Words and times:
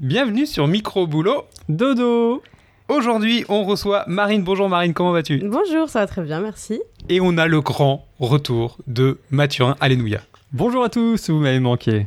Bienvenue 0.00 0.46
sur 0.46 0.66
Micro 0.66 1.06
Boulot 1.06 1.44
Dodo 1.68 2.42
Aujourd'hui, 2.88 3.44
on 3.50 3.64
reçoit 3.64 4.04
Marine. 4.06 4.42
Bonjour 4.42 4.66
Marine, 4.66 4.94
comment 4.94 5.12
vas-tu? 5.12 5.42
Bonjour, 5.44 5.90
ça 5.90 5.98
va 5.98 6.06
très 6.06 6.22
bien, 6.22 6.40
merci. 6.40 6.80
Et 7.10 7.20
on 7.20 7.36
a 7.36 7.46
le 7.46 7.60
grand 7.60 8.06
retour 8.18 8.78
de 8.86 9.18
Mathurin 9.30 9.76
Alléluia. 9.78 10.22
Bonjour 10.54 10.84
à 10.84 10.88
tous, 10.88 11.28
vous 11.28 11.38
m'avez 11.38 11.60
manqué. 11.60 12.06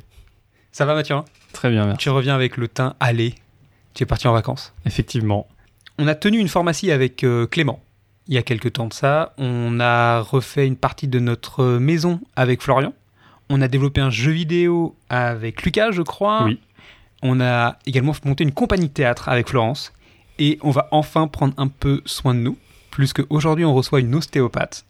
Ça 0.72 0.86
va 0.86 0.96
Mathurin? 0.96 1.24
Très 1.52 1.70
bien, 1.70 1.86
merci. 1.86 2.00
Tu 2.00 2.10
reviens 2.10 2.34
avec 2.34 2.58
le 2.58 2.68
teint 2.68 2.96
allé. 3.00 3.36
Tu 3.94 4.02
es 4.02 4.06
parti 4.08 4.28
en 4.28 4.34
vacances. 4.34 4.74
Effectivement. 4.88 5.46
On 6.00 6.08
a 6.08 6.16
tenu 6.16 6.40
une 6.40 6.48
pharmacie 6.48 6.92
avec 6.92 7.24
euh, 7.24 7.46
Clément 7.46 7.80
il 8.28 8.34
y 8.34 8.38
a 8.40 8.42
quelques 8.42 8.74
temps 8.74 8.88
de 8.88 8.94
ça. 8.94 9.34
On 9.38 9.80
a 9.80 10.22
refait 10.22 10.66
une 10.66 10.78
partie 10.78 11.08
de 11.08 11.20
notre 11.20 11.78
maison 11.78 12.22
avec 12.36 12.64
Florian. 12.64 12.94
On 13.50 13.62
a 13.62 13.68
développé 13.68 14.02
un 14.02 14.10
jeu 14.10 14.32
vidéo 14.32 14.96
avec 15.10 15.62
Lucas, 15.62 15.92
je 15.92 16.02
crois. 16.02 16.46
Oui. 16.46 16.60
On 17.26 17.42
a 17.42 17.78
également 17.86 18.14
monté 18.26 18.44
une 18.44 18.52
compagnie 18.52 18.90
de 18.90 18.94
théâtre 18.94 19.30
avec 19.30 19.48
Florence. 19.48 19.94
Et 20.40 20.60
on 20.62 20.72
va 20.72 20.88
enfin 20.92 21.28
prendre 21.28 21.54
un 21.58 21.68
peu 21.68 22.02
soin 22.06 22.34
de 22.34 22.40
nous, 22.40 22.58
plus 22.92 23.14
qu'aujourd'hui 23.14 23.66
on 23.66 23.74
reçoit 23.74 24.00
une 24.00 24.14
ostéopathe. 24.14 24.86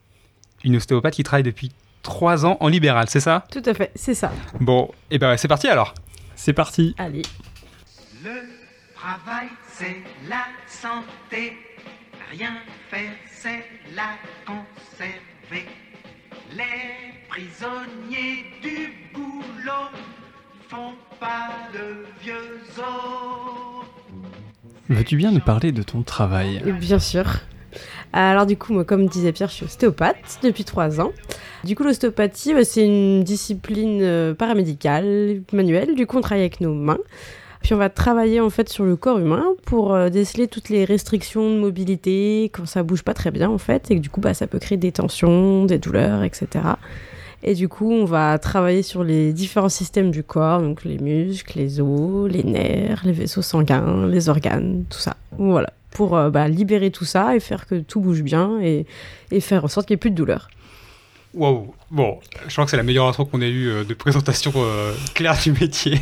Une 0.63 0.77
ostéopathe 0.77 1.13
qui 1.13 1.23
travaille 1.23 1.43
depuis 1.43 1.71
trois 2.01 2.45
ans 2.45 2.57
en 2.59 2.69
libéral, 2.69 3.07
c'est 3.09 3.19
ça? 3.19 3.45
Tout 3.51 3.61
à 3.65 3.73
fait, 3.73 3.91
c'est 3.93 4.13
ça. 4.13 4.31
Bon, 4.59 4.89
et 5.11 5.19
ben 5.19 5.37
c'est 5.37 5.47
parti 5.47 5.67
alors. 5.67 5.93
C'est 6.35 6.53
parti. 6.53 6.95
Allez. 6.97 7.21
Le 8.23 8.41
travail, 8.95 9.49
c'est 9.71 9.97
la 10.27 10.45
santé. 10.67 11.57
Rien 12.31 12.53
faire, 12.89 13.11
c'est 13.29 13.65
la 13.95 14.15
conserver. 14.47 15.67
Les 16.55 17.13
prisonniers 17.29 18.32
Veux-tu 24.89 25.15
bien 25.15 25.31
nous 25.31 25.39
parler 25.39 25.71
de 25.71 25.84
ton 25.84 26.01
travail? 26.01 26.62
Bien 26.79 26.99
sûr. 26.99 27.26
Alors 28.12 28.45
du 28.45 28.57
coup, 28.57 28.73
moi, 28.73 28.85
comme 28.85 29.07
disait 29.07 29.31
Pierre, 29.31 29.49
je 29.49 29.55
suis 29.55 29.65
ostéopathe 29.65 30.40
depuis 30.43 30.63
trois 30.63 31.01
ans. 31.01 31.12
Du 31.63 31.75
coup, 31.75 31.84
l'ostéopathie, 31.84 32.53
bah, 32.53 32.63
c'est 32.63 32.85
une 32.85 33.23
discipline 33.23 33.99
euh, 34.01 34.34
paramédicale, 34.35 35.41
manuelle. 35.51 35.95
Du 35.95 36.05
coup, 36.05 36.17
on 36.17 36.21
travaille 36.21 36.41
avec 36.41 36.62
nos 36.62 36.73
mains. 36.73 36.99
Puis 37.63 37.73
on 37.73 37.77
va 37.77 37.90
travailler 37.90 38.41
en 38.41 38.49
fait 38.49 38.67
sur 38.67 38.84
le 38.84 38.98
corps 38.98 39.20
humain 39.20 39.45
pour 39.65 39.93
euh, 39.93 40.09
déceler 40.09 40.49
toutes 40.49 40.67
les 40.67 40.84
restrictions 40.84 41.49
de 41.49 41.59
mobilité 41.59 42.51
quand 42.53 42.65
ça 42.65 42.84
bouge 42.84 43.03
pas 43.03 43.13
très 43.13 43.31
bien 43.31 43.49
en 43.49 43.57
fait 43.57 43.90
et 43.90 43.95
que 43.95 44.01
du 44.01 44.09
coup 44.09 44.20
bah, 44.20 44.34
ça 44.34 44.47
peut 44.47 44.59
créer 44.59 44.77
des 44.77 44.91
tensions, 44.91 45.63
des 45.63 45.77
douleurs, 45.77 46.23
etc. 46.23 46.47
Et 47.46 47.55
du 47.55 47.68
coup 47.68 47.91
on 47.91 48.05
va 48.05 48.40
travailler 48.40 48.84
sur 48.84 49.04
les 49.04 49.34
différents 49.34 49.70
systèmes 49.70 50.12
du 50.12 50.24
corps, 50.24 50.62
donc 50.62 50.86
les 50.86 50.98
muscles, 50.98 51.60
les 51.60 51.82
os, 51.82 52.32
les 52.32 52.44
nerfs, 52.44 53.02
les 53.04 53.12
vaisseaux 53.12 53.41
sanguins, 53.41 54.08
les 54.08 54.30
organes, 54.30 54.86
tout 54.90 54.99
ça. 54.99 55.18
Voilà, 55.38 55.74
pour 55.91 56.16
euh, 56.16 56.30
bah, 56.30 56.48
libérer 56.48 56.90
tout 56.90 57.04
ça 57.04 57.36
et 57.36 57.41
faire 57.41 57.68
que 57.68 57.76
tout 57.76 57.99
bouge 57.99 58.21
bien 58.21 58.62
et, 58.62 58.86
faire 59.41 59.66
en 59.66 59.68
sorte 59.68 59.88
qu'il 59.88 59.96
n'y 59.96 59.98
ait 59.98 59.99
plus 59.99 60.12
de 60.12 60.16
douleur. 60.16 60.49
Wow, 61.34 61.74
bon, 61.91 62.20
je 62.48 62.54
crois 62.54 62.64
que 62.64 62.71
c'est 62.71 62.77
la 62.77 62.84
meilleure 62.84 63.08
intro 63.08 63.26
qu'on 63.26 63.41
ait 63.41 63.49
eue 63.49 63.68
euh, 63.68 63.84
de 63.84 63.94
présentation 63.94 64.53
euh, 64.56 64.94
claire 65.14 65.38
du 65.41 65.52
métier. 65.52 66.00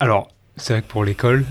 Alors, 0.00 0.28
c'est 0.56 0.72
vrai 0.72 0.82
que 0.82 0.88
pour 0.88 1.04
l'école, 1.04 1.44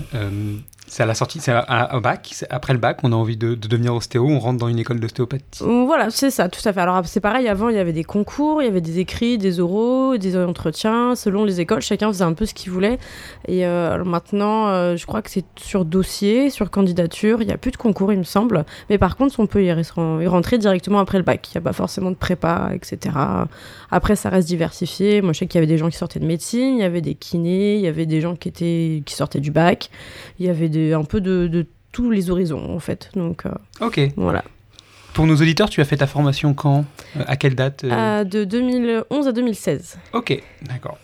c'est 0.86 1.02
à 1.02 1.06
la 1.06 1.14
sortie, 1.14 1.40
c'est 1.40 1.52
au 1.92 2.00
bac, 2.00 2.44
après 2.50 2.72
le 2.72 2.78
bac, 2.78 2.98
on 3.02 3.12
a 3.12 3.16
envie 3.16 3.36
de, 3.36 3.54
de 3.54 3.68
devenir 3.68 3.94
ostéo, 3.94 4.26
on 4.26 4.38
rentre 4.38 4.58
dans 4.58 4.68
une 4.68 4.78
école 4.78 5.00
d'ostéopathie. 5.00 5.62
Voilà, 5.62 6.10
c'est 6.10 6.30
ça, 6.30 6.48
tout 6.48 6.60
à 6.64 6.72
fait. 6.72 6.80
Alors 6.80 7.00
c'est 7.06 7.20
pareil, 7.20 7.48
avant 7.48 7.68
il 7.68 7.76
y 7.76 7.78
avait 7.78 7.92
des 7.92 8.04
concours, 8.04 8.62
il 8.62 8.66
y 8.66 8.68
avait 8.68 8.80
des 8.80 8.98
écrits, 8.98 9.38
des 9.38 9.60
oraux, 9.60 10.16
des 10.18 10.36
entretiens, 10.36 11.14
selon 11.14 11.44
les 11.44 11.60
écoles, 11.60 11.80
chacun 11.80 12.08
faisait 12.08 12.24
un 12.24 12.34
peu 12.34 12.44
ce 12.46 12.54
qu'il 12.54 12.70
voulait. 12.70 12.98
Et 13.48 13.66
euh, 13.66 14.04
maintenant, 14.04 14.68
euh, 14.68 14.96
je 14.96 15.06
crois 15.06 15.22
que 15.22 15.30
c'est 15.30 15.44
sur 15.56 15.84
dossier, 15.84 16.50
sur 16.50 16.70
candidature, 16.70 17.40
il 17.40 17.46
n'y 17.46 17.52
a 17.52 17.58
plus 17.58 17.70
de 17.70 17.76
concours 17.76 18.12
il 18.12 18.18
me 18.18 18.24
semble. 18.24 18.64
Mais 18.90 18.98
par 18.98 19.16
contre, 19.16 19.40
on 19.40 19.46
peut 19.46 19.64
y 19.64 20.26
rentrer 20.26 20.58
directement 20.58 20.98
après 21.00 21.18
le 21.18 21.24
bac, 21.24 21.48
il 21.48 21.56
n'y 21.56 21.58
a 21.58 21.62
pas 21.62 21.72
forcément 21.72 22.10
de 22.10 22.16
prépa, 22.16 22.70
etc. 22.74 23.16
Après, 23.90 24.16
ça 24.16 24.28
reste 24.28 24.48
diversifié. 24.48 25.22
Moi 25.22 25.32
je 25.32 25.40
sais 25.40 25.46
qu'il 25.46 25.58
y 25.58 25.62
avait 25.62 25.66
des 25.66 25.78
gens 25.78 25.88
qui 25.88 25.96
sortaient 25.96 26.20
de 26.20 26.26
médecine, 26.26 26.76
il 26.76 26.80
y 26.80 26.84
avait 26.84 27.00
des 27.00 27.14
kinés, 27.14 27.76
il 27.76 27.80
y 27.80 27.88
avait 27.88 28.06
des 28.06 28.20
gens 28.20 28.36
qui, 28.36 28.48
étaient, 28.48 29.02
qui 29.06 29.14
sortaient 29.14 29.40
du 29.40 29.50
bac, 29.50 29.90
il 30.38 30.46
y 30.46 30.48
avait 30.48 30.68
des, 30.74 30.92
un 30.92 31.04
peu 31.04 31.20
de, 31.20 31.46
de 31.46 31.66
tous 31.92 32.10
les 32.10 32.30
horizons 32.30 32.74
en 32.74 32.80
fait. 32.80 33.10
Donc 33.14 33.46
euh, 33.46 33.50
Ok. 33.80 34.00
voilà. 34.16 34.42
Pour 35.14 35.26
nos 35.28 35.36
auditeurs, 35.36 35.70
tu 35.70 35.80
as 35.80 35.84
fait 35.84 35.96
ta 35.98 36.08
formation 36.08 36.54
quand? 36.54 36.84
Euh, 37.16 37.22
À 37.28 37.36
quelle 37.36 37.54
date 37.54 37.84
Euh, 37.84 38.24
de 38.24 38.42
2011 38.44 39.28
à 39.28 39.32
2016. 39.32 39.98
Ok, 40.12 40.42
d'accord. 40.62 40.98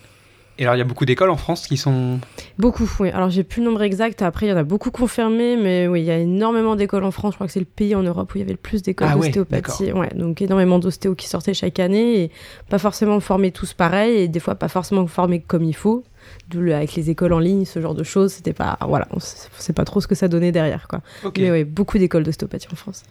Et 0.60 0.65
alors, 0.65 0.75
il 0.76 0.78
y 0.78 0.82
a 0.82 0.84
beaucoup 0.84 1.06
d'écoles 1.06 1.31
en 1.31 1.38
France 1.38 1.66
qui 1.66 1.78
sont. 1.78 2.21
Beaucoup, 2.59 2.88
oui. 3.00 3.09
Alors, 3.09 3.31
j'ai 3.31 3.44
plus 3.44 3.60
le 3.62 3.66
nombre 3.71 3.81
exact. 3.81 4.21
Après, 4.21 4.44
il 4.44 4.50
y 4.50 4.53
en 4.53 4.59
a 4.59 4.62
beaucoup 4.62 4.91
confirmés, 4.91 5.56
mais 5.56 5.88
oui, 5.88 6.03
il 6.03 6.04
y 6.04 6.10
a 6.10 6.19
énormément 6.19 6.76
d'écoles 6.76 7.03
en 7.04 7.10
France. 7.10 7.32
Je 7.32 7.37
crois 7.38 7.47
que 7.47 7.53
c'est 7.54 7.60
le 7.60 7.65
pays 7.65 7.94
en 7.94 8.03
Europe 8.03 8.34
où 8.34 8.37
il 8.37 8.41
y 8.41 8.43
avait 8.44 8.53
le 8.53 8.59
plus 8.59 8.82
d'écoles 8.82 9.09
Ah 9.10 9.16
d'ostéopathie. 9.16 9.91
Ouais, 9.93 10.10
donc, 10.15 10.43
énormément 10.43 10.78
d'ostéos 10.78 11.15
qui 11.16 11.28
sortaient 11.28 11.54
chaque 11.54 11.81
année 11.81 12.25
et 12.25 12.31
pas 12.69 12.78
forcément 12.78 13.19
formés 13.20 13.53
tous 13.53 13.72
pareil 13.72 14.19
et 14.19 14.28
des 14.28 14.38
fois 14.38 14.54
pas 14.54 14.69
forcément 14.69 15.06
formés 15.06 15.41
comme 15.41 15.65
il 15.65 15.75
faut. 15.75 16.04
D'où 16.50 16.60
le- 16.60 16.75
avec 16.75 16.94
les 16.94 17.09
écoles 17.09 17.32
en 17.32 17.38
ligne, 17.38 17.65
ce 17.65 17.81
genre 17.81 17.94
de 17.94 18.04
choses, 18.04 18.34
c'était 18.34 18.53
pas. 18.53 18.76
Voilà, 18.87 19.09
on 19.12 19.19
sait 19.19 19.49
sait 19.56 19.72
pas 19.72 19.84
trop 19.87 20.03
ce 20.03 20.06
que 20.06 20.15
ça 20.15 20.28
donnait 20.28 20.53
derrière, 20.53 20.88
quoi. 20.88 21.00
Mais 21.38 21.50
oui, 21.50 21.65
beaucoup 21.65 21.97
d'écoles 21.97 22.22
d'ostéopathie 22.25 22.69
en 22.70 22.76
France. 22.76 23.04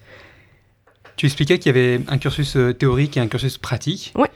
Tu 1.15 1.25
expliquais 1.25 1.57
qu'il 1.57 1.75
y 1.75 1.77
avait 1.79 1.99
un 2.09 2.19
cursus 2.19 2.55
euh, 2.55 2.73
théorique 2.73 3.17
et 3.17 3.19
un 3.19 3.27
cursus 3.27 3.57
pratique. 3.57 4.13
Ouais. 4.15 4.29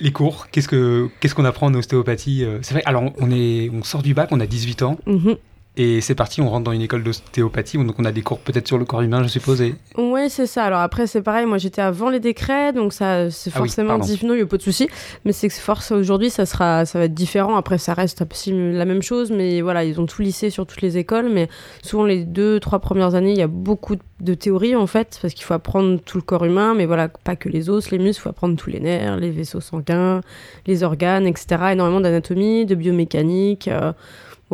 Les 0.00 0.12
cours, 0.12 0.48
qu'est-ce 0.50 0.66
que 0.68 1.08
qu'est-ce 1.20 1.34
qu'on 1.34 1.44
apprend 1.44 1.66
en 1.68 1.74
ostéopathie 1.74 2.44
euh, 2.44 2.58
C'est 2.62 2.74
vrai. 2.74 2.82
Alors, 2.84 3.12
on 3.18 3.30
est, 3.30 3.70
on 3.72 3.82
sort 3.84 4.02
du 4.02 4.12
bac, 4.14 4.28
on 4.32 4.40
a 4.40 4.46
18 4.46 4.82
ans 4.82 4.98
Mhm. 5.06 5.36
Et 5.76 6.00
c'est 6.00 6.14
parti. 6.14 6.40
On 6.40 6.48
rentre 6.48 6.64
dans 6.64 6.72
une 6.72 6.82
école 6.82 7.02
d'ostéopathie, 7.02 7.78
donc 7.78 7.96
on 7.98 8.04
a 8.04 8.12
des 8.12 8.22
cours 8.22 8.38
peut-être 8.38 8.66
sur 8.68 8.78
le 8.78 8.84
corps 8.84 9.02
humain, 9.02 9.22
je 9.22 9.28
suppose. 9.28 9.60
Et... 9.62 9.74
Ouais, 9.96 10.28
c'est 10.28 10.46
ça. 10.46 10.64
Alors 10.64 10.80
après, 10.80 11.06
c'est 11.06 11.22
pareil. 11.22 11.46
Moi, 11.46 11.58
j'étais 11.58 11.82
avant 11.82 12.10
les 12.10 12.20
décrets, 12.20 12.72
donc 12.72 12.92
ça, 12.92 13.30
c'est 13.30 13.50
Ah 13.54 13.60
oui, 13.60 13.68
forcément 13.68 13.88
pardon. 13.90 14.04
différent. 14.04 14.32
Il 14.34 14.36
n'y 14.36 14.42
a 14.42 14.46
pas 14.46 14.56
de 14.56 14.62
souci. 14.62 14.88
Mais 15.24 15.32
c'est 15.32 15.48
que 15.48 15.54
force 15.54 15.90
aujourd'hui, 15.90 16.30
ça 16.30 16.46
sera, 16.46 16.84
ça 16.86 16.98
va 16.98 17.06
être 17.06 17.14
différent. 17.14 17.56
Après, 17.56 17.78
ça 17.78 17.94
reste 17.94 18.24
la 18.48 18.84
même 18.84 19.02
chose, 19.02 19.30
mais 19.30 19.60
voilà, 19.62 19.84
ils 19.84 20.00
ont 20.00 20.06
tout 20.06 20.22
lissé 20.22 20.50
sur 20.50 20.66
toutes 20.66 20.82
les 20.82 20.96
écoles. 20.98 21.28
Mais 21.32 21.48
souvent, 21.82 22.04
les 22.04 22.24
deux, 22.24 22.60
trois 22.60 22.78
premières 22.78 23.14
années, 23.14 23.32
il 23.32 23.38
y 23.38 23.42
a 23.42 23.46
beaucoup 23.48 23.96
de 24.20 24.34
théorie 24.34 24.74
en 24.76 24.86
fait, 24.86 25.18
parce 25.20 25.34
qu'il 25.34 25.44
faut 25.44 25.54
apprendre 25.54 25.98
tout 26.04 26.16
le 26.16 26.22
corps 26.22 26.44
humain, 26.44 26.74
mais 26.74 26.86
voilà, 26.86 27.08
pas 27.08 27.36
que 27.36 27.48
les 27.48 27.68
os, 27.68 27.90
les 27.90 27.98
muscles. 27.98 28.20
Il 28.20 28.22
faut 28.22 28.28
apprendre 28.30 28.56
tous 28.56 28.70
les 28.70 28.80
nerfs, 28.80 29.16
les 29.16 29.30
vaisseaux 29.30 29.60
sanguins, 29.60 30.20
les 30.66 30.82
organes, 30.82 31.26
etc. 31.26 31.46
Énormément 31.72 32.00
d'anatomie, 32.00 32.64
de 32.64 32.74
biomécanique. 32.74 33.68
euh, 33.68 33.92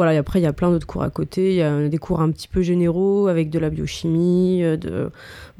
voilà, 0.00 0.14
et 0.14 0.16
après, 0.16 0.40
il 0.40 0.44
y 0.44 0.46
a 0.46 0.54
plein 0.54 0.70
d'autres 0.70 0.86
cours 0.86 1.02
à 1.02 1.10
côté. 1.10 1.50
Il 1.50 1.56
y 1.56 1.62
a 1.62 1.86
des 1.86 1.98
cours 1.98 2.22
un 2.22 2.30
petit 2.30 2.48
peu 2.48 2.62
généraux 2.62 3.26
avec 3.26 3.50
de 3.50 3.58
la 3.58 3.68
biochimie, 3.68 4.64
euh, 4.64 4.78
de, 4.78 5.10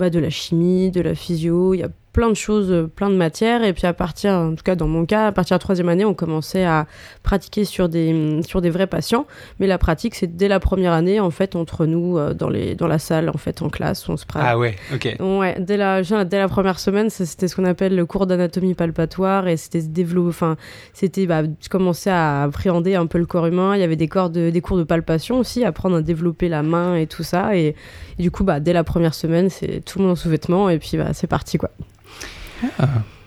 bah, 0.00 0.10
de 0.10 0.18
la 0.18 0.30
chimie, 0.30 0.90
de 0.90 1.00
la 1.00 1.14
physio. 1.14 1.74
Il 1.74 1.80
y 1.80 1.82
a 1.84 1.88
plein 2.12 2.28
de 2.28 2.34
choses, 2.34 2.70
euh, 2.72 2.86
plein 2.86 3.10
de 3.10 3.14
matières. 3.14 3.62
Et 3.64 3.72
puis 3.72 3.86
à 3.86 3.92
partir, 3.92 4.32
en 4.32 4.54
tout 4.54 4.64
cas 4.64 4.74
dans 4.74 4.88
mon 4.88 5.06
cas, 5.06 5.28
à 5.28 5.32
partir 5.32 5.54
de 5.54 5.56
la 5.56 5.60
troisième 5.60 5.88
année, 5.88 6.04
on 6.04 6.14
commençait 6.14 6.64
à 6.64 6.86
pratiquer 7.22 7.64
sur 7.64 7.88
des, 7.88 8.40
sur 8.46 8.60
des 8.60 8.70
vrais 8.70 8.86
patients. 8.86 9.26
Mais 9.58 9.66
la 9.66 9.78
pratique, 9.78 10.14
c'est 10.14 10.36
dès 10.36 10.48
la 10.48 10.60
première 10.60 10.92
année, 10.92 11.20
en 11.20 11.30
fait, 11.30 11.56
entre 11.56 11.86
nous, 11.86 12.18
euh, 12.18 12.34
dans, 12.34 12.48
les, 12.48 12.74
dans 12.74 12.86
la 12.86 12.98
salle, 12.98 13.28
en 13.28 13.38
fait, 13.38 13.62
en 13.62 13.68
classe, 13.68 14.08
on 14.08 14.16
se 14.16 14.26
pratique. 14.26 14.50
Ah 14.50 14.58
ouais, 14.58 14.76
ok. 14.92 15.16
Ouais, 15.20 15.56
dès 15.60 15.76
la, 15.76 16.02
dès 16.02 16.38
la 16.38 16.48
première 16.48 16.78
semaine, 16.78 17.10
c'était 17.10 17.48
ce 17.48 17.56
qu'on 17.56 17.64
appelle 17.64 17.94
le 17.94 18.06
cours 18.06 18.26
d'anatomie 18.26 18.74
palpatoire 18.74 19.46
et 19.48 19.56
c'était 19.56 19.80
se 19.80 19.88
développer, 19.88 20.28
enfin, 20.28 20.56
c'était, 20.92 21.26
bah, 21.26 21.42
je 21.60 21.68
commençais 21.68 22.10
à 22.10 22.42
appréhender 22.42 22.94
un 22.94 23.06
peu 23.06 23.18
le 23.18 23.26
corps 23.26 23.46
humain. 23.46 23.76
Il 23.76 23.80
y 23.80 23.84
avait 23.84 23.96
des, 23.96 24.08
corps 24.08 24.30
de, 24.30 24.50
des 24.50 24.60
cours 24.60 24.76
de 24.76 24.84
palpation 24.84 25.38
aussi, 25.38 25.64
apprendre 25.64 25.96
à 25.96 26.02
développer 26.02 26.48
la 26.48 26.62
main 26.62 26.96
et 26.96 27.06
tout 27.06 27.22
ça. 27.22 27.56
Et, 27.56 27.74
et 28.18 28.22
du 28.22 28.30
coup, 28.30 28.44
bah, 28.44 28.60
dès 28.60 28.72
la 28.72 28.84
première 28.84 29.14
semaine, 29.14 29.48
c'est 29.48 29.84
tout 29.90 29.98
le 29.98 30.04
monde 30.04 30.12
en 30.12 30.16
sous-vêtements 30.16 30.68
et 30.70 30.78
puis, 30.78 30.96
bah, 30.96 31.12
c'est 31.12 31.26
parti, 31.26 31.58
quoi. 31.58 31.70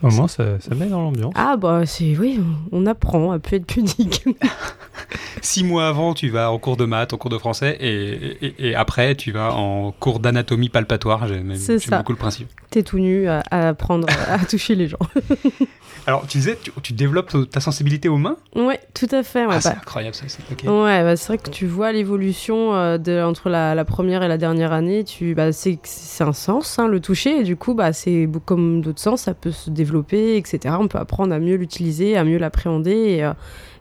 Au 0.03 0.09
moins, 0.09 0.27
ça, 0.27 0.59
ça 0.59 0.75
met 0.75 0.87
dans 0.87 1.01
l'ambiance. 1.01 1.33
Ah, 1.35 1.55
bah, 1.57 1.83
c'est, 1.85 2.15
oui, 2.17 2.39
on 2.71 2.85
apprend 2.85 3.31
à 3.31 3.39
plus 3.39 3.57
être 3.57 3.65
pudique. 3.65 4.25
Six 5.41 5.63
mois 5.63 5.87
avant, 5.87 6.13
tu 6.13 6.29
vas 6.29 6.51
en 6.51 6.57
cours 6.59 6.77
de 6.77 6.85
maths, 6.85 7.13
en 7.13 7.17
cours 7.17 7.29
de 7.31 7.37
français, 7.37 7.75
et, 7.79 8.45
et- 8.45 8.67
et 8.69 8.75
après, 8.75 9.15
tu 9.15 9.31
vas 9.31 9.53
en 9.53 9.91
cours 9.91 10.19
d'anatomie 10.19 10.69
palpatoire. 10.69 11.27
J'aime 11.27 11.53
beaucoup 11.91 12.11
le 12.13 12.17
principe. 12.17 12.49
T'es 12.69 12.83
tout 12.83 12.99
nu 12.99 13.27
à, 13.27 13.43
à 13.51 13.69
apprendre 13.69 14.07
à 14.27 14.39
toucher 14.45 14.75
les 14.75 14.87
gens. 14.87 14.99
Alors, 16.05 16.27
tu 16.27 16.37
disais, 16.37 16.57
tu, 16.61 16.71
tu 16.81 16.91
développes 16.91 17.49
ta 17.49 17.61
sensibilité 17.61 18.09
aux 18.09 18.17
mains? 18.17 18.35
Ouais, 18.55 18.79
tout 18.93 19.07
à 19.11 19.23
fait. 19.23 19.45
Ouais, 19.45 19.53
Ah, 19.55 19.61
c'est 19.61 19.69
bah, 19.69 19.75
incroyable 19.81 20.13
ça. 20.15 20.25
c'est- 20.27 20.43
ok. 20.51 20.63
Ouais, 20.63 21.01
bah, 21.03 21.15
c'est 21.15 21.27
vrai 21.27 21.37
que 21.37 21.49
tu 21.49 21.65
vois 21.65 21.93
l'évolution 21.93 22.73
euh, 22.75 22.97
de 22.97 23.21
entre 23.23 23.47
la, 23.49 23.73
la 23.73 23.85
première 23.85 24.21
et 24.21 24.27
la 24.27 24.37
dernière 24.37 24.73
année. 24.73 25.05
Tu, 25.05 25.33
bah, 25.33 25.53
c'est 25.53 25.79
c'est 25.83 26.23
un 26.25 26.33
sens, 26.33 26.77
hein, 26.77 26.87
le 26.87 26.99
toucher, 26.99 27.39
et 27.39 27.43
du 27.43 27.55
coup, 27.55 27.73
bah, 27.73 27.93
c'est 27.93 28.27
comme 28.45 28.81
d'autres 28.81 28.99
sens, 29.01 29.21
ça 29.21 29.33
peut 29.33 29.51
se 29.51 29.69
développer, 29.69 29.92
On 29.95 30.87
peut 30.87 30.97
apprendre 30.97 31.33
à 31.33 31.39
mieux 31.39 31.55
l'utiliser, 31.55 32.17
à 32.17 32.23
mieux 32.23 32.37
l'appréhender, 32.37 32.91
et, 32.91 33.23
euh, 33.23 33.33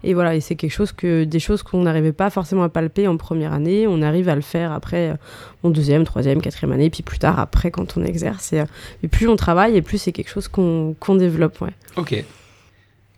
et 0.05 0.15
voilà. 0.15 0.35
Et 0.35 0.41
c'est 0.41 0.57
quelque 0.57 0.73
chose 0.73 0.93
que 0.93 1.25
des 1.25 1.41
choses 1.41 1.63
qu'on 1.63 1.83
n'arrivait 1.83 2.13
pas 2.13 2.31
forcément 2.31 2.63
à 2.63 2.69
palper 2.69 3.09
en 3.09 3.17
première 3.17 3.53
année, 3.53 3.87
on 3.87 4.03
arrive 4.03 4.29
à 4.29 4.35
le 4.35 4.43
faire 4.43 4.73
après 4.73 5.11
euh, 5.11 5.15
en 5.63 5.71
deuxième, 5.71 6.05
troisième, 6.05 6.41
quatrième 6.41 6.73
année, 6.73 6.91
puis 6.91 7.03
plus 7.03 7.19
tard 7.19 7.39
après 7.39 7.71
quand 7.71 7.97
on 7.97 8.05
exerce. 8.05 8.53
Et, 8.53 8.61
euh, 8.61 9.09
plus 9.11 9.29
on 9.29 9.37
travaille, 9.37 9.77
et 9.77 9.83
plus 9.83 9.99
c'est 9.99 10.13
quelque 10.13 10.31
chose 10.31 10.49
qu'on 10.49 11.17
développe. 11.17 11.63
Ok. 11.97 12.25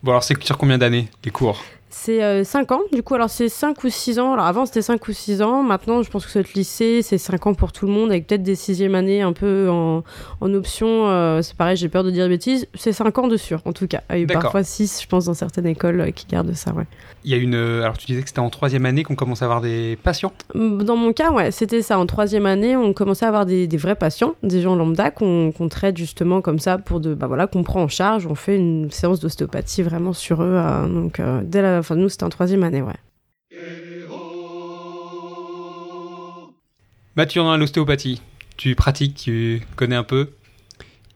Bon, 0.02 0.12
alors 0.12 0.23
c'est 0.23 0.43
sur 0.43 0.58
combien 0.58 0.79
d'années 0.79 1.08
les 1.25 1.31
cours? 1.31 1.64
C'est 1.96 2.43
5 2.43 2.73
ans, 2.73 2.81
du 2.93 3.05
coup, 3.05 3.14
alors 3.14 3.31
c'est 3.31 3.49
5 3.49 3.82
ou 3.85 3.88
6 3.88 4.19
ans. 4.19 4.32
Alors 4.32 4.46
avant, 4.46 4.67
c'était 4.67 4.82
5 4.82 5.06
ou 5.06 5.12
6 5.12 5.41
ans. 5.43 5.62
Maintenant, 5.62 6.02
je 6.02 6.11
pense 6.11 6.26
que 6.26 6.32
cette 6.32 6.52
lycée, 6.55 7.02
c'est 7.02 7.19
5 7.19 7.46
ans 7.46 7.55
pour 7.55 7.70
tout 7.70 7.87
le 7.87 7.93
monde, 7.93 8.11
avec 8.11 8.26
peut-être 8.26 8.43
des 8.43 8.56
sixièmes 8.56 8.96
années 8.96 9.23
un 9.23 9.32
peu 9.32 9.69
en, 9.70 10.02
en 10.41 10.55
option. 10.55 11.08
Euh, 11.08 11.41
c'est 11.41 11.56
pareil, 11.56 11.76
j'ai 11.76 11.88
peur 11.88 12.02
de 12.02 12.11
dire 12.11 12.25
des 12.25 12.31
bêtises. 12.31 12.67
C'est 12.75 12.93
5 12.93 13.17
ans 13.19 13.29
de 13.29 13.37
sûr, 13.37 13.61
en 13.64 13.73
tout 13.73 13.87
cas. 13.87 14.00
Et 14.12 14.26
parfois 14.26 14.64
6, 14.64 15.00
je 15.02 15.06
pense, 15.06 15.26
dans 15.26 15.35
certaines 15.35 15.67
écoles 15.69 16.00
euh, 16.00 16.11
qui 16.11 16.26
gardent 16.26 16.52
ça, 16.52 16.73
ouais. 16.75 16.85
Il 17.25 17.31
y 17.31 17.35
a 17.35 17.37
une. 17.38 17.55
euh, 17.55 17.82
Alors 17.82 17.96
tu 17.96 18.05
disais 18.06 18.20
que 18.20 18.29
c'était 18.29 18.41
en 18.41 18.50
troisième 18.50 18.85
année 18.85 19.02
qu'on 19.05 19.14
commence 19.14 19.41
à 19.41 19.46
avoir 19.46 19.61
des 19.62 19.96
patients? 20.02 20.32
Dans 20.55 20.96
mon 20.96 21.12
cas, 21.14 21.31
ouais, 21.31 21.52
c'était 21.52 21.81
ça. 21.81 21.99
En 21.99 22.05
troisième 22.06 22.44
année, 22.44 22.76
on 22.76 22.93
commençait 22.93 23.25
à 23.25 23.29
avoir 23.29 23.46
des, 23.46 23.67
des 23.67 23.76
vrais 23.79 23.94
patients, 23.94 24.35
des 24.43 24.61
gens 24.61 24.75
lambda 24.76 25.11
qu'on 25.11 25.52
qu'on 25.52 25.69
traite 25.69 25.96
justement 25.96 26.41
comme 26.43 26.58
ça 26.58 26.76
pour 26.76 27.00
de, 27.00 27.14
bah 27.14 27.26
voilà, 27.29 27.46
qu'on 27.46 27.62
prend 27.62 27.82
en 27.82 27.88
charge. 27.88 28.26
On 28.26 28.35
fait 28.35 28.56
une 28.56 28.91
séance 28.91 29.20
d'ostéopathie 29.20 29.82
vraiment 29.82 30.12
sur 30.12 30.43
eux. 30.43 30.55
euh, 30.56 30.87
donc 30.87 31.19
euh, 31.20 31.41
dès 31.44 31.62
la 31.62 31.81
fin, 31.84 31.94
nous 31.94 32.08
c'était 32.08 32.25
en 32.25 32.31
troisième 32.31 32.64
année, 32.64 32.82
ouais. 32.82 32.94
Mathieu, 37.16 37.42
l'ostéopathie. 37.56 38.20
Tu 38.56 38.75
pratiques, 38.75 39.14
tu 39.14 39.62
connais 39.76 39.96
un 39.96 40.02
peu. 40.02 40.31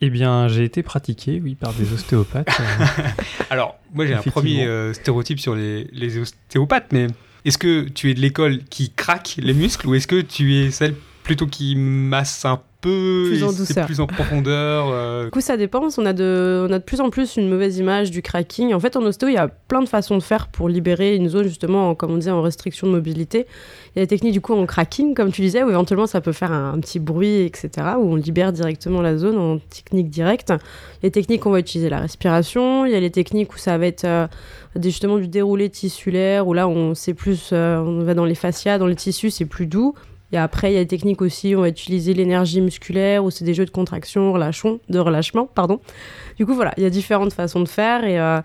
Eh 0.01 0.11
bien, 0.11 0.47
j'ai 0.47 0.63
été 0.63 0.85
pratiqué, 0.85 1.41
oui, 1.43 1.57
par 1.57 1.73
des 1.73 1.93
ostéopathes. 1.93 2.49
euh, 2.61 2.85
Alors, 3.51 3.79
moi 3.93 4.07
j'ai 4.07 4.15
un 4.15 4.23
premier 4.23 4.65
euh, 4.65 4.93
stéréotype 4.93 5.41
sur 5.41 5.57
les, 5.57 5.89
les 5.93 6.19
ostéopathes, 6.19 6.93
mais 6.93 7.09
est-ce 7.45 7.59
que 7.59 7.89
tu 7.89 8.11
es 8.11 8.15
de 8.15 8.21
l'école 8.21 8.63
qui 8.65 8.91
craque 8.91 9.35
les 9.39 9.55
muscles 9.55 9.89
ou 9.89 9.95
est-ce 9.97 10.07
que 10.07 10.21
tu 10.21 10.55
es 10.55 10.71
celle 10.71 10.95
plutôt 11.25 11.47
qui 11.47 11.75
masse 11.75 12.45
un 12.45 12.63
peu 12.81 13.25
Plus 13.29 13.43
en 13.43 13.53
douceur. 13.53 13.87
plus 13.87 13.99
en 14.01 14.07
profondeur 14.07 14.87
euh, 14.93 15.25
Du 15.25 15.31
coup, 15.31 15.41
ça 15.41 15.57
dépend. 15.57 15.89
On 15.99 16.07
a, 16.07 16.13
de, 16.13 16.67
on 16.69 16.73
a 16.73 16.79
de 16.79 16.85
plus 16.85 17.01
en 17.01 17.11
plus 17.11 17.37
une 17.37 17.49
mauvaise 17.49 17.79
image 17.79 18.11
du 18.11 18.23
cracking. 18.23 18.73
En 18.73 18.79
fait, 18.81 18.97
en 18.97 19.03
ostéo, 19.03 19.29
il 19.29 19.35
y 19.35 19.37
a 19.39 19.49
plein 19.49 19.83
de 19.83 19.89
façons 19.89 20.17
de 20.17 20.23
faire 20.23 20.47
pour 20.49 20.69
libérer 20.69 21.17
une 21.17 21.29
zone, 21.29 21.45
justement, 21.45 21.91
en- 21.91 21.95
comme 21.95 22.13
on 22.13 22.17
disait, 22.19 22.31
en 22.31 22.41
restriction 22.43 22.87
de 22.87 22.93
mobilité. 22.93 23.47
Il 23.95 23.99
y 23.99 24.03
a 24.03 24.05
des 24.05 24.09
techniques, 24.09 24.33
du 24.33 24.41
coup, 24.41 24.55
en 24.55 24.65
cracking, 24.67 25.15
comme 25.15 25.33
tu 25.33 25.43
disais, 25.43 25.63
où 25.65 25.71
éventuellement 25.71 26.07
ça 26.07 26.21
peut 26.21 26.33
faire 26.33 26.53
un, 26.53 26.73
un 26.75 26.79
petit 26.81 27.01
bruit, 27.01 27.43
etc., 27.43 27.71
où 27.99 28.13
on 28.13 28.15
libère 28.15 28.53
directement 28.53 29.03
la 29.03 29.17
zone 29.17 29.39
en 29.39 29.59
technique 29.59 30.09
directe. 30.11 30.53
Les 31.03 31.11
techniques, 31.11 31.47
on 31.47 31.51
va 31.51 31.59
utiliser 31.59 31.91
la 31.91 31.99
respiration. 32.01 32.87
Il 32.87 32.93
y 32.93 32.95
a 32.95 33.01
les 33.01 33.11
techniques 33.11 33.53
où 33.55 33.59
ça 33.59 33.77
va 33.77 33.87
être 33.87 34.05
euh, 34.05 34.27
justement 34.81 35.17
du 35.19 35.27
déroulé 35.27 35.69
tissulaire, 35.69 36.47
où 36.47 36.55
là, 36.55 36.69
on 36.69 36.93
plus, 37.17 37.51
euh, 37.53 37.79
on 37.79 38.03
va 38.05 38.15
dans 38.15 38.25
les 38.25 38.35
fascias, 38.37 38.79
dans 38.79 38.87
les 38.87 38.95
tissus, 38.95 39.31
c'est 39.31 39.47
plus 39.47 39.67
doux. 39.67 39.95
Et 40.33 40.37
après, 40.37 40.73
il 40.73 40.75
y 40.75 40.79
a 40.79 40.83
des 40.83 40.89
techniques 40.89 41.23
aussi, 41.23 41.55
on 41.57 41.63
va 41.63 41.69
utiliser 41.69 42.13
l'énergie 42.13 42.61
musculaire, 42.61 43.25
ou 43.25 43.31
c'est 43.31 43.45
des 43.45 43.55
jeux 43.55 43.65
de 43.65 43.71
contraction, 43.71 44.33
de 44.33 44.99
relâchement, 44.99 45.47
pardon. 45.47 45.81
Du 46.37 46.45
coup, 46.45 46.55
voilà, 46.55 46.75
il 46.77 46.83
y 46.83 46.87
a 46.87 46.91
différentes 46.91 47.33
façons 47.33 47.61
de 47.61 47.69
faire. 47.69 48.05
Et 48.05 48.21
euh, 48.21 48.41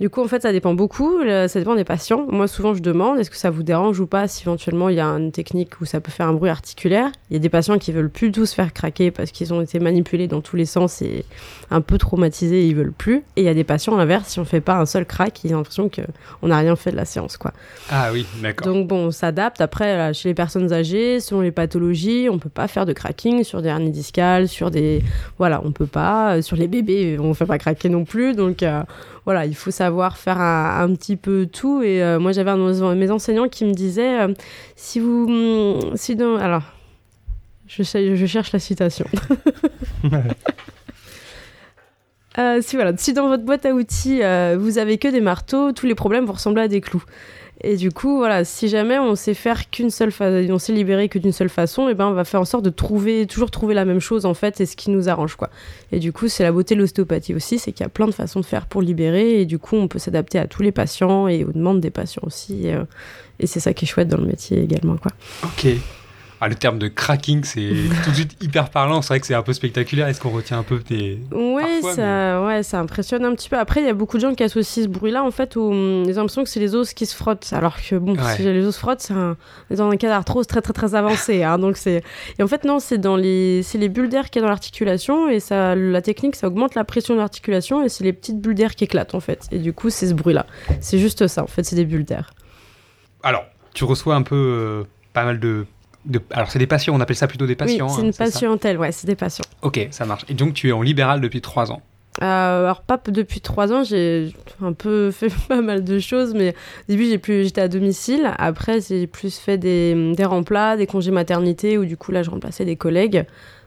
du 0.00 0.10
coup, 0.10 0.22
en 0.22 0.28
fait, 0.28 0.42
ça 0.42 0.52
dépend 0.52 0.74
beaucoup. 0.74 1.22
Ça 1.24 1.58
dépend 1.58 1.74
des 1.74 1.84
patients. 1.84 2.26
Moi, 2.28 2.48
souvent, 2.48 2.74
je 2.74 2.82
demande 2.82 3.18
est-ce 3.18 3.30
que 3.30 3.36
ça 3.36 3.50
vous 3.50 3.62
dérange 3.62 3.98
ou 4.00 4.06
pas 4.06 4.28
si 4.28 4.42
éventuellement 4.42 4.88
il 4.88 4.96
y 4.96 5.00
a 5.00 5.06
une 5.06 5.32
technique 5.32 5.80
où 5.80 5.84
ça 5.84 6.00
peut 6.00 6.10
faire 6.10 6.28
un 6.28 6.34
bruit 6.34 6.50
articulaire? 6.50 7.10
Il 7.30 7.34
y 7.34 7.36
a 7.36 7.40
des 7.40 7.48
patients 7.48 7.78
qui 7.78 7.92
veulent 7.92 8.10
plus 8.10 8.28
du 8.28 8.40
tout 8.40 8.46
se 8.46 8.54
faire 8.54 8.72
craquer 8.72 9.10
parce 9.10 9.30
qu'ils 9.30 9.54
ont 9.54 9.60
été 9.60 9.78
manipulés 9.78 10.28
dans 10.28 10.40
tous 10.40 10.56
les 10.56 10.66
sens 10.66 11.02
et 11.02 11.24
un 11.70 11.80
peu 11.80 11.98
traumatisés 11.98 12.62
et 12.62 12.66
ils 12.66 12.76
veulent 12.76 12.92
plus. 12.92 13.24
Et 13.36 13.42
il 13.42 13.44
y 13.44 13.48
a 13.48 13.54
des 13.54 13.64
patients, 13.64 13.94
à 13.94 13.98
l'inverse, 13.98 14.28
si 14.28 14.40
on 14.40 14.44
fait 14.44 14.60
pas 14.60 14.76
un 14.76 14.86
seul 14.86 15.06
crack, 15.06 15.44
ils 15.44 15.54
ont 15.54 15.58
l'impression 15.58 15.88
qu'on 15.88 16.48
n'a 16.48 16.58
rien 16.58 16.76
fait 16.76 16.90
de 16.90 16.96
la 16.96 17.04
séance, 17.04 17.36
quoi. 17.36 17.52
Ah 17.90 18.10
oui, 18.12 18.26
d'accord. 18.42 18.66
Donc 18.66 18.86
bon, 18.86 19.06
on 19.06 19.10
s'adapte. 19.10 19.60
Après, 19.60 19.96
là, 19.96 20.12
chez 20.12 20.28
les 20.28 20.34
personnes 20.34 20.72
âgées, 20.72 21.20
selon 21.20 21.40
les 21.40 21.52
pathologies, 21.52 22.28
on 22.30 22.38
peut 22.38 22.48
pas 22.48 22.68
faire 22.68 22.86
de 22.86 22.92
cracking 22.92 23.44
sur 23.44 23.62
des 23.62 23.68
hernies 23.68 23.90
discales, 23.90 24.48
sur 24.48 24.70
des... 24.70 25.02
Voilà, 25.38 25.60
on 25.64 25.72
peut 25.72 25.86
pas. 25.86 26.36
Euh, 26.36 26.42
Sur 26.42 26.56
les 26.56 26.68
bébés, 26.68 27.18
on 27.18 27.34
fait 27.34 27.46
pas 27.46 27.58
craquer 27.58 27.88
non 27.88 28.04
plus. 28.04 28.34
Donc 28.34 28.62
euh, 28.62 28.82
voilà, 29.26 29.44
il 29.44 29.54
faut 29.54 29.70
savoir 29.70 30.16
faire 30.16 30.40
un, 30.40 30.80
un 30.82 30.94
petit 30.94 31.16
peu 31.16 31.46
tout. 31.46 31.82
Et 31.82 32.02
euh, 32.02 32.18
moi, 32.18 32.32
j'avais 32.32 32.50
un 32.52 32.56
de 32.56 32.94
mes 32.94 33.10
enseignants 33.10 33.48
qui 33.48 33.64
me 33.66 33.72
disait, 33.74 34.20
euh, 34.22 34.32
si 34.76 34.98
vous... 35.00 35.26
hum, 35.28 35.96
Si 35.96 36.16
dans... 36.16 36.36
Alors, 36.36 36.62
je, 37.68 37.82
sais- 37.82 38.16
je 38.16 38.26
cherche 38.26 38.52
la 38.52 38.58
citation. 38.60 39.06
Euh, 42.38 42.60
si 42.60 42.76
voilà, 42.76 42.94
si 42.98 43.14
dans 43.14 43.28
votre 43.28 43.44
boîte 43.44 43.64
à 43.64 43.72
outils 43.72 44.20
vous 44.58 44.76
avez 44.78 44.98
que 44.98 45.08
des 45.08 45.22
marteaux, 45.22 45.72
tous 45.72 45.86
les 45.86 45.94
problèmes 45.94 46.26
vont 46.26 46.34
ressembler 46.34 46.62
à 46.64 46.68
des 46.68 46.82
clous. 46.82 47.02
Et 47.62 47.76
du 47.76 47.90
coup, 47.90 48.18
voilà, 48.18 48.44
si 48.44 48.68
jamais 48.68 48.98
on 48.98 49.14
sait 49.14 49.34
faire 49.34 49.70
qu'une 49.70 49.90
seule 49.90 50.12
façon, 50.12 50.46
on 50.50 50.58
sait 50.58 50.72
libérer 50.72 51.08
que 51.08 51.18
d'une 51.18 51.32
seule 51.32 51.48
façon, 51.48 51.88
et 51.88 51.94
ben 51.94 52.06
on 52.06 52.12
va 52.12 52.24
faire 52.24 52.40
en 52.40 52.44
sorte 52.44 52.64
de 52.64 52.70
trouver, 52.70 53.26
toujours 53.26 53.50
trouver 53.50 53.74
la 53.74 53.84
même 53.84 54.00
chose 54.00 54.26
en 54.26 54.34
fait, 54.34 54.60
et 54.60 54.66
ce 54.66 54.76
qui 54.76 54.90
nous 54.90 55.08
arrange 55.08 55.36
quoi. 55.36 55.50
Et 55.90 55.98
du 55.98 56.12
coup, 56.12 56.28
c'est 56.28 56.42
la 56.42 56.52
beauté 56.52 56.74
de 56.74 56.80
l'ostéopathie 56.80 57.34
aussi, 57.34 57.58
c'est 57.58 57.72
qu'il 57.72 57.84
y 57.84 57.86
a 57.86 57.90
plein 57.90 58.06
de 58.06 58.12
façons 58.12 58.40
de 58.40 58.44
faire 58.44 58.66
pour 58.66 58.82
libérer, 58.82 59.40
et 59.40 59.46
du 59.46 59.58
coup, 59.58 59.76
on 59.76 59.88
peut 59.88 59.98
s'adapter 59.98 60.38
à 60.38 60.46
tous 60.46 60.62
les 60.62 60.72
patients 60.72 61.28
et 61.28 61.44
aux 61.44 61.52
demandes 61.52 61.80
des 61.80 61.90
patients 61.90 62.22
aussi. 62.24 62.66
Et, 62.66 62.74
euh, 62.74 62.84
et 63.40 63.46
c'est 63.46 63.60
ça 63.60 63.72
qui 63.72 63.84
est 63.84 63.88
chouette 63.88 64.08
dans 64.08 64.18
le 64.18 64.26
métier 64.26 64.62
également 64.62 64.96
quoi. 64.96 65.12
Ok. 65.44 65.66
Ah, 66.40 66.48
le 66.48 66.54
terme 66.54 66.78
de 66.78 66.88
cracking, 66.88 67.44
c'est 67.44 67.72
tout 68.04 68.10
de 68.10 68.14
suite 68.14 68.36
hyper 68.42 68.68
parlant. 68.68 69.00
C'est 69.00 69.08
vrai 69.08 69.20
que 69.20 69.26
c'est 69.26 69.34
un 69.34 69.42
peu 69.42 69.54
spectaculaire. 69.54 70.06
Est-ce 70.08 70.20
qu'on 70.20 70.28
retient 70.30 70.58
un 70.58 70.62
peu 70.62 70.80
des. 70.86 71.18
Ouais, 71.32 71.62
Parfois, 71.80 71.94
ça, 71.94 72.44
ouais, 72.44 72.62
ça 72.62 72.78
impressionne 72.78 73.24
un 73.24 73.34
petit 73.34 73.48
peu. 73.48 73.58
Après, 73.58 73.80
il 73.80 73.86
y 73.86 73.88
a 73.88 73.94
beaucoup 73.94 74.18
de 74.18 74.22
gens 74.22 74.34
qui 74.34 74.42
associent 74.42 74.82
ce 74.84 74.88
bruit-là, 74.88 75.24
en 75.24 75.30
fait, 75.30 75.56
où 75.56 75.70
hum, 75.70 76.04
ils 76.06 76.12
ont 76.18 76.22
l'impression 76.22 76.44
que 76.44 76.50
c'est 76.50 76.60
les 76.60 76.74
os 76.74 76.92
qui 76.92 77.06
se 77.06 77.16
frottent. 77.16 77.48
Alors 77.52 77.76
que, 77.80 77.96
bon, 77.96 78.16
Ouais. 78.16 78.36
si 78.36 78.42
les 78.42 78.66
os 78.66 78.74
se 78.74 78.78
frottent, 78.80 79.00
c'est 79.00 79.14
un- 79.14 79.36
dans 79.70 79.90
un 79.90 79.96
cas 79.96 80.08
d'arthrose 80.08 80.46
très, 80.46 80.60
très, 80.60 80.72
très 80.74 80.94
avancé. 80.94 81.42
hein, 81.42 81.58
donc 81.58 81.76
c'est... 81.78 82.02
Et 82.38 82.42
en 82.42 82.48
fait, 82.48 82.64
non, 82.64 82.80
c'est 82.80 82.98
dans 82.98 83.16
les, 83.16 83.62
c'est 83.62 83.78
les 83.78 83.88
bulles 83.88 84.08
d'air 84.10 84.28
qui 84.28 84.38
est 84.38 84.42
dans 84.42 84.48
l'articulation, 84.48 85.28
et 85.30 85.40
ça, 85.40 85.74
la 85.74 86.02
technique, 86.02 86.36
ça 86.36 86.48
augmente 86.48 86.74
la 86.74 86.84
pression 86.84 87.14
de 87.14 87.20
l'articulation, 87.20 87.82
et 87.82 87.88
c'est 87.88 88.04
les 88.04 88.12
petites 88.12 88.40
bulles 88.40 88.54
d'air 88.56 88.74
qui 88.74 88.84
éclatent, 88.84 89.14
en 89.14 89.20
fait. 89.20 89.46
Et 89.52 89.58
du 89.58 89.72
coup, 89.72 89.88
c'est 89.88 90.06
ce 90.08 90.14
bruit-là. 90.14 90.44
C'est 90.80 90.98
juste 90.98 91.26
ça, 91.28 91.42
en 91.42 91.46
fait, 91.46 91.62
c'est 91.62 91.76
des 91.76 91.86
bulles 91.86 92.04
d'air. 92.04 92.34
Alors, 93.22 93.44
tu 93.72 93.84
reçois 93.84 94.14
un 94.14 94.22
peu 94.22 94.34
euh, 94.36 94.84
pas 95.14 95.24
mal 95.24 95.40
de. 95.40 95.64
De- 96.06 96.20
Alors, 96.30 96.50
c'est 96.50 96.58
des 96.58 96.66
patients, 96.66 96.94
on 96.94 97.00
appelle 97.00 97.16
ça 97.16 97.26
plutôt 97.26 97.46
des 97.46 97.56
patients. 97.56 97.86
oui, 97.88 97.92
c'est 97.94 98.00
hein, 98.02 98.04
une 98.06 98.12
ça 98.12 98.24
patientèle, 98.24 98.78
ouais, 98.78 98.92
c'est 98.92 99.06
des 99.06 99.16
patients. 99.16 99.44
Ok, 99.62 99.86
ça 99.90 100.04
marche. 100.06 100.24
Et 100.28 100.34
donc, 100.34 100.54
tu 100.54 100.68
es 100.68 100.72
en 100.72 100.82
libéral 100.82 101.20
depuis 101.20 101.40
trois 101.40 101.70
ans. 101.72 101.82
Euh, 102.22 102.64
alors 102.64 102.80
pas 102.80 102.98
depuis 103.08 103.42
trois 103.42 103.72
ans, 103.74 103.84
j'ai 103.84 104.32
un 104.62 104.72
peu 104.72 105.10
fait 105.12 105.30
pas 105.48 105.60
mal 105.60 105.84
de 105.84 105.98
choses, 105.98 106.32
mais 106.34 106.50
au 106.88 106.92
début 106.92 107.04
j'ai 107.04 107.18
plus, 107.18 107.44
j'étais 107.44 107.60
à 107.60 107.68
domicile. 107.68 108.30
Après 108.38 108.80
j'ai 108.80 109.06
plus 109.06 109.36
fait 109.38 109.58
des, 109.58 110.14
des 110.14 110.24
remplats, 110.24 110.78
des 110.78 110.86
congés 110.86 111.10
maternité, 111.10 111.76
où 111.76 111.84
du 111.84 111.98
coup 111.98 112.12
là 112.12 112.22
je 112.22 112.30
remplaçais 112.30 112.64
des 112.64 112.76
collègues. 112.76 113.26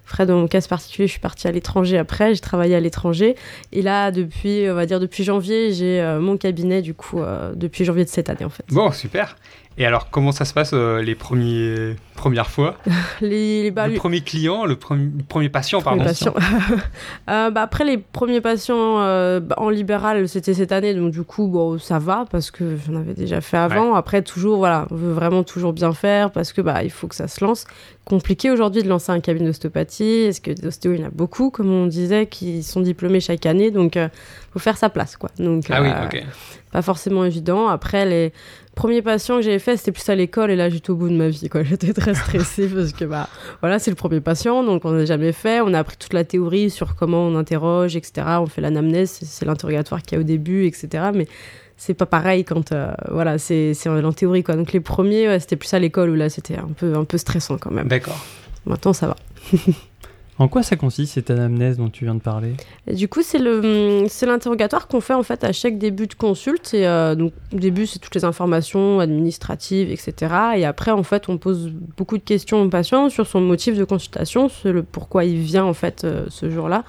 Après 0.10 0.26
dans 0.26 0.38
mon 0.40 0.48
cas 0.48 0.60
particulier, 0.62 1.06
je 1.08 1.12
suis 1.12 1.20
partie 1.20 1.48
à 1.48 1.52
l'étranger 1.52 2.00
après, 2.00 2.34
j'ai 2.34 2.40
travaillé 2.42 2.74
à 2.76 2.80
l'étranger. 2.80 3.36
Et 3.72 3.84
là 3.84 4.10
depuis, 4.10 4.66
on 4.68 4.74
va 4.74 4.88
dire 4.88 5.00
depuis 5.00 5.24
janvier, 5.24 5.72
j'ai 5.72 6.01
euh, 6.01 6.20
mon 6.20 6.36
cabinet 6.36 6.82
du 6.82 6.96
coup 6.96 7.20
euh, 7.22 7.54
depuis 7.56 7.86
janvier 7.86 8.06
de 8.06 8.10
cette 8.10 8.28
année 8.28 8.44
en 8.44 8.50
fait. 8.50 8.63
Bon, 8.72 8.92
super. 8.92 9.36
Et 9.78 9.86
alors, 9.86 10.10
comment 10.10 10.34
ça 10.34 10.44
se 10.44 10.54
passe 10.54 10.72
euh, 10.74 11.01
les 11.01 11.16
premiers, 11.16 11.96
premières 12.16 12.50
fois 12.50 12.75
Les, 13.22 13.63
les- 13.63 13.72
bah, 13.72 13.88
Le 13.88 13.94
les- 13.94 14.00
premier 14.00 14.20
client, 14.20 14.66
le 14.66 14.75
premier, 14.75 15.10
premier 15.30 15.48
patient, 15.48 15.82
pardon. 15.82 16.04
Patients. 16.04 16.34
Euh, 17.30 17.51
bah, 17.51 17.62
après, 17.62 17.84
les 17.86 17.98
premiers 18.00 18.42
patients 18.42 18.96
bah, 19.39 19.56
en 19.58 19.70
libéral, 19.70 20.28
c'était 20.28 20.54
cette 20.56 20.72
année, 20.72 20.94
donc 20.96 21.12
du 21.12 21.22
coup, 21.24 21.48
bon, 21.48 21.78
ça 21.78 22.00
va 22.00 22.25
parce 22.30 22.50
que 22.51 22.75
j'en 22.88 22.96
avais 22.96 23.13
déjà 23.13 23.39
fait 23.39 23.56
avant. 23.58 23.94
Après, 23.94 24.22
toujours, 24.24 24.58
voilà, 24.58 24.88
on 24.89 24.96
veut 24.96 25.12
vraiment 25.13 25.44
toujours 25.44 25.72
bien 25.74 25.94
faire 25.94 26.32
parce 26.32 26.51
que 26.51 26.62
bah, 26.62 26.84
il 26.84 26.89
faut 26.89 27.08
que 27.08 27.16
ça 27.16 27.28
se 27.28 27.44
lance. 27.46 27.66
Compliqué 28.06 28.50
aujourd'hui 28.50 28.82
de 28.82 28.89
lancer 28.89 29.12
un 29.12 29.20
cabinet 29.20 29.46
d'ostéopathie. 29.46 29.99
Est-ce 30.03 30.41
que 30.41 30.51
des 30.51 30.65
ostéos, 30.68 30.94
il 30.94 31.00
y 31.01 31.03
en 31.03 31.08
a 31.08 31.12
beaucoup, 31.12 31.50
comme 31.50 31.72
on 31.72 31.88
disait, 31.88 32.27
qui 32.27 32.63
sont 32.63 32.82
diplômés 32.82 33.20
chaque 33.20 33.46
année, 33.46 33.72
donc 33.72 33.96
il 33.96 34.10
faut 34.51 34.60
faire 34.60 34.77
sa 34.77 34.89
place, 34.89 35.18
quoi. 35.18 35.29
Donc, 35.39 35.65
Ah 35.70 35.82
oui, 35.82 35.89
euh, 35.89 36.06
ok. 36.06 36.24
pas 36.72 36.82
forcément 36.82 37.24
évident. 37.25 37.68
Après, 37.68 38.06
les 38.06 38.34
premiers 38.75 39.01
patients 39.01 39.38
que 39.38 39.41
j'avais 39.41 39.60
fait, 39.60 39.77
c'était 39.77 39.91
plus 39.91 40.08
à 40.10 40.15
l'école, 40.15 40.51
et 40.51 40.56
là, 40.56 40.70
j'étais 40.70 40.89
au 40.89 40.96
bout 40.96 41.10
de 41.10 41.15
ma 41.15 41.29
vie, 41.29 41.50
quoi. 41.50 41.63
J'étais 41.70 41.94
très 41.94 42.13
stressée 42.13 42.68
parce 42.75 42.94
que, 42.94 43.06
bah, 43.06 43.27
voilà, 43.62 43.79
c'est 43.79 43.91
le 43.91 43.96
premier 43.96 44.22
patient, 44.22 44.63
donc 44.63 44.86
on 44.86 44.91
n'a 44.91 45.06
jamais 45.06 45.32
fait. 45.32 45.62
On 45.62 45.74
a 45.74 45.79
appris 45.79 45.98
toute 45.98 46.13
la 46.13 46.24
théorie 46.24 46.70
sur 46.70 46.96
comment 46.96 47.24
on 47.27 47.36
interroge, 47.36 47.96
etc. 47.96 48.25
On 48.39 48.46
fait 48.48 48.62
l'anamnèse, 48.62 49.20
c'est- 49.22 49.46
l'interrogatoire 49.46 50.01
qu'il 50.01 50.15
y 50.15 50.18
a 50.18 50.22
au 50.22 50.24
début, 50.25 50.65
etc. 50.65 51.10
Mais 51.13 51.27
c'est 51.77 51.94
pas 51.94 52.06
pareil 52.06 52.44
quand, 52.44 52.72
euh, 52.74 52.91
voilà, 53.10 53.38
c'est 53.38 53.74
c'est 53.74 53.88
en 53.89 54.12
théorie, 54.12 54.44
quoi. 54.44 54.56
Donc 54.56 54.74
les 54.74 54.79
premiers, 54.82 55.27
ouais, 55.29 55.39
c'était 55.39 55.56
plus 55.56 55.74
à 55.74 55.79
l'école 55.79 56.10
où 56.10 56.15
là, 56.15 56.29
c'était 56.29 56.58
un 56.58 56.70
peu, 56.75 56.96
un 56.96 57.06
peu 57.06 57.18
stressant 57.18 57.58
quand 57.58 57.72
même. 57.72 57.88
D'accord. 57.88 58.24
Maintenant, 58.66 58.94
ça 58.94 59.08
va. 59.08 59.16
En 60.39 60.48
quoi 60.48 60.63
ça 60.63 60.78
consiste 60.78 61.16
cette 61.16 61.32
anamnèse 61.32 61.75
dont 61.75 61.89
tu 61.89 62.06
viens 62.06 62.16
de 62.16 62.22
parler? 62.22 62.54
Du 62.88 63.10
coup, 63.10 63.22
c'est 63.22 63.39
le, 63.39 64.06
c'est 64.08 64.25
l'interrogatoire 64.25 64.88
qu'on 64.88 65.01
fait 65.01 65.13
en 65.13 65.22
fait 65.22 65.44
à 65.44 65.51
chaque 65.51 65.78
début 65.78 66.08
de 66.08 66.13
consulte. 66.13 66.74
Et 66.74 66.88
euh, 66.88 67.13
donc, 67.13 67.34
au 67.54 67.58
début, 67.58 67.86
c'est 67.86 68.00
toutes 68.00 68.16
les 68.16 68.24
informations 68.24 69.01
administratives, 69.01 69.92
etc. 69.92 70.34
Et 70.56 70.66
après, 70.66 70.92
en 70.92 71.04
fait, 71.04 71.28
on 71.28 71.38
pose 71.38 71.74
beaucoup 71.98 72.18
de 72.18 72.24
questions 72.24 72.62
au 72.62 72.70
patient 72.70 73.10
sur 73.10 73.28
son 73.28 73.42
motif 73.42 73.78
de 73.78 73.84
consultation, 73.84 74.48
sur 74.48 74.72
le 74.72 74.82
pourquoi 74.82 75.25
il 75.25 75.39
vient 75.39 75.66
en 75.66 75.74
fait 75.74 76.06
euh, 76.06 76.25
ce 76.30 76.50
jour-là. 76.50 76.86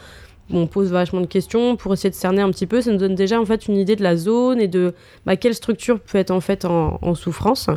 On 0.53 0.67
pose 0.67 0.91
vachement 0.91 1.21
de 1.21 1.27
questions 1.27 1.77
pour 1.77 1.93
essayer 1.93 2.11
de 2.11 2.15
cerner 2.15 2.43
un 2.43 2.51
petit 2.51 2.67
peu. 2.67 2.81
Ça 2.81 2.91
nous 2.91 2.99
donne 2.99 3.15
déjà 3.15 3.41
en 3.41 3.45
fait 3.45 3.67
une 3.69 3.77
idée 3.77 3.97
de 3.97 4.03
la 4.03 4.17
zone 4.17 4.61
et 4.61 4.69
de 4.69 4.95
bah, 5.27 5.37
quelle 5.37 5.55
structure 5.55 6.01
peut 6.01 6.19
être 6.19 6.31
en 6.31 6.41
fait 6.41 6.65
en, 6.65 7.15
souffrance. 7.15 7.69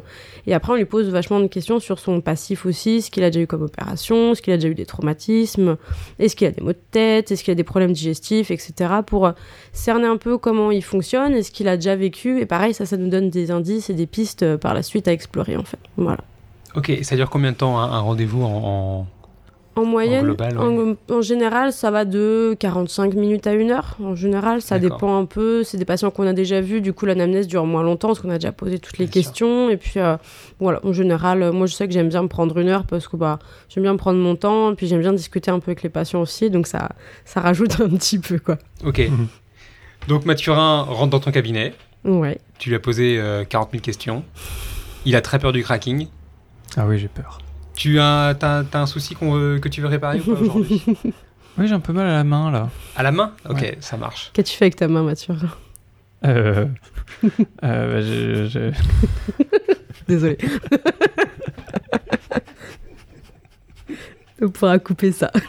Et 0.47 0.53
après, 0.53 0.73
on 0.73 0.75
lui 0.75 0.85
pose 0.85 1.09
vachement 1.09 1.39
de 1.39 1.47
questions 1.47 1.79
sur 1.79 1.99
son 1.99 2.21
passif 2.21 2.65
aussi, 2.65 3.01
ce 3.01 3.11
qu'il 3.11 3.23
a 3.23 3.29
déjà 3.29 3.41
eu 3.41 3.47
comme 3.47 3.63
opération, 3.63 4.35
ce 4.35 4.41
qu'il 4.41 4.53
a 4.53 4.57
déjà 4.57 4.67
eu 4.67 4.75
des 4.75 4.85
traumatismes, 4.85 5.77
est-ce 6.19 6.35
qu'il 6.35 6.47
a 6.47 6.51
des 6.51 6.61
maux 6.61 6.71
de 6.73 6.77
tête, 6.91 7.31
est-ce 7.31 7.43
qu'il 7.43 7.51
a 7.51 7.55
des 7.55 7.63
problèmes 7.63 7.93
digestifs, 7.93 8.51
etc. 8.51 8.73
pour 9.05 9.25
euh, 9.25 9.31
cerner 9.71 10.07
un 10.07 10.17
peu 10.17 10.37
comment 10.37 10.71
il 10.71 10.83
fonctionne, 10.83 11.33
est-ce 11.33 11.51
qu'il 11.51 11.67
a 11.67 11.77
déjà 11.77 11.95
vécu? 11.95 12.39
Et 12.39 12.45
pareil, 12.45 12.73
ça, 12.73 12.85
ça 12.85 12.97
nous 12.97 13.09
donne 13.09 13.29
des 13.29 13.51
indices 13.51 13.89
et 13.89 13.93
des 13.93 14.07
pistes 14.07 14.43
euh, 14.43 14.57
par 14.57 14.73
la 14.73 14.83
suite 14.83 15.07
à 15.07 15.13
explorer 15.13 15.57
en 15.57 15.63
fait. 15.63 15.79
Voilà. 15.97 16.19
Ok, 16.75 16.91
ça 17.03 17.15
dure 17.15 17.29
combien 17.29 17.51
de 17.51 17.57
temps 17.57 17.77
un, 17.79 17.99
rendez-vous 17.99 18.43
en, 18.43 18.47
en- 18.47 19.07
En 19.75 19.85
moyenne, 19.85 20.25
global, 20.25 20.57
en, 20.59 20.95
en 21.11 21.21
général, 21.21 21.73
ça 21.73 21.89
va 21.89 22.05
de 22.05 22.55
45 22.59 23.15
minutes 23.15 23.47
à 23.47 23.53
une 23.53 23.71
heure. 23.71 23.97
En 24.03 24.13
général, 24.15 24.61
ça 24.61 24.77
dépend 24.77 25.17
un 25.17 25.25
peu. 25.25 25.63
C'est 25.63 25.77
des 25.77 25.85
patients 25.85 26.11
qu'on 26.11 26.27
a 26.27 26.33
déjà 26.33 26.61
vus. 26.61 26.79
Du 26.79 26.93
coup, 26.93 27.05
l'anamnèse 27.07 27.47
dure 27.47 27.65
moins 27.65 27.81
longtemps 27.81 28.09
parce 28.09 28.19
qu'on 28.19 28.29
a 28.29 28.37
déjà 28.37 28.51
posé 28.51 28.77
toutes 28.77 28.99
les 28.99 29.05
Bien 29.07 29.21
sûr. 29.21 29.29
questions. 29.31 29.69
Et 29.71 29.77
puis, 29.77 29.93
euh, 29.99 30.15
voilà, 30.59 30.79
en 30.85 30.93
général, 30.93 31.41
euh, 31.41 31.51
moi, 31.51 31.65
je 31.65 31.73
sais 31.73 31.87
que 31.87 31.93
j'aime 31.93 32.09
bien 32.09 32.21
me 32.21 32.27
prendre 32.27 32.55
une 32.59 32.69
heure 32.69 32.85
parce 32.85 33.07
que 33.07 33.17
bah, 33.17 33.39
j'aime 33.69 33.83
bien 33.83 33.95
prendre 33.95 34.19
mon 34.19 34.35
temps. 34.35 34.71
Et 34.71 34.75
puis, 34.75 34.85
j'aime 34.85 35.01
bien 35.01 35.13
discuter 35.13 35.49
un 35.49 35.59
peu 35.59 35.71
avec 35.71 35.81
les 35.81 35.89
patients 35.89 36.21
aussi. 36.21 36.51
Donc, 36.51 36.67
ça, 36.67 36.89
ça 37.25 37.41
rajoute 37.41 37.81
un 37.81 37.89
petit 37.89 38.19
peu, 38.19 38.37
quoi. 38.37 38.57
Ok. 38.85 39.01
Donc 40.07 40.25
Mathurin 40.25 40.81
rentre 40.81 41.11
dans 41.11 41.19
ton 41.21 41.31
cabinet, 41.31 41.73
Ouais. 42.03 42.37
tu 42.59 42.67
lui 42.69 42.75
as 42.75 42.79
posé 42.79 43.17
euh, 43.17 43.45
40 43.45 43.71
000 43.71 43.81
questions. 43.81 44.23
Il 45.05 45.15
a 45.15 45.21
très 45.21 45.39
peur 45.39 45.51
du 45.53 45.63
cracking. 45.63 46.07
Ah 46.75 46.85
oui, 46.85 46.97
j'ai 46.99 47.07
peur. 47.07 47.39
Tu 47.75 47.99
as, 47.99 48.35
un 48.73 48.85
souci 48.85 49.15
veut- 49.19 49.59
que 49.59 49.69
tu 49.69 49.81
veux 49.81 49.87
réparer 49.87 50.19
ou 50.19 50.35
pas 50.35 50.41
aujourd'hui? 50.41 50.83
Oui, 51.55 51.67
j'ai 51.67 51.75
un 51.75 51.79
peu 51.79 51.93
mal 51.93 52.07
à 52.07 52.13
la 52.13 52.23
main 52.23 52.49
là. 52.49 52.71
À 52.95 53.03
la 53.03 53.11
main? 53.11 53.31
Ok, 53.47 53.61
Ouais. 53.61 53.77
ça 53.79 53.95
marche. 53.95 54.31
Qu'as-tu 54.33 54.57
fait 54.57 54.65
avec 54.65 54.75
ta 54.75 54.87
main, 54.87 55.03
Mathieu? 55.03 55.35
Euh... 56.25 56.65
euh, 57.25 57.29
bah, 57.61 58.01
je- 58.01 58.47
je- 58.47 58.71
Désolé. 60.07 60.35
On 64.41 64.49
pourra 64.49 64.79
couper 64.79 65.11
ça. 65.11 65.31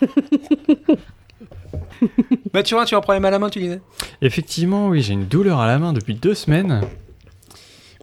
Mathurin, 2.53 2.85
tu 2.85 2.95
as 2.95 2.99
un 2.99 3.01
problème 3.01 3.25
à 3.25 3.31
la 3.31 3.39
main, 3.39 3.49
tu 3.49 3.61
disais? 3.61 3.81
Effectivement, 4.21 4.89
oui, 4.89 5.01
j'ai 5.01 5.15
une 5.15 5.25
douleur 5.27 5.61
à 5.61 5.67
la 5.67 5.79
main 5.79 5.95
depuis 5.95 6.15
deux 6.15 6.35
semaines. 6.35 6.83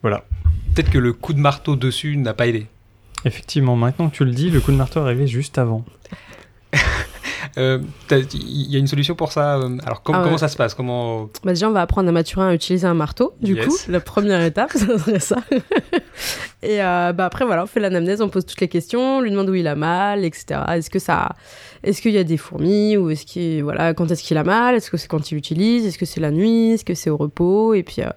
Voilà. 0.02 0.24
Peut-être 0.74 0.90
que 0.90 0.98
le 0.98 1.14
coup 1.14 1.34
de 1.34 1.40
marteau 1.40 1.76
dessus 1.76 2.18
n'a 2.18 2.34
pas 2.34 2.48
aidé. 2.48 2.66
Effectivement, 3.26 3.76
maintenant 3.76 4.10
que 4.10 4.16
tu 4.16 4.26
le 4.26 4.32
dis, 4.32 4.50
le 4.50 4.60
coup 4.62 4.72
de 4.72 4.78
marteau 4.78 5.00
est 5.00 5.04
arrivé 5.04 5.28
juste 5.28 5.58
avant. 5.58 5.84
Euh, 7.58 7.80
Il 8.12 8.72
y 8.72 8.76
a 8.78 8.80
une 8.80 8.88
solution 8.88 9.14
pour 9.16 9.34
ça 9.34 9.56
euh, 9.58 9.78
Alors 9.86 10.04
com- 10.04 10.16
Ah 10.16 10.20
ouais. 10.20 10.26
comment 10.26 10.38
ça 10.38 10.48
se 10.48 10.56
passe 10.56 10.74
Comment 10.74 11.24
Bah 11.44 11.52
déjà, 11.52 11.68
on 11.68 11.72
va 11.74 11.82
apprendre 11.82 12.08
à 12.08 12.12
Mathurin 12.14 12.48
à 12.50 12.54
utiliser 12.54 12.88
un 12.88 12.94
marteau. 12.94 13.34
Du 13.42 13.56
Yes. 13.56 13.66
coup, 13.66 13.76
la 13.90 14.00
première 14.00 14.42
étape, 14.42 14.72
ça 14.76 14.98
serait 14.98 15.20
ça. 15.20 15.36
Et 16.64 16.82
euh, 16.82 17.12
bah 17.12 17.26
après, 17.26 17.44
voilà, 17.44 17.64
on 17.64 17.68
fait 17.68 17.82
l'anamnèse, 17.82 18.22
on 18.22 18.30
pose 18.30 18.46
toutes 18.46 18.62
les 18.62 18.70
questions, 18.70 19.18
on 19.18 19.22
lui 19.22 19.32
demande 19.32 19.50
où 19.50 19.56
il 19.56 19.68
a 19.68 19.76
mal, 19.76 20.24
etc. 20.24 20.62
Est-ce 20.76 20.90
que 20.90 21.00
ça, 21.00 21.30
est-ce 21.84 22.02
qu'il 22.02 22.12
y 22.14 22.18
a 22.20 22.24
des 22.24 22.38
fourmis 22.38 22.96
ou 22.96 23.10
est-ce 23.10 23.26
qu'il, 23.26 23.64
voilà, 23.64 23.94
quand 23.94 24.10
est-ce 24.12 24.24
qu'il 24.24 24.38
a 24.38 24.44
mal 24.46 24.76
Est-ce 24.76 24.90
que 24.90 24.96
c'est 24.98 25.08
quand 25.10 25.32
il 25.32 25.36
l'utilise 25.36 25.86
Est-ce 25.86 25.98
que 25.98 26.06
c'est 26.06 26.22
la 26.22 26.32
nuit 26.32 26.72
Est-ce 26.74 26.86
que 26.86 26.94
c'est 26.96 27.10
au 27.10 27.18
repos 27.18 27.74
Et 27.74 27.84
puis, 27.84 28.02
euh, 28.04 28.10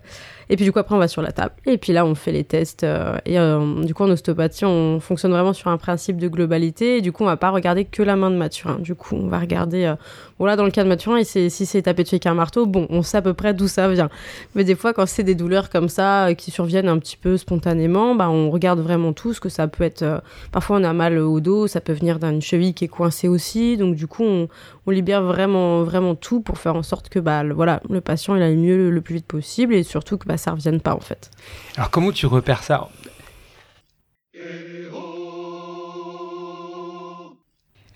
et 0.51 0.57
puis 0.57 0.65
du 0.65 0.73
coup 0.73 0.79
après, 0.79 0.95
on 0.95 0.99
va 0.99 1.09
sur 1.09 1.23
la 1.23 1.33
table. 1.33 1.55
Et 1.67 1.79
puis 1.79 1.93
là, 1.93 2.05
on 2.05 2.15
fait 2.15 2.33
les 2.33 2.45
tests. 2.45 2.85
euh, 2.85 3.19
et 3.25 3.39
euh, 3.39 3.83
du 3.85 3.95
coup, 3.95 4.03
en 4.05 4.11
ostéopathie, 4.11 4.65
on 4.65 5.01
fonctionne 5.01 5.33
vraiment 5.33 5.53
sur 5.53 5.69
un 5.69 5.77
principe 5.77 6.19
de 6.19 6.29
globalité. 6.29 6.99
Et 6.99 7.01
du 7.01 7.13
coup, 7.13 7.23
on 7.23 7.27
va 7.27 7.37
pas 7.37 7.51
regarder 7.51 7.85
que 7.85 8.03
la 8.03 8.17
main 8.17 8.31
de 8.31 8.37
Mathurin. 8.37 8.79
Du 8.79 8.95
coup, 8.95 9.17
on 9.17 9.29
va 9.29 9.39
regarder. 9.39 9.85
euh, 9.85 9.95
voilà, 10.39 10.57
dans 10.57 10.65
le 10.65 10.71
cas 10.71 10.83
de 10.83 10.89
Mathurin, 10.89 11.23
si 11.23 11.51
c'est 11.51 11.83
tapé 11.83 12.03
dessus 12.03 12.17
avec 12.17 12.27
un 12.27 12.35
marteau, 12.35 12.67
bon, 12.67 12.87
on 12.91 13.03
sait 13.03 13.19
à 13.19 13.23
peu 13.23 13.35
près 13.35 13.55
d'où 13.55 13.69
ça 13.69 13.89
vient. 13.89 14.11
Mais 14.55 14.65
des 14.65 14.75
fois, 14.75 14.93
quand 14.93 15.07
c'est 15.07 15.23
des 15.23 15.37
douleurs 15.37 15.71
comme 15.71 15.89
ça, 15.89 16.27
euh, 16.27 16.35
qui 16.35 16.51
surviennent 16.51 16.89
un 16.89 16.99
petit 16.99 17.17
peu 17.17 17.37
spontanément, 17.37 18.15
bah, 18.15 18.29
on 18.29 18.51
regarde 18.51 18.81
vraiment 18.81 19.13
tout, 19.13 19.33
ce 19.33 19.41
que 19.41 19.49
ça 19.49 19.69
peut 19.69 19.85
être. 19.85 20.23
parfois, 20.53 20.79
on 20.79 20.85
a 20.85 20.93
mal 20.93 21.19
au 21.19 21.41
dos, 21.41 21.67
ça 21.67 21.81
peut 21.81 21.93
venir 21.93 22.19
d'une 22.19 22.43
cheville 22.43 22.75
qui 22.75 22.85
est 22.85 22.89
coincée 22.89 23.29
aussi. 23.29 23.77
Donc, 23.77 23.95
du 23.95 24.07
coup, 24.07 24.25
on, 24.25 24.49
on 24.87 24.91
libère 24.91 25.23
vraiment, 25.23 25.83
vraiment 25.83 26.15
tout 26.15 26.41
pour 26.41 26.59
faire 26.59 26.77
en 26.77 26.83
sorte 26.83 27.09
que 27.09 27.19
bah, 27.19 27.43
le, 27.43 27.55
voilà, 27.55 27.81
le 27.89 28.01
patient 28.01 28.37
il 28.37 28.43
aille 28.43 28.57
mieux 28.57 28.91
le, 28.91 29.01
plus 29.01 29.17
vite 29.17 29.27
possible 29.27 29.75
et 29.75 29.83
surtout 29.83 30.19
que 30.19 30.27
bah, 30.27 30.37
ça 30.37 30.53
revienne 30.53 30.81
pas, 30.81 30.95
en 30.95 31.01
fait. 31.01 31.31
Alors 31.77 31.91
comment 31.91 32.13
tu 32.13 32.27
repères 32.27 32.63
ça 32.63 32.89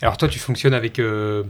Alors 0.00 0.16
toi, 0.16 0.28
tu 0.28 0.38
fonctionnes 0.38 0.74
avec... 0.74 0.98
euh, 0.98 1.42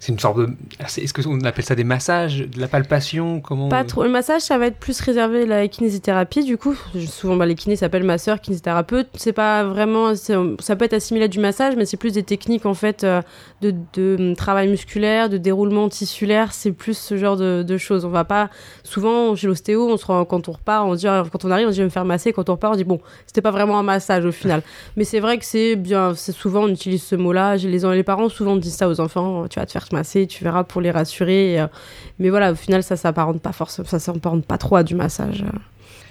C'est 0.00 0.12
une 0.12 0.18
sorte 0.18 0.38
de... 0.38 0.48
c'est- 0.88 1.02
Est-ce 1.02 1.12
qu'on 1.12 1.40
appelle 1.44 1.64
ça 1.64 1.74
des 1.74 1.84
massages 1.84 2.38
De 2.38 2.58
la 2.58 2.68
palpation 2.68 3.40
Comment 3.42 3.68
Pas 3.68 3.84
trop. 3.84 4.02
Le 4.02 4.08
massage, 4.08 4.40
ça 4.40 4.56
va 4.56 4.66
être 4.68 4.78
plus 4.78 4.98
réservé 5.02 5.42
à 5.42 5.46
la 5.46 5.68
kinésithérapie, 5.68 6.42
du 6.42 6.56
coup. 6.56 6.74
Souvent, 7.06 7.36
bah, 7.36 7.44
les 7.44 7.54
kinés 7.54 7.76
s'appellent 7.76 8.04
masseurs, 8.04 8.40
kinésithérapeutes. 8.40 9.08
C'est 9.16 9.34
pas 9.34 9.62
vraiment. 9.62 10.14
Ça 10.14 10.76
peut 10.76 10.86
être 10.86 10.94
assimilé 10.94 11.26
à 11.26 11.28
du 11.28 11.38
massage, 11.38 11.76
mais 11.76 11.84
c'est 11.84 11.98
plus 11.98 12.14
des 12.14 12.22
techniques, 12.22 12.64
en 12.64 12.72
fait, 12.72 13.04
euh, 13.04 13.20
de, 13.60 13.74
de, 13.92 14.16
hum, 14.18 14.36
travail 14.36 14.68
musculaire, 14.68 15.28
de 15.28 15.36
déroulement 15.36 15.90
tissulaire. 15.90 16.54
C'est 16.54 16.72
plus 16.72 16.96
ce 16.96 17.18
genre 17.18 17.36
de, 17.36 17.76
choses. 17.76 18.06
On 18.06 18.08
va 18.10 18.24
pas. 18.24 18.48
Souvent, 18.84 19.36
chez 19.36 19.48
l'ostéo, 19.48 19.86
on 19.86 19.98
se 19.98 20.06
rend, 20.06 20.24
quand 20.24 20.48
on 20.48 20.52
repart, 20.52 20.86
on 20.88 20.94
dit, 20.94 21.08
ah, 21.08 21.24
quand 21.30 21.44
on 21.44 21.50
arrive, 21.50 21.66
on 21.66 21.70
dit, 21.70 21.76
je 21.76 21.82
vais 21.82 21.86
me 21.86 21.90
faire 21.90 22.06
masser. 22.06 22.32
Quand 22.32 22.48
on 22.48 22.52
repart, 22.52 22.72
on 22.72 22.76
dit, 22.76 22.84
bon, 22.84 23.00
c'était 23.26 23.42
pas 23.42 23.50
vraiment 23.50 23.78
un 23.78 23.82
massage 23.82 24.24
au 24.24 24.32
final. 24.32 24.62
mais 24.96 25.04
c'est 25.04 25.20
vrai 25.20 25.36
que 25.36 25.44
c'est 25.44 25.76
bien. 25.76 26.14
Souvent, 26.14 26.62
on 26.62 26.68
utilise 26.68 27.02
ce 27.02 27.16
mot-là. 27.16 27.56
Les, 27.56 27.78
les 27.80 28.02
parents 28.02 28.30
souvent 28.30 28.56
disent 28.56 28.76
ça 28.76 28.88
aux 28.88 28.98
enfants. 28.98 29.46
Tu 29.46 29.58
vas 29.60 29.66
te 29.66 29.72
faire 29.72 29.89
masser, 29.92 30.26
tu 30.26 30.44
verras 30.44 30.64
pour 30.64 30.80
les 30.80 30.90
rassurer. 30.90 31.54
et, 31.54 31.60
euh, 31.60 31.66
mais 32.18 32.30
voilà, 32.30 32.52
au 32.52 32.54
final, 32.54 32.82
ça 32.82 32.96
s'apparente 32.96 33.40
pas 33.40 33.52
forcément, 33.52 33.88
ça 33.88 33.98
s'apparente 33.98 34.44
pas 34.44 34.58
trop 34.58 34.76
à 34.76 34.82
du 34.82 34.94
massage. 34.94 35.44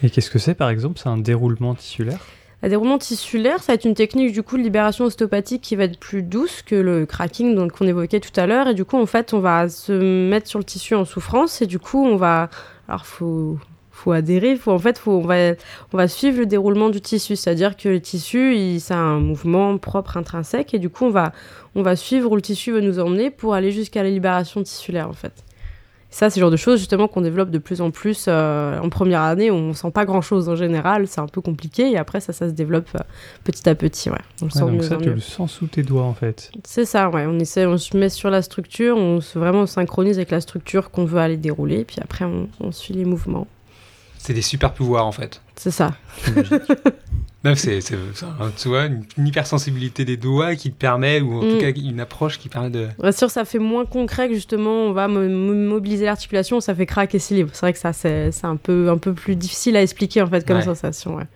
Et 0.04 0.10
qu'est-ce 0.10 0.30
que 0.30 0.40
c'est 0.40 0.56
par 0.56 0.70
exemple? 0.70 1.00
C'est 1.02 1.10
un 1.10 1.18
déroulement 1.18 1.76
tissulaire? 1.76 2.20
La 2.62 2.68
déroulement 2.68 2.98
tissulaire, 2.98 3.60
ça 3.60 3.72
va 3.72 3.74
être 3.76 3.86
une 3.86 3.94
technique 3.94 4.34
du 4.34 4.44
coup 4.44 4.58
de 4.58 4.64
libération 4.64 5.06
ostéopathique 5.06 5.62
qui 5.62 5.78
va 5.78 5.86
être 5.86 5.98
plus 5.98 6.24
douce 6.24 6.62
que 6.62 6.76
le 6.76 7.06
cracking 7.06 7.56
donc 7.56 7.72
qu'on 7.72 7.88
évoquait 7.88 8.20
tout 8.20 8.38
à 8.38 8.48
l'heure. 8.48 8.68
Et 8.68 8.74
du 8.74 8.84
coup, 8.84 8.98
en 8.98 9.06
fait, 9.06 9.34
on 9.34 9.40
va 9.40 9.70
se 9.70 9.94
mettre 9.94 10.48
sur 10.48 10.60
le 10.60 10.66
tissu 10.66 10.94
en 10.94 11.06
souffrance 11.06 11.62
et 11.62 11.68
du 11.68 11.80
coup, 11.80 12.06
on 12.06 12.18
va, 12.18 12.50
alors 12.90 13.06
faut 13.06 13.58
faut 14.00 14.12
adhérer, 14.12 14.56
faut 14.56 14.72
en 14.72 14.80
fait, 14.80 14.98
faut, 14.98 15.12
on 15.12 15.22
va 15.22 15.54
on 15.94 15.98
va 15.98 16.08
suivre 16.08 16.40
le 16.40 16.46
déroulement 16.46 16.90
du 16.90 17.02
tissu, 17.02 17.36
c'est-à-dire 17.36 17.76
que 17.78 17.90
le 17.90 18.00
tissu, 18.00 18.56
il, 18.56 18.80
ça 18.80 18.96
a 18.96 18.98
un 18.98 19.20
mouvement 19.20 19.78
propre 19.78 20.18
intrinsèque 20.18 20.74
et 20.74 20.80
du 20.80 20.90
coup, 20.90 21.06
on 21.06 21.10
va 21.12 21.34
on 21.76 21.82
va 21.82 21.96
suivre 21.96 22.32
où 22.32 22.36
le 22.36 22.42
tissu 22.42 22.72
veut 22.72 22.82
nous 22.82 23.00
emmener 23.00 23.30
pour 23.30 23.54
aller 23.54 23.72
jusqu'à 23.72 24.04
la 24.04 24.10
libération 24.10 24.64
tissulaire 24.64 25.10
en 25.10 25.14
fait. 25.14 25.44
Ça, 26.12 26.32
c'est 26.32 26.40
le 26.40 26.46
genre 26.46 26.52
de 26.52 26.58
choses 26.58 26.80
justement 26.80 27.08
qu'on 27.08 27.22
développe 27.22 27.52
de 27.52 27.60
plus 27.60 27.82
en 27.82 27.92
plus 27.92 28.26
euh, 28.28 28.80
en 28.80 28.90
première 28.90 29.22
année. 29.22 29.52
On 29.52 29.74
sent 29.74 29.92
pas 29.92 30.06
grand 30.06 30.22
chose 30.22 30.50
en 30.50 30.56
général, 30.56 31.08
c'est 31.08 31.22
un 31.22 31.28
peu 31.28 31.40
compliqué. 31.40 31.92
Et 31.92 31.98
après, 31.98 32.20
ça, 32.20 32.34
ça 32.34 32.48
se 32.48 32.54
développe 32.54 32.90
euh, 32.96 33.04
petit 33.44 33.70
à 33.70 33.76
petit. 33.76 34.10
Ouais. 34.10 34.18
On 34.42 34.46
le 34.46 34.52
Ouais, 34.52 34.52
sent 34.52 34.60
Donc 34.62 34.72
mieux 34.72 34.82
ça, 34.82 34.98
tu 34.98 35.10
le 35.12 35.20
sens 35.20 35.52
sous 35.52 35.68
tes 35.68 35.84
doigts 35.84 36.06
en 36.06 36.16
fait. 36.16 36.52
C'est 36.64 36.86
ça, 36.86 37.10
ouais. 37.12 37.26
On 37.28 37.38
essaie, 37.38 37.68
on 37.68 37.78
se 37.78 37.96
met 37.96 38.10
sur 38.10 38.32
la 38.32 38.42
structure, 38.42 38.98
on 38.98 39.22
se 39.22 39.38
vraiment 39.38 39.68
synchronise 39.68 40.18
avec 40.18 40.32
la 40.32 40.42
structure 40.42 40.90
qu'on 40.90 41.06
veut 41.06 41.20
aller 41.20 41.38
dérouler. 41.38 41.86
Puis 41.86 41.98
après, 42.02 42.26
on, 42.26 42.50
on 42.60 42.72
suit 42.72 42.96
les 42.96 43.06
mouvements. 43.06 43.46
C'est 44.22 44.34
des 44.34 44.42
super 44.44 44.74
pouvoirs 44.74 45.08
en 45.08 45.12
fait. 45.12 45.42
C'est 45.56 45.72
ça. 45.72 45.96
Non, 47.46 47.56
c'est, 47.56 47.80
c'est, 47.80 47.96
c'est 48.16 48.26
un- 48.26 48.52
tu 48.58 48.68
vois, 48.68 48.88
une, 48.88 49.06
une 49.18 49.28
hypersensibilité 49.28 50.04
des 50.04 50.18
doigts 50.18 50.56
qui 50.56 50.72
te 50.72 50.76
permet, 50.78 51.22
ou 51.22 51.36
en 51.40 51.42
Mm. 51.46 51.50
tout 51.52 51.58
cas 51.58 51.70
une 51.72 52.02
approche 52.02 52.38
qui 52.38 52.50
permet 52.50 52.70
de... 52.70 52.90
Bien 53.02 53.14
sûr, 53.14 53.30
ça 53.32 53.46
fait 53.46 53.60
moins 53.60 53.86
concret 53.86 54.28
que 54.28 54.34
justement, 54.36 54.72
on 54.88 54.92
va 54.92 55.08
mo- 55.08 55.22
mo- 55.30 55.54
mobiliser 55.54 56.04
l'articulation, 56.04 56.60
ça 56.60 56.76
fait 56.76 56.86
craquer 56.86 57.16
et 57.16 57.20
s'équilibre. 57.22 57.52
C'est 57.54 57.62
vrai 57.62 57.72
que 57.72 57.80
ça, 57.80 57.94
c'est 57.94 58.34
c'est 58.34 58.46
un 58.46 58.58
peu, 58.58 58.90
un 58.90 58.98
peu 58.98 59.14
plus 59.14 59.38
difficile 59.38 59.78
à 59.78 59.82
expliquer 59.82 60.22
en 60.22 60.28
fait 60.28 60.46
comme 60.46 60.58
Ouais. 60.58 60.64
sensation. 60.64 61.16
Ouais. 61.16 61.28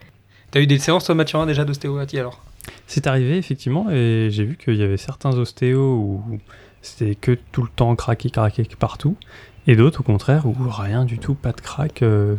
T'as 0.51 0.59
eu 0.59 0.67
des 0.67 0.77
séances 0.77 1.05
toi 1.05 1.15
Mathurin 1.15 1.45
déjà 1.45 1.63
d'ostéopathie 1.63 2.19
alors? 2.19 2.43
C'est 2.85 3.07
arrivé 3.07 3.37
effectivement 3.37 3.87
et 3.89 4.27
j'ai 4.29 4.43
vu 4.43 4.57
qu'il 4.57 4.75
y 4.75 4.83
avait 4.83 4.97
certains 4.97 5.31
ostéos 5.37 5.95
où 5.95 6.21
c'était 6.81 7.15
que 7.15 7.37
tout 7.53 7.61
le 7.63 7.69
temps 7.73 7.95
craquer, 7.95 8.29
craquer 8.29 8.67
partout 8.77 9.15
et 9.67 9.77
d'autres 9.77 10.01
au 10.01 10.03
contraire 10.03 10.45
où 10.45 10.53
rien 10.69 11.05
du 11.05 11.17
tout, 11.17 11.33
pas 11.33 11.53
de 11.53 11.61
crack. 11.61 12.01
euh, 12.01 12.35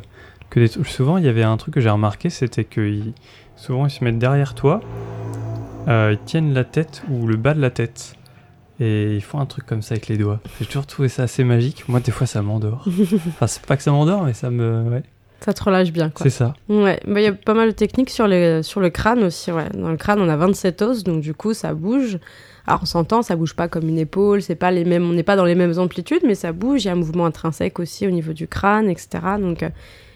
que 0.54 0.60
des... 0.60 0.68
Souvent 0.68 1.18
il 1.18 1.24
y 1.24 1.28
avait 1.28 1.42
un 1.42 1.56
truc 1.56 1.74
que 1.74 1.80
j'ai 1.80 1.90
remarqué, 1.90 2.30
c'était 2.30 2.64
que 2.64 2.80
ils- 2.80 3.12
souvent 3.56 3.86
ils 3.86 3.90
se 3.90 4.02
mettent 4.04 4.18
derrière 4.18 4.54
toi, 4.54 4.80
euh, 5.88 6.12
ils 6.18 6.24
tiennent 6.24 6.54
la 6.54 6.64
tête 6.64 7.02
ou 7.10 7.26
le 7.26 7.36
bas 7.36 7.54
de 7.54 7.60
la 7.60 7.70
tête 7.70 8.14
et 8.80 9.14
ils 9.14 9.20
font 9.22 9.38
un 9.38 9.46
truc 9.46 9.66
comme 9.66 9.82
ça 9.82 9.94
avec 9.94 10.08
les 10.08 10.16
doigts. 10.16 10.40
J'ai 10.60 10.66
toujours 10.66 10.86
trouvé 10.86 11.08
ça 11.08 11.24
assez 11.24 11.44
magique. 11.44 11.88
Moi 11.88 12.00
des 12.00 12.10
fois 12.12 12.26
ça 12.26 12.42
m'endort. 12.42 12.84
enfin 13.28 13.46
c'est 13.46 13.64
pas 13.64 13.76
que 13.76 13.82
ça 13.82 13.92
m'endort 13.92 14.24
mais 14.24 14.32
ça 14.32 14.50
me... 14.50 14.82
Ouais, 14.90 15.02
Ça 15.40 15.52
te 15.52 15.62
relâche 15.62 15.92
bien. 15.92 16.10
Quoi. 16.10 16.24
c'est 16.24 16.30
ça. 16.30 16.54
Ouais, 16.68 16.98
bah, 17.06 17.20
il 17.20 17.24
y 17.24 17.28
a 17.28 17.32
pas 17.32 17.54
mal 17.54 17.68
de 17.68 17.74
techniques 17.74 18.10
sur, 18.10 18.26
les, 18.26 18.62
sur 18.62 18.80
le 18.80 18.90
crâne 18.90 19.22
aussi. 19.24 19.52
Ouais. 19.52 19.68
Dans 19.74 19.90
le 19.90 19.96
crâne, 19.96 20.20
on 20.20 20.28
a 20.28 20.36
27 20.36 20.82
os, 20.82 21.04
donc 21.04 21.20
du 21.20 21.34
coup, 21.34 21.52
ça 21.54 21.74
bouge. 21.74 22.18
Alors, 22.66 22.80
on 22.82 22.86
s'entend, 22.86 23.20
ça 23.20 23.36
bouge 23.36 23.54
pas 23.54 23.68
comme 23.68 23.86
une 23.86 23.98
épaule, 23.98 24.40
c'est 24.40 24.54
pas 24.54 24.70
les 24.70 24.86
mêmes, 24.86 25.04
on 25.04 25.12
n'est 25.12 25.22
pas 25.22 25.36
dans 25.36 25.44
les 25.44 25.54
mêmes 25.54 25.78
amplitudes, 25.78 26.22
mais 26.24 26.34
ça 26.34 26.52
bouge. 26.52 26.84
Il 26.84 26.86
y 26.86 26.88
a 26.88 26.92
un 26.92 26.96
mouvement 26.96 27.26
intrinsèque 27.26 27.78
aussi 27.78 28.06
au 28.06 28.10
niveau 28.10 28.32
du 28.32 28.48
crâne, 28.48 28.88
etc. 28.88 29.08
Donc, 29.38 29.62
euh, 29.62 29.68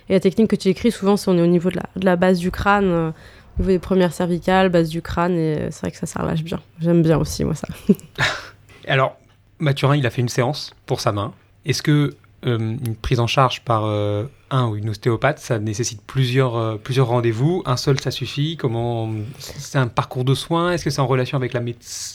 et 0.08 0.12
la 0.12 0.20
technique 0.20 0.48
que 0.48 0.56
tu 0.56 0.68
écris, 0.68 0.90
souvent, 0.90 1.16
c'est 1.16 1.30
on 1.30 1.36
est 1.36 1.42
au 1.42 1.46
niveau 1.46 1.70
de 1.70 1.78
la, 2.02 2.16
base 2.16 2.38
du 2.38 2.50
crâne, 2.50 2.90
euh, 2.90 3.10
au 3.58 3.62
niveau 3.62 3.72
des 3.72 3.78
premières 3.78 4.12
cervicales, 4.12 4.68
base 4.68 4.88
du 4.88 5.02
crâne, 5.02 5.36
et 5.36 5.70
c'est 5.70 5.80
vrai 5.80 5.90
que 5.90 5.98
ça, 5.98 6.06
ça 6.06 6.22
bien. 6.42 6.60
J'aime 6.80 7.02
bien 7.02 7.18
aussi, 7.18 7.44
moi, 7.44 7.54
ça. 7.54 7.68
Alors, 8.88 9.18
Mathurin, 9.58 9.96
il 9.96 10.06
a 10.06 10.10
fait 10.10 10.22
une 10.22 10.28
séance 10.28 10.72
pour 10.86 11.00
sa 11.00 11.12
main. 11.12 11.32
Est-ce 11.64 11.82
que 11.82 12.14
une 12.44 12.94
prise 13.02 13.20
en 13.20 13.26
charge 13.26 13.62
par 13.64 13.84
euh, 13.84 14.24
un 14.50 14.68
ou 14.68 14.76
une 14.76 14.90
ostéopathe, 14.90 15.38
ça 15.40 15.58
nécessite 15.58 16.00
plusieurs, 16.06 16.56
euh, 16.56 16.76
plusieurs 16.76 17.08
rendez-vous 17.08 17.62
Un 17.66 17.76
seul, 17.76 17.98
ça 18.00 18.10
suffit 18.10 18.56
Comment 18.56 19.10
C'est 19.38 19.78
un 19.78 19.88
parcours 19.88 20.24
de 20.24 20.34
soins 20.34 20.72
Est-ce 20.72 20.84
que 20.84 20.90
c'est 20.90 21.00
en 21.00 21.06
relation 21.06 21.36
avec 21.36 21.52
la 21.52 21.60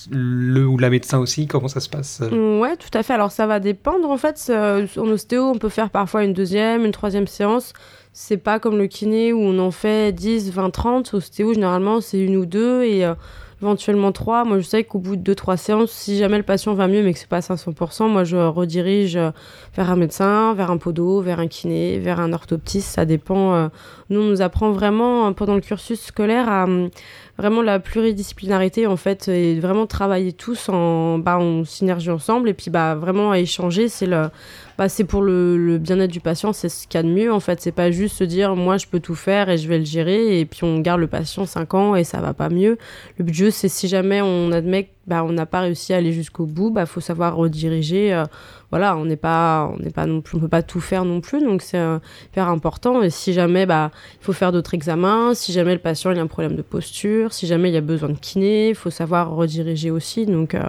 le 0.10 0.66
ou 0.66 0.78
la 0.78 0.90
médecin 0.90 1.20
aussi? 1.20 1.48
Comment 1.48 1.68
ça 1.68 1.80
se 1.82 1.90
passe 1.90 2.22
Ouais, 2.32 2.78
tout 2.78 2.98
à 2.98 3.04
fait. 3.04 3.14
Alors 3.14 3.32
ça 3.32 3.46
va 3.48 3.60
dépendre 3.60 4.10
en 4.10 4.18
fait. 4.18 4.48
Euh, 4.50 4.88
En 4.98 5.08
ostéo, 5.08 5.44
on 5.44 5.58
peut 5.58 5.70
faire 5.70 5.90
parfois 5.90 6.24
une 6.24 6.34
deuxième, 6.34 6.86
une 6.86 6.92
troisième 6.94 7.28
séance. 7.28 7.74
C'est 8.16 8.38
pas 8.38 8.60
comme 8.60 8.78
le 8.78 8.86
kiné 8.86 9.34
où 9.34 9.40
on 9.40 9.58
en 9.58 9.72
fait 9.72 10.14
10, 10.14 10.52
20, 10.52 10.70
30. 10.70 11.14
Ostéo, 11.16 11.54
généralement, 11.54 12.00
c'est 12.00 12.20
une 12.20 12.38
ou 12.38 12.46
deux 12.46 12.84
et 12.84 13.04
euh, 13.04 13.16
éventuellement 13.60 14.12
trois. 14.12 14.46
Moi, 14.46 14.60
je 14.60 14.66
sais 14.66 14.84
qu'au 14.84 15.00
bout 15.00 15.16
de 15.16 15.22
deux, 15.22 15.34
trois 15.34 15.58
séances, 15.58 15.90
si 15.90 16.20
jamais 16.20 16.38
le 16.38 16.44
patient 16.44 16.76
va 16.76 16.88
mieux 16.88 17.02
mais 17.02 17.14
que 17.14 17.18
c'est 17.18 17.28
pas 17.28 17.38
à 17.38 17.40
500%, 17.40 18.10
moi, 18.10 18.24
je 18.24 18.38
redirige 18.38 19.16
euh, 19.16 19.32
vers 19.76 19.90
un 19.90 19.96
médecin, 19.96 20.54
vers 20.54 20.70
un 20.70 20.78
podo, 20.78 21.22
vers 21.22 21.40
un 21.40 21.48
kiné, 21.48 21.98
vers 21.98 22.20
un 22.20 22.34
orthoptiste. 22.34 22.88
Ça 22.88 23.06
dépend. 23.06 23.70
Nous, 24.14 24.24
nous 24.30 24.42
apprend 24.42 24.72
vraiment 24.72 25.28
euh, 25.28 25.32
pendant 25.32 25.56
le 25.56 25.62
cursus 25.62 26.00
scolaire 26.00 26.48
à 26.48 26.66
hum, 26.66 26.90
vraiment 27.38 27.62
la 27.62 27.80
pluridisciplinarité 27.80 28.86
en 28.86 28.96
fait 28.96 29.28
et 29.28 29.60
vraiment 29.60 29.88
travailler 29.88 30.34
tous 30.34 30.70
en, 30.70 31.18
bah, 31.18 31.38
en 31.38 31.66
synergie 31.66 32.12
ensemble. 32.12 32.50
Et 32.50 32.54
puis 32.54 32.70
bah 32.70 32.96
vraiment 32.96 33.32
à 33.32 33.40
échanger 33.40 33.90
c'est 33.90 34.06
le 34.06 34.30
bah, 34.78 34.90
c'est 34.90 35.04
pour 35.04 35.22
le, 35.22 35.78
bien-être 35.80 36.12
du 36.12 36.20
patient 36.20 36.54
c'est 36.54 36.70
ce 36.70 36.88
qu'il 36.88 37.00
y 37.00 37.04
a 37.04 37.04
de 37.04 37.10
mieux 37.14 37.34
en 37.34 37.40
fait. 37.40 37.60
C'est 37.62 37.72
pas 37.72 37.92
juste 37.92 38.18
se 38.18 38.24
dire 38.24 38.56
moi 38.56 38.78
je 38.78 38.88
peux 38.88 39.00
tout 39.00 39.16
faire 39.16 39.50
et 39.50 39.58
je 39.58 39.68
vais 39.68 39.80
le 39.80 39.86
gérer 39.86 40.40
et 40.40 40.46
puis 40.46 40.64
on 40.64 40.80
garde 40.80 41.00
le 41.00 41.08
patient 41.08 41.46
5 41.46 41.74
ans 41.74 41.96
et 41.96 42.04
ça 42.04 42.22
va 42.22 42.34
pas 42.34 42.50
mieux. 42.50 42.78
Le 43.18 43.26
but 43.26 43.52
c'est 43.52 43.70
si 43.70 43.88
jamais 43.88 44.22
on 44.22 44.52
admet 44.52 44.93
bah, 45.08 45.24
on 45.24 45.32
n'a 45.34 45.46
pas 45.46 45.62
réussi 45.62 45.94
à 45.94 45.98
aller 45.98 46.14
jusqu'au 46.14 46.46
bout 46.46 46.72
bah 46.72 46.86
faut 46.86 47.02
savoir 47.02 47.36
rediriger 47.36 48.14
euh, 48.14 48.24
voilà 48.72 48.96
on 48.96 49.06
n'est 49.06 49.18
pas 49.18 49.70
on 49.74 49.82
n'est 49.82 49.92
pas 49.92 50.06
non 50.06 50.22
plus 50.22 50.38
on 50.38 50.40
peut 50.40 50.48
pas 50.48 50.64
tout 50.64 50.80
faire 50.80 51.04
non 51.04 51.20
plus 51.20 51.44
donc 51.44 51.62
c'est 51.62 51.78
euh, 51.78 52.00
hyper 52.28 52.48
important 52.48 53.02
et 53.02 53.10
si 53.10 53.34
jamais 53.34 53.66
bah 53.66 53.92
il 54.24 54.26
faut 54.26 54.34
faire 54.34 54.52
d'autres 54.52 54.74
examens. 54.74 55.34
Si 55.34 55.52
jamais 55.52 55.74
le 55.74 55.80
patient 55.80 56.12
a 56.12 56.20
un 56.20 56.28
problème 56.28 56.56
de 56.56 56.62
posture, 56.62 57.34
si 57.34 57.48
jamais 57.48 57.70
il 57.70 57.74
y 57.74 57.78
a 57.78 57.82
besoin 57.82 58.10
de 58.10 58.18
kiné, 58.18 58.70
il 58.70 58.76
faut 58.76 58.90
savoir 58.90 59.36
rediriger 59.36 59.92
aussi. 59.92 60.26
Donc, 60.26 60.56
euh, 60.56 60.64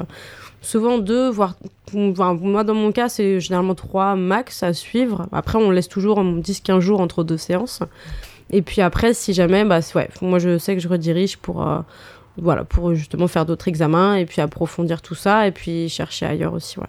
souvent 0.61 0.99
deux, 0.99 1.31
voire. 1.31 1.55
moi, 1.93 2.65
dans 2.65 2.75
mon 2.75 2.93
cas, 2.93 3.09
c'est 3.09 3.41
généralement 3.41 3.75
trois 3.75 4.17
max 4.17 4.63
à 4.63 4.73
suivre. 4.73 5.27
Après, 5.33 5.59
on 5.59 5.71
laisse 5.71 5.89
toujours 5.89 6.23
10-15 6.23 6.81
jours 6.81 7.01
entre 7.01 7.23
deux 7.25 7.37
séances. 7.37 7.81
Et 8.51 8.63
puis 8.63 8.83
après, 8.83 9.15
si 9.15 9.33
jamais, 9.33 9.65
bah, 9.65 9.81
moi, 10.21 10.39
je 10.39 10.59
sais 10.59 10.75
que 10.75 10.83
je 10.83 10.89
redirige 10.89 11.39
pour. 11.39 11.67
Voilà, 12.37 12.65
pour 12.65 12.95
justement 12.95 13.29
faire 13.29 13.47
d'autres 13.47 13.69
examens 13.69 14.17
et 14.17 14.27
puis 14.27 14.41
approfondir 14.41 15.03
tout 15.03 15.15
ça 15.15 15.47
et 15.47 15.53
puis 15.53 15.89
chercher 15.89 16.27
ailleurs 16.27 16.53
aussi, 16.53 16.79
ouais. 16.79 16.87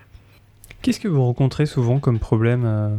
Qu'est-ce 0.82 1.00
que 1.00 1.08
vous 1.08 1.24
rencontrez 1.24 1.66
souvent 1.66 2.00
comme 2.00 2.20
problème 2.20 2.64
euh, 2.66 2.96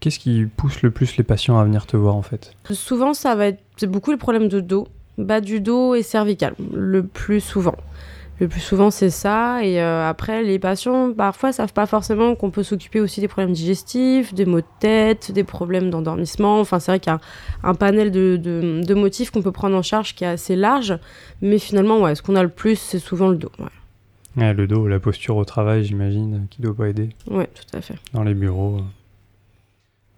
Qu'est-ce 0.00 0.18
qui 0.18 0.46
pousse 0.46 0.80
le 0.80 0.90
plus 0.90 1.18
les 1.18 1.24
patients 1.24 1.58
à 1.58 1.64
venir 1.64 1.86
te 1.86 1.96
voir 1.96 2.16
en 2.16 2.22
fait? 2.22 2.54
Souvent, 2.70 3.12
ça 3.12 3.34
va 3.34 3.48
être 3.48 3.62
c'est 3.76 3.86
beaucoup 3.86 4.10
le 4.10 4.16
problème 4.16 4.48
de 4.48 4.60
dos, 4.60 4.88
bas 5.18 5.40
du 5.40 5.60
dos 5.60 5.94
et 5.94 6.02
cervical, 6.02 6.54
le 6.72 7.02
plus 7.02 7.40
souvent. 7.40 7.76
Le 8.40 8.48
plus 8.48 8.60
souvent, 8.60 8.90
c'est 8.90 9.10
ça. 9.10 9.62
Et 9.62 9.80
euh, 9.82 10.08
après, 10.08 10.42
les 10.42 10.58
patients, 10.58 11.12
parfois, 11.12 11.52
savent 11.52 11.74
pas 11.74 11.84
forcément 11.86 12.34
qu'on 12.34 12.50
peut 12.50 12.62
s'occuper 12.62 12.98
aussi 13.00 13.20
des 13.20 13.28
problèmes 13.28 13.52
digestifs, 13.52 14.32
des 14.32 14.46
maux 14.46 14.60
de 14.62 14.66
tête, 14.80 15.30
des 15.30 15.44
problèmes 15.44 15.90
d'endormissement. 15.90 16.58
Enfin, 16.58 16.80
c'est 16.80 16.90
vrai 16.92 17.00
qu'il 17.00 17.12
y 17.12 17.14
a 17.14 17.20
un, 17.62 17.70
un 17.70 17.74
panel 17.74 18.10
de, 18.10 18.38
de- 18.42 18.82
de 18.82 18.94
motifs 18.94 19.30
qu'on 19.30 19.42
peut 19.42 19.52
prendre 19.52 19.76
en 19.76 19.82
charge 19.82 20.14
qui 20.14 20.24
est 20.24 20.28
assez 20.28 20.56
large. 20.56 20.98
Mais 21.42 21.58
finalement, 21.58 22.00
ouais, 22.00 22.14
ce 22.14 22.22
qu'on 22.22 22.34
a 22.34 22.42
le 22.42 22.48
plus, 22.48 22.76
c'est 22.76 22.98
souvent 22.98 23.28
le 23.28 23.36
dos. 23.36 23.52
Ouais, 23.58 23.66
Ouais, 24.36 24.54
Le 24.54 24.66
dos, 24.66 24.88
la 24.88 25.00
posture 25.00 25.36
au 25.36 25.44
travail, 25.44 25.84
j'imagine, 25.84 26.46
qui 26.50 26.62
doit 26.62 26.74
pas 26.74 26.88
aider 26.88 27.10
ouais 27.28 27.48
tout 27.54 27.76
à 27.76 27.80
fait. 27.82 27.96
dans 28.14 28.22
les 28.22 28.32
bureaux. 28.34 28.76
euh. 28.78 28.82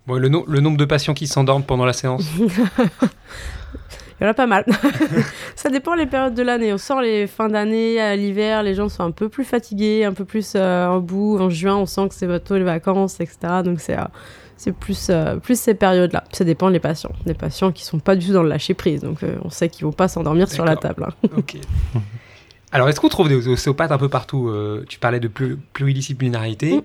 Bon, 0.07 0.14
le, 0.19 0.29
no- 0.29 0.45
le 0.47 0.61
nombre 0.61 0.76
de 0.76 0.85
patients 0.85 1.14
qui 1.14 1.26
s'endorment 1.26 1.64
pendant 1.64 1.85
la 1.87 1.93
séance 1.93 2.25
Il 4.23 4.26
y 4.26 4.29
en 4.29 4.31
a 4.31 4.35
pas 4.35 4.47
mal. 4.47 4.64
ça 5.57 5.69
dépend 5.69 5.95
les 5.95 6.07
périodes 6.07 6.35
de 6.35 6.43
l'année. 6.43 6.73
On 6.73 6.79
sent 6.79 7.02
les 7.02 7.26
fins 7.26 7.49
d'année, 7.49 8.00
à 8.00 8.14
l'hiver, 8.14 8.62
les 8.62 8.75
gens 8.75 8.88
sont 8.88 9.02
un 9.02 9.11
peu 9.11 9.29
plus 9.29 9.43
fatigués, 9.45 10.05
un 10.05 10.12
peu 10.12 10.25
plus 10.25 10.52
euh, 10.55 10.87
en 10.87 11.00
bout. 11.00 11.38
En 11.41 11.50
juin, 11.50 11.75
on 11.76 11.87
sent 11.87 12.09
que 12.09 12.14
c'est 12.14 12.29
bientôt 12.29 12.55
les 12.57 12.62
vacances, 12.62 13.19
etc. 13.19 13.38
Donc 13.64 13.81
c'est 13.81 13.99
euh, 13.99 14.02
c'est 14.57 14.71
plus, 14.71 15.09
euh, 15.11 15.37
plus 15.38 15.59
ces 15.59 15.75
périodes-là. 15.75 16.23
Ça 16.31 16.45
dépend 16.45 16.71
des 16.71 16.79
patients. 16.79 17.11
Des 17.27 17.35
patients 17.35 17.73
qui 17.73 17.85
sont 17.85 17.99
pas 17.99 18.14
du 18.14 18.27
tout 18.29 18.33
dans 18.33 18.44
le 18.44 18.49
lâcher 18.49 18.75
prise. 18.75 19.01
Donc 19.01 19.25
euh, 19.25 19.35
on 19.44 19.51
sait 19.51 19.68
qu'ils 19.68 19.85
vont 19.85 19.92
pas 19.92 20.07
s'endormir 20.07 20.49
sur 20.49 20.64
la 20.64 20.77
table. 20.77 21.05
hein. 21.09 21.29
Ok. 21.37 21.57
Alors, 22.70 22.88
est-ce 22.88 23.01
qu'on 23.01 23.09
trouve 23.09 23.29
des 23.29 23.49
ostéopathes 23.49 23.92
un 23.92 23.99
peu 23.99 24.09
partout 24.09 24.49
Euh, 24.49 24.85
Tu 24.88 24.99
parlais 25.01 25.20
de 25.20 25.29
plu- 25.29 25.59
pluridisciplinarité. 25.73 26.77
Mm. 26.77 26.83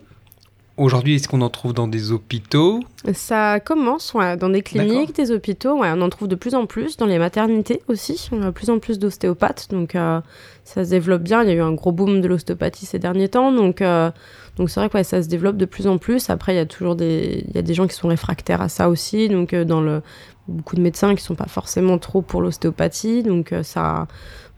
Aujourd'hui, 0.77 1.15
est-ce 1.15 1.27
qu'on 1.27 1.41
en 1.41 1.49
trouve 1.49 1.73
dans 1.73 1.87
des 1.87 2.11
hôpitaux? 2.11 2.81
Ça 3.13 3.59
commence 3.59 4.13
ouais, 4.13 4.37
dans 4.37 4.49
des 4.49 4.61
cliniques, 4.61 5.15
des 5.15 5.31
hôpitaux. 5.31 5.79
Ouais, 5.79 5.89
on 5.91 6.01
en 6.01 6.09
trouve 6.09 6.27
de 6.27 6.35
plus 6.35 6.53
en 6.53 6.67
plus 6.67 6.97
dans 6.97 7.07
les 7.07 7.17
maternités 7.17 7.81
aussi. 7.87 8.29
On 8.31 8.43
a 8.43 8.45
de 8.45 8.51
plus 8.51 8.69
en 8.69 8.77
plus 8.77 8.99
d'ostéopathes, 8.99 9.69
donc 9.71 9.95
euh, 9.95 10.21
ça 10.65 10.85
se 10.85 10.91
développe 10.91 11.23
bien. 11.23 11.41
Il 11.41 11.49
y 11.49 11.51
a 11.51 11.55
eu 11.55 11.61
un 11.61 11.73
gros 11.73 11.91
boom 11.91 12.21
de 12.21 12.27
l'ostéopathie 12.27 12.85
ces 12.85 12.99
derniers 12.99 13.27
temps, 13.27 13.51
donc 13.51 13.81
euh, 13.81 14.11
donc 14.57 14.69
c'est 14.69 14.79
vrai 14.79 14.87
que 14.87 14.99
ouais, 14.99 15.03
ça 15.03 15.23
se 15.23 15.27
développe 15.27 15.57
de 15.57 15.65
plus 15.65 15.87
en 15.87 15.97
plus. 15.97 16.29
Après, 16.29 16.53
il 16.53 16.57
y 16.57 16.59
a 16.59 16.67
toujours 16.67 16.95
des 16.95 17.43
il 17.47 17.55
y 17.55 17.57
a 17.57 17.63
des 17.63 17.73
gens 17.73 17.87
qui 17.87 17.95
sont 17.95 18.07
réfractaires 18.07 18.61
à 18.61 18.69
ça 18.69 18.87
aussi, 18.87 19.29
donc 19.29 19.53
euh, 19.53 19.65
dans 19.65 19.81
le 19.81 20.03
beaucoup 20.47 20.75
de 20.75 20.81
médecins 20.81 21.15
qui 21.15 21.23
sont 21.23 21.35
pas 21.35 21.47
forcément 21.47 21.97
trop 21.97 22.21
pour 22.21 22.39
l'ostéopathie, 22.39 23.23
donc 23.23 23.51
ça. 23.63 24.07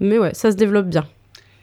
Mais 0.01 0.19
ouais, 0.19 0.33
ça 0.33 0.51
se 0.51 0.57
développe 0.57 0.87
bien. 0.87 1.05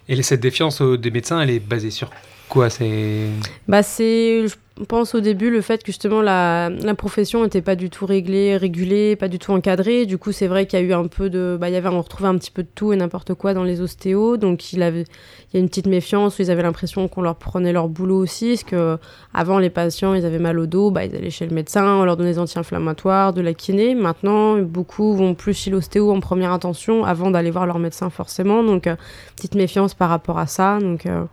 Et 0.09 0.23
cette 0.23 0.41
défiance 0.41 0.81
des 0.81 1.11
médecins, 1.11 1.41
elle 1.43 1.51
est 1.51 1.61
basée 1.61 1.91
sur 1.91 2.11
quoi 2.49 2.71
C'est 2.71 3.27
Bah 3.69 3.83
c'est, 3.83 4.47
je 4.47 4.85
pense 4.85 5.15
au 5.15 5.21
début 5.21 5.51
le 5.51 5.61
fait 5.63 5.83
que 5.83 5.87
justement 5.87 6.21
la, 6.21 6.69
la 6.69 6.95
profession 6.95 7.43
n'était 7.43 7.63
pas 7.63 7.77
du 7.77 7.89
tout 7.89 8.05
réglée, 8.07 8.57
régulée, 8.57 9.17
pas 9.17 9.29
du 9.29 9.39
tout 9.39 9.53
encadrée. 9.53 10.07
Du 10.07 10.19
coup 10.19 10.33
c'est 10.33 10.47
vrai 10.47 10.67
qu'il 10.67 10.79
y 10.79 10.83
a 10.83 10.85
eu 10.85 10.93
un 10.93 11.07
peu 11.07 11.31
de, 11.31 11.57
bah 11.59 11.69
il 11.71 11.73
y 11.73 11.77
avait 11.77 11.89
on 11.89 12.03
retrouvait 12.03 12.29
un 12.29 12.37
petit 12.37 12.51
peu 12.51 12.63
de 12.63 12.69
tout 12.75 12.93
et 12.93 12.97
n'importe 12.97 13.35
quoi 13.35 13.55
dans 13.55 13.65
les 13.65 13.81
ostéos. 13.81 14.37
Donc 14.37 14.73
il 14.73 14.81
y 14.81 14.83
a 14.83 15.59
une 15.59 15.69
petite 15.69 15.87
méfiance 15.87 16.39
où 16.39 16.43
ils 16.43 16.51
avaient 16.51 16.63
l'impression 16.63 17.09
qu'on 17.09 17.23
leur 17.23 17.37
prenait 17.37 17.73
leur 17.73 17.89
boulot 17.89 18.19
aussi, 18.19 18.51
parce 18.51 18.65
que 18.65 18.99
avant 19.33 19.59
les 19.59 19.71
patients 19.71 20.15
ils 20.15 20.27
avaient 20.27 20.39
mal 20.39 20.59
au 20.59 20.67
dos, 20.67 20.91
bah 20.91 21.05
ils 21.05 21.17
allaient 21.17 21.31
chez 21.31 21.47
le 21.47 21.55
médecin, 21.55 21.97
on 21.97 22.05
leur 22.05 22.17
donnait 22.17 22.33
des 22.33 22.39
anti-inflammatoires, 22.39 23.33
de 23.33 23.41
la 23.41 23.55
kiné. 23.55 23.95
Maintenant 23.95 24.59
beaucoup 24.59 25.15
vont 25.15 25.35
plus 25.35 25.55
chez 25.55 25.71
l'ostéo 25.71 26.13
en 26.13 26.21
première 26.21 26.53
intention 26.53 27.05
avant 27.05 27.31
d'aller 27.31 27.51
voir 27.51 27.67
leur 27.67 27.79
médecin 27.79 28.11
forcément. 28.11 28.63
Donc 28.63 28.87
euh, 28.87 28.97
petite 29.37 29.55
méfiance 29.55 29.95
par 29.95 30.11
rapport 30.11 30.39
à 30.39 30.47
ça. 30.47 30.79
Donc 30.81 31.07
euh, 31.07 31.25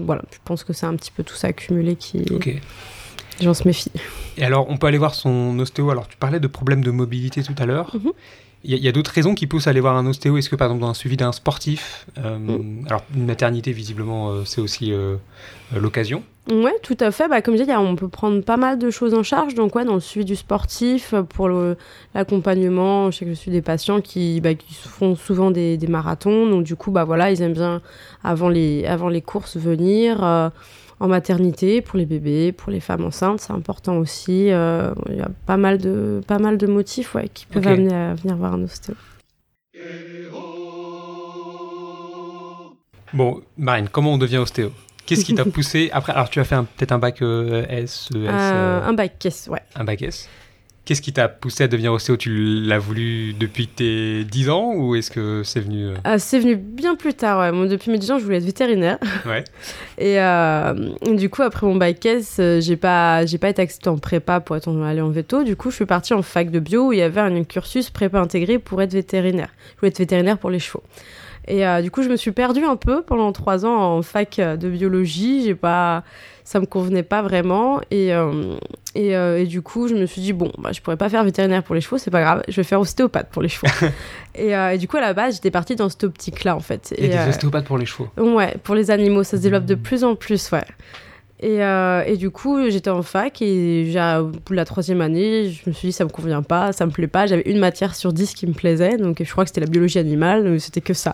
voilà, 0.00 0.22
je 0.30 0.38
pense 0.44 0.64
que 0.64 0.72
c'est 0.72 0.86
un 0.86 0.96
petit 0.96 1.10
peu 1.10 1.22
tout 1.22 1.34
ça 1.34 1.48
accumulé 1.48 1.96
qui 1.96 2.24
Ok. 2.30 2.46
les 2.46 2.60
gens 3.44 3.54
se 3.54 3.66
méfient. 3.66 3.92
Et 4.36 4.44
alors, 4.44 4.68
on 4.68 4.76
peut 4.76 4.86
aller 4.86 4.98
voir 4.98 5.14
son 5.14 5.58
ostéo. 5.58 5.90
Alors, 5.90 6.08
tu 6.08 6.16
parlais 6.16 6.40
de 6.40 6.46
problèmes 6.46 6.82
de 6.82 6.90
mobilité 6.90 7.42
tout 7.42 7.54
à 7.58 7.66
l'heure. 7.66 7.94
Mhm. 7.94 8.12
Il 8.64 8.76
y 8.78 8.86
a, 8.86 8.92
d'autres 8.92 9.10
raisons 9.10 9.34
qui 9.34 9.48
poussent 9.48 9.66
à 9.66 9.70
aller 9.70 9.80
voir 9.80 9.96
un 9.96 10.06
ostéo. 10.06 10.36
Est-ce 10.38 10.48
que, 10.48 10.54
par 10.54 10.68
exemple, 10.68 10.82
dans 10.82 10.88
un 10.90 10.94
suivi 10.94 11.16
d'un 11.16 11.32
sportif, 11.32 12.06
euh, 12.18 12.38
Mm. 12.38 12.86
alors 12.86 13.02
une 13.14 13.26
maternité, 13.26 13.72
visiblement, 13.72 14.30
euh, 14.30 14.44
c'est 14.44 14.60
aussi 14.60 14.92
euh, 14.92 15.16
l'occasion. 15.74 16.22
Ouais, 16.50 16.74
tout 16.82 16.96
à 16.98 17.10
fait. 17.12 17.28
Bah, 17.28 17.40
comme 17.40 17.54
je 17.56 17.60
disais, 17.62 17.76
on 17.76 17.94
peut 17.94 18.08
prendre 18.08 18.42
pas 18.42 18.56
mal 18.56 18.78
de 18.78 18.90
choses 18.90 19.14
en 19.14 19.22
charge. 19.22 19.54
Donc, 19.54 19.76
ouais, 19.76 19.84
dans 19.84 19.94
le 19.94 20.00
suivi 20.00 20.24
du 20.24 20.34
sportif, 20.34 21.14
euh, 21.14 21.22
pour 21.22 21.48
l'accompagnement, 22.14 23.10
je 23.12 23.18
sais 23.18 23.24
que 23.24 23.30
je 23.30 23.36
suis 23.36 23.50
des 23.52 23.62
patients 23.62 24.00
qui, 24.00 24.40
bah, 24.40 24.54
qui 24.54 24.74
font 24.74 25.14
souvent 25.14 25.50
des, 25.52 25.76
des 25.76 25.86
marathons. 25.86 26.46
Donc, 26.50 26.64
du 26.64 26.74
coup, 26.74 26.90
bah, 26.90 27.04
voilà, 27.04 27.30
ils 27.30 27.40
aiment 27.42 27.52
bien, 27.52 27.80
avant 28.24 28.48
les, 28.48 28.84
avant 28.86 29.08
les 29.08 29.22
courses, 29.22 29.56
venir. 29.56 30.22
euh, 30.24 30.50
en 31.00 31.08
maternité, 31.08 31.80
pour 31.80 31.98
les 31.98 32.06
bébés, 32.06 32.52
pour 32.52 32.70
les 32.70 32.78
femmes 32.78 33.04
enceintes, 33.04 33.40
c'est 33.40 33.52
important 33.52 33.96
aussi. 33.96 34.52
Euh, 34.52 34.92
Il 35.10 35.16
y 35.16 35.20
a 35.20 35.28
pas 35.46 35.56
mal 35.56 35.78
de, 35.78 36.20
pas 36.28 36.38
mal 36.38 36.58
de 36.58 36.68
motifs 36.68 37.16
ouais, 37.16 37.28
qui 37.28 37.44
peuvent 37.46 37.66
amener 37.72 37.92
à 37.92 38.14
venir 38.14 38.36
voir 38.36 38.52
un 38.54 38.62
ostéo. 38.62 38.94
Bon, 43.12 43.42
Marine, 43.58 43.88
comment 43.90 44.12
on 44.14 44.18
devient 44.18 44.38
ostéo? 44.38 44.70
Qu'est-ce 45.06 45.24
qui 45.24 45.34
t'a 45.34 45.44
poussé 45.46 45.90
après 45.92 46.12
Alors, 46.12 46.30
tu 46.30 46.40
as 46.40 46.44
fait 46.44 46.56
peut-être 46.76 46.92
un 46.92 46.98
bac 46.98 47.22
euh, 47.22 47.64
S, 47.68 48.08
ES, 48.14 48.18
Euh, 48.18 48.28
euh, 48.30 48.80
un 48.86 48.92
bac 48.92 49.18
caisse, 49.18 49.48
ouais. 49.50 49.60
un 49.74 49.84
bac 49.84 50.00
S. 50.02 50.28
Qu'est-ce 50.84 51.00
qui 51.00 51.12
t'a 51.12 51.28
poussé 51.28 51.62
à 51.62 51.68
devenir 51.68 51.92
ostéo 51.92 52.16
Tu 52.16 52.30
l'as 52.64 52.78
voulu 52.80 53.34
depuis 53.34 53.68
tes 53.68 54.24
10 54.24 54.50
ans 54.50 54.72
ou 54.74 54.96
est-ce 54.96 55.12
que 55.12 55.42
c'est 55.44 55.60
venu 55.60 55.86
euh, 56.04 56.16
c'est 56.18 56.40
venu 56.40 56.56
bien 56.56 56.96
plus 56.96 57.14
tard. 57.14 57.38
Ouais. 57.38 57.52
Moi, 57.52 57.68
depuis 57.68 57.92
mes 57.92 57.98
10 57.98 58.10
ans, 58.10 58.18
je 58.18 58.24
voulais 58.24 58.38
être 58.38 58.44
vétérinaire. 58.44 58.98
Ouais. 59.24 59.44
Et 59.98 60.18
du 61.16 61.30
coup, 61.30 61.42
après 61.42 61.66
mon 61.68 61.76
bac 61.76 62.04
S, 62.04 62.40
j'ai 62.58 62.76
pas, 62.76 63.24
j'ai 63.26 63.38
pas 63.38 63.48
été 63.50 63.62
acceptée 63.62 63.90
en 63.90 63.98
prépa 63.98 64.40
pour 64.40 64.56
être 64.56 64.66
en- 64.66 64.82
aller 64.82 65.00
en 65.00 65.10
veto. 65.10 65.44
Du 65.44 65.54
coup, 65.54 65.70
je 65.70 65.76
suis 65.76 65.86
partie 65.86 66.14
en 66.14 66.22
fac 66.22 66.50
de 66.50 66.58
bio 66.58 66.88
où 66.88 66.92
il 66.92 66.98
y 66.98 67.02
avait 67.02 67.20
un 67.20 67.44
cursus 67.44 67.90
prépa 67.90 68.18
intégré 68.18 68.58
pour 68.58 68.82
être 68.82 68.92
vétérinaire. 68.92 69.50
Je 69.76 69.80
voulais 69.80 69.90
être 69.90 69.98
vétérinaire 69.98 70.36
pour 70.38 70.50
les 70.50 70.58
chevaux. 70.58 70.82
Et 71.48 71.66
euh, 71.66 71.82
du 71.82 71.90
coup, 71.90 72.02
je 72.02 72.08
me 72.08 72.16
suis 72.16 72.32
perdue 72.32 72.64
un 72.64 72.76
peu 72.76 73.02
pendant 73.02 73.32
trois 73.32 73.66
ans 73.66 73.96
en 73.96 74.02
fac 74.02 74.38
euh, 74.38 74.56
de 74.56 74.68
biologie. 74.68 75.42
J'ai 75.44 75.54
pas, 75.54 76.04
ça 76.44 76.60
me 76.60 76.66
convenait 76.66 77.02
pas 77.02 77.22
vraiment. 77.22 77.80
Et, 77.90 78.14
euh, 78.14 78.56
et, 78.94 79.16
euh, 79.16 79.40
et, 79.40 79.46
du 79.46 79.62
coup, 79.62 79.88
je 79.88 79.94
me 79.94 80.06
suis 80.06 80.20
dit, 80.20 80.32
bon, 80.32 80.52
bah, 80.58 80.70
je 80.72 80.80
pourrais 80.80 80.96
pas 80.96 81.08
faire 81.08 81.24
vétérinaire 81.24 81.62
pour 81.62 81.74
les 81.74 81.80
chevaux, 81.80 81.98
c'est 81.98 82.10
pas 82.10 82.20
grave, 82.20 82.42
je 82.46 82.54
vais 82.54 82.62
faire 82.62 82.80
ostéopathe 82.80 83.28
pour 83.30 83.42
les 83.42 83.48
chevaux. 83.48 83.72
et, 84.34 84.50
et, 84.50 84.78
du 84.78 84.86
coup, 84.86 84.98
à 84.98 85.00
la 85.00 85.14
base, 85.14 85.34
j'étais 85.34 85.50
partie 85.50 85.74
dans 85.74 85.88
cette 85.88 86.04
optique-là, 86.04 86.54
en 86.54 86.60
fait. 86.60 86.94
Et, 86.96 87.06
et 87.06 87.08
des 87.08 87.28
ostéopathes 87.28 87.66
pour 87.66 87.78
les 87.78 87.86
chevaux 87.86 88.08
Ouais, 88.16 88.56
pour 88.62 88.74
les 88.74 88.90
animaux, 88.90 89.24
ça 89.24 89.36
se 89.36 89.42
développe 89.42 89.66
de 89.66 89.74
plus 89.74 90.04
en 90.04 90.14
plus, 90.14 90.50
ouais. 90.52 90.64
Et, 91.42 91.62
euh, 91.64 92.04
et, 92.06 92.16
du 92.16 92.30
coup, 92.30 92.70
j'étais 92.70 92.88
en 92.88 93.02
fac 93.02 93.42
et 93.42 93.84
de 93.84 94.54
la 94.54 94.64
troisième 94.64 95.00
année, 95.00 95.50
je 95.50 95.68
me 95.68 95.74
suis 95.74 95.88
dit 95.88 95.92
ça 95.92 96.04
me 96.04 96.08
convient 96.08 96.42
pas, 96.42 96.72
ça 96.72 96.86
me 96.86 96.92
plaît 96.92 97.08
pas. 97.08 97.26
J'avais 97.26 97.42
une 97.42 97.58
matière 97.58 97.96
sur 97.96 98.12
dix 98.12 98.32
qui 98.32 98.46
me 98.46 98.52
plaisait, 98.52 98.96
donc 98.96 99.20
je 99.20 99.30
crois 99.30 99.42
que 99.42 99.50
c'était 99.50 99.60
la 99.60 99.66
biologie 99.66 99.98
animale, 99.98 100.44
donc 100.44 100.60
c'était 100.60 100.80
que 100.80 100.94
ça. 100.94 101.12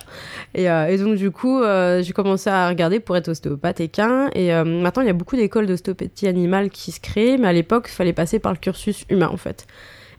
Et, 0.55 0.71
euh, 0.71 0.89
et, 0.89 0.99
donc 0.99 1.17
du 1.17 1.31
coup, 1.31 1.63
euh, 1.63 2.03
j'ai 2.03 2.13
commencé 2.13 2.51
à 2.51 2.69
regarder 2.69 3.01
pour 3.01 3.17
être 3.17 3.29
ostéopathe. 3.29 3.81
Et 3.81 3.91
euh, 3.99 4.65
maintenant, 4.65 5.03
il 5.03 5.07
y 5.07 5.11
a 5.11 5.15
beaucoup 5.15 5.37
d'écoles 5.37 5.67
d'ostéopathie 5.67 6.27
animale 6.27 6.69
qui 6.69 6.93
se 6.93 7.01
créent, 7.01 7.39
mais 7.39 7.49
à 7.49 7.53
l'époque, 7.55 7.87
il 7.89 7.95
fallait 7.95 8.13
passer 8.13 8.39
par 8.39 8.53
le 8.53 8.59
cursus 8.59 9.05
humain 9.09 9.31
en 9.33 9.39
fait. 9.39 9.67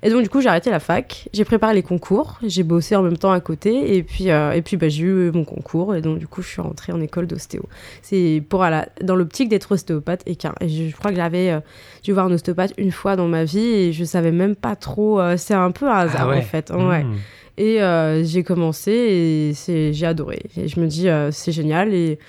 Et 0.02 0.10
donc, 0.10 0.24
du 0.24 0.30
coup, 0.30 0.40
j'ai 0.40 0.48
arrêté 0.48 0.70
la 0.70 0.80
fac, 0.80 1.28
j'ai 1.34 1.44
préparé 1.44 1.74
les 1.74 1.84
concours, 1.84 2.40
j'ai 2.44 2.64
bossé 2.64 2.96
en 2.96 3.02
même 3.02 3.18
temps 3.18 3.32
à 3.32 3.40
côté, 3.42 3.98
et 3.98 4.04
puis, 4.04 4.32
euh, 4.32 4.54
et 4.54 4.62
puis 4.62 4.78
bah, 4.78 4.88
j'ai 4.88 5.04
eu 5.04 5.32
mon 5.32 5.44
concours, 5.44 5.94
et 5.94 6.02
donc, 6.02 6.20
du 6.20 6.28
coup, 6.28 6.42
je 6.42 6.48
suis 6.48 6.62
rentrée 6.62 6.94
en 6.94 7.02
école 7.02 7.28
d'ostéo. 7.28 7.64
C'est 8.02 8.42
pour, 8.48 8.60
voilà, 8.60 8.88
dans 9.02 9.16
l'optique 9.16 9.50
d'être 9.50 9.74
ostéopathe 9.74 10.24
équin. 10.26 10.54
Et 10.62 10.70
je, 10.70 10.90
je 10.90 10.96
crois 10.96 11.12
que 11.12 11.18
j'avais 11.18 11.52
euh, 11.52 11.60
dû 12.04 12.14
voir 12.14 12.28
un 12.28 12.32
ostéopathe 12.32 12.74
une 12.78 12.92
fois 12.92 13.18
dans 13.18 13.28
ma 13.28 13.44
vie, 13.44 13.60
et 13.60 13.94
je 13.94 14.06
savais 14.06 14.32
même 14.32 14.56
pas 14.56 14.78
trop. 14.78 15.20
Euh, 15.20 15.36
c'est 15.36 15.54
un 15.54 15.72
peu 15.72 15.90
un 15.90 15.98
hasard, 15.98 16.28
ah 16.28 16.30
ouais. 16.30 16.38
en 16.38 16.42
fait. 16.44 16.72
Ouais. 16.72 17.04
Mmh. 17.04 17.16
Et 17.58 17.82
euh, 17.82 18.24
j'ai 18.24 18.44
commencé, 18.44 18.92
et 18.92 19.92
j'ai 19.92 20.06
adoré. 20.06 20.44
Et 20.56 20.70
je 20.70 20.80
me 20.80 20.88
dis, 20.88 21.08
c'est 21.32 21.52
génial, 21.52 21.94
et 21.94 22.20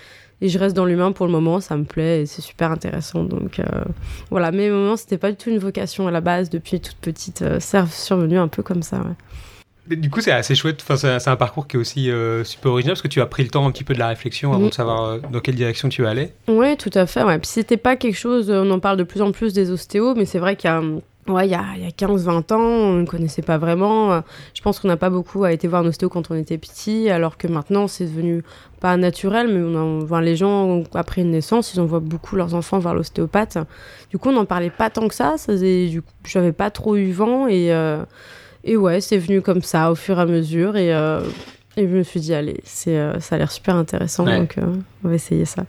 et 0.43 0.49
je 0.49 0.59
reste 0.59 0.75
dans 0.77 0.85
l'humain 0.85 1.13
pour 1.13 1.27
le 1.27 1.33
moment, 1.33 1.61
ça 1.61 1.77
me 1.77 1.85
plaît 1.85 2.23
et 2.23 2.27
c'est 2.27 2.43
super 2.43 2.71
intéressant. 2.73 3.25
Donc 3.25 3.59
euh, 3.59 3.65
voilà, 4.31 4.51
mais 4.53 4.71
au 4.71 4.75
moment, 4.75 4.97
c'était 4.97 5.19
pas 5.19 5.31
du 5.31 5.37
tout 5.37 5.51
une 5.51 5.59
vocation 5.59 6.09
à 6.09 6.11
la 6.11 6.21
base, 6.21 6.51
depuis 6.51 6.81
toute 6.81 6.97
petite, 6.97 7.43
euh, 7.43 7.59
c'est 7.61 7.87
survenu 7.89 8.39
un 8.39 8.49
peu 8.49 8.63
comme 8.63 8.83
ça. 8.83 8.99
Ouais. 8.99 9.97
Du 9.97 10.09
coup, 10.09 10.21
c'est 10.21 10.31
assez 10.31 10.55
chouette, 10.55 10.85
enfin, 10.89 10.97
c'est 10.97 11.29
un 11.29 11.37
parcours 11.37 11.67
qui 11.67 11.77
est 11.77 11.81
aussi 11.81 12.11
euh, 12.13 12.45
super 12.45 12.71
original 12.71 12.93
parce 12.93 13.03
que 13.03 13.09
tu 13.09 13.21
as 13.21 13.27
pris 13.27 13.43
le 13.43 13.49
temps 13.49 13.67
un 13.67 13.73
petit 13.73 13.83
peu 13.83 13.93
de 13.93 13.99
la 13.99 14.07
réflexion 14.09 14.53
avant 14.53 14.63
Mhm. 14.63 14.69
de 14.69 14.75
savoir 14.75 15.05
euh, 15.05 15.19
dans 15.33 15.41
quelle 15.41 15.57
direction 15.57 15.89
tu 15.89 16.07
allais. 16.07 16.33
Ouais, 16.47 16.77
tout 16.77 16.91
à 16.95 17.07
fait. 17.07 17.25
Ouais. 17.25 17.39
Puis 17.41 17.49
c'était 17.49 17.77
pas 17.77 17.97
quelque 17.97 18.17
chose, 18.17 18.51
on 18.51 18.71
en 18.71 18.79
parle 18.79 18.99
de 18.99 19.03
plus 19.03 19.21
en 19.21 19.33
plus 19.33 19.53
des 19.53 19.73
ostéos, 19.73 20.15
mais 20.15 20.27
c'est 20.27 20.39
vrai 20.39 20.55
qu'il 20.55 20.71
y 20.71 20.73
a. 20.73 20.81
Ouais, 21.29 21.47
il 21.47 21.51
y 21.51 21.55
a, 21.55 21.77
y 21.77 21.87
a 21.87 21.91
15-20 21.91 22.53
ans, 22.55 22.59
on 22.59 22.93
ne 22.95 23.07
connaissait 23.07 23.43
pas 23.43 23.59
vraiment. 23.59 24.23
Je 24.55 24.63
pense 24.63 24.81
qu'on 24.81 24.89
n'a 24.89 24.97
pas 24.97 25.11
beaucoup 25.11 25.45
été 25.47 25.69
voir 25.69 25.83
un 25.83 25.87
ostéo 25.87 26.09
quand 26.09 26.31
on 26.31 26.35
était 26.35 26.59
petit, 26.59 27.11
alors 27.11 27.37
que 27.37 27.47
maintenant 27.47 27.87
c'est 27.87 28.07
devenu 28.07 28.43
pas 28.81 28.97
naturel, 28.97 29.49
mais 29.49 29.61
on 29.63 29.75
en 29.77 29.99
voit 29.99 30.23
les 30.23 30.35
gens 30.35 30.83
après 30.95 31.21
une 31.21 31.31
naissance, 31.31 31.75
ils 31.75 31.81
envoient 31.81 32.01
beaucoup 32.01 32.37
leurs 32.37 32.55
enfants 32.55 32.79
voir 32.79 32.95
l'ostéopathe. 32.95 33.59
Du 34.11 34.19
coup, 34.19 34.31
on 34.31 34.33
n'en 34.33 34.47
parlait 34.47 34.71
pas 34.71 34.91
tant 34.91 35.07
que 35.07 35.15
ça. 35.15 35.37
j'avais 36.25 36.53
pas 36.53 36.71
trop 36.71 36.97
eu 36.97 37.13
vent 37.13 37.47
et 37.47 37.73
euh, 37.73 38.05
et 38.65 38.77
ouais, 38.77 39.01
c'est 39.01 39.19
venu 39.19 39.41
comme 39.41 39.63
ça 39.63 39.91
au 39.91 39.95
fur 39.95 40.19
et 40.19 40.23
à 40.23 40.27
mesure 40.27 40.77
et 40.77 40.95
euh, 40.95 41.21
et 41.81 41.89
je 41.89 41.95
me 41.95 42.03
suis 42.03 42.21
dit 42.21 42.35
allez, 42.35 42.61
c'est 42.65 42.97
euh, 42.99 43.19
ça 43.21 43.35
a 43.35 43.39
l'air 43.39 43.51
super 43.51 43.75
intéressant, 43.77 44.25
Ouais. 44.27 44.39
donc 44.39 44.59
euh, 44.59 44.75
on 45.05 45.09
va 45.09 45.15
essayer 45.15 45.45
ça. 45.45 45.65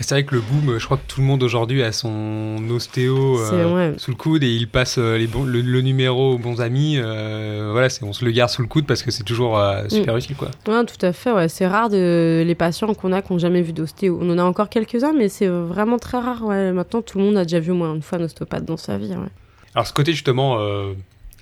C'est 0.00 0.10
vrai 0.14 0.24
que 0.24 0.34
le 0.34 0.40
boom, 0.40 0.78
je 0.78 0.84
crois 0.84 0.96
que 0.96 1.06
tout 1.08 1.20
le 1.20 1.26
monde 1.26 1.42
aujourd'hui 1.42 1.82
a 1.82 1.92
son 1.92 2.56
ostéo 2.70 3.38
euh, 3.40 3.74
ouais. 3.92 3.98
sous 3.98 4.10
le 4.10 4.16
coude 4.16 4.42
et 4.42 4.52
il 4.54 4.68
passe 4.68 4.98
les 4.98 5.26
le, 5.26 5.60
le 5.62 5.80
numéro 5.80 6.34
aux 6.34 6.38
bons 6.38 6.60
amis. 6.60 6.98
voilà, 6.98 7.88
c'est- 7.88 8.04
on 8.04 8.12
se 8.12 8.24
le 8.24 8.30
garde 8.30 8.50
sous 8.50 8.62
le 8.62 8.68
coude 8.68 8.86
parce 8.86 9.02
que 9.02 9.10
c'est 9.10 9.22
toujours 9.22 9.58
euh, 9.58 9.88
super 9.88 10.16
utile, 10.16 10.36
quoi. 10.36 10.50
Ouais, 10.68 10.84
tout 10.84 11.04
à 11.06 11.12
fait. 11.12 11.32
Ouais. 11.32 11.48
C'est 11.48 11.66
rare 11.66 11.88
de... 11.90 12.42
les 12.46 12.54
patients 12.54 12.92
qu'on 12.94 13.12
a 13.12 13.22
qui 13.22 13.32
n'ont 13.32 13.38
jamais 13.38 13.62
vu 13.62 13.72
d'ostéo. 13.72 14.18
On 14.20 14.28
en 14.30 14.38
a 14.38 14.42
encore 14.44 14.68
quelques-uns, 14.68 15.12
mais 15.12 15.28
c'est 15.28 15.46
vraiment 15.48 15.98
très 15.98 16.18
rare. 16.18 16.44
Ouais. 16.44 16.72
Maintenant, 16.72 17.00
tout 17.02 17.18
le 17.18 17.24
monde 17.24 17.36
a 17.36 17.44
déjà 17.44 17.60
vu 17.60 17.70
au 17.70 17.74
moins 17.76 17.94
une 17.94 18.02
fois 18.02 18.18
un 18.18 18.22
ostéopathe 18.24 18.64
dans 18.64 18.76
sa 18.76 18.98
vie. 18.98 19.10
Ouais. 19.10 19.28
Alors, 19.74 19.86
ce 19.86 19.92
côté 19.92 20.12
justement 20.12 20.58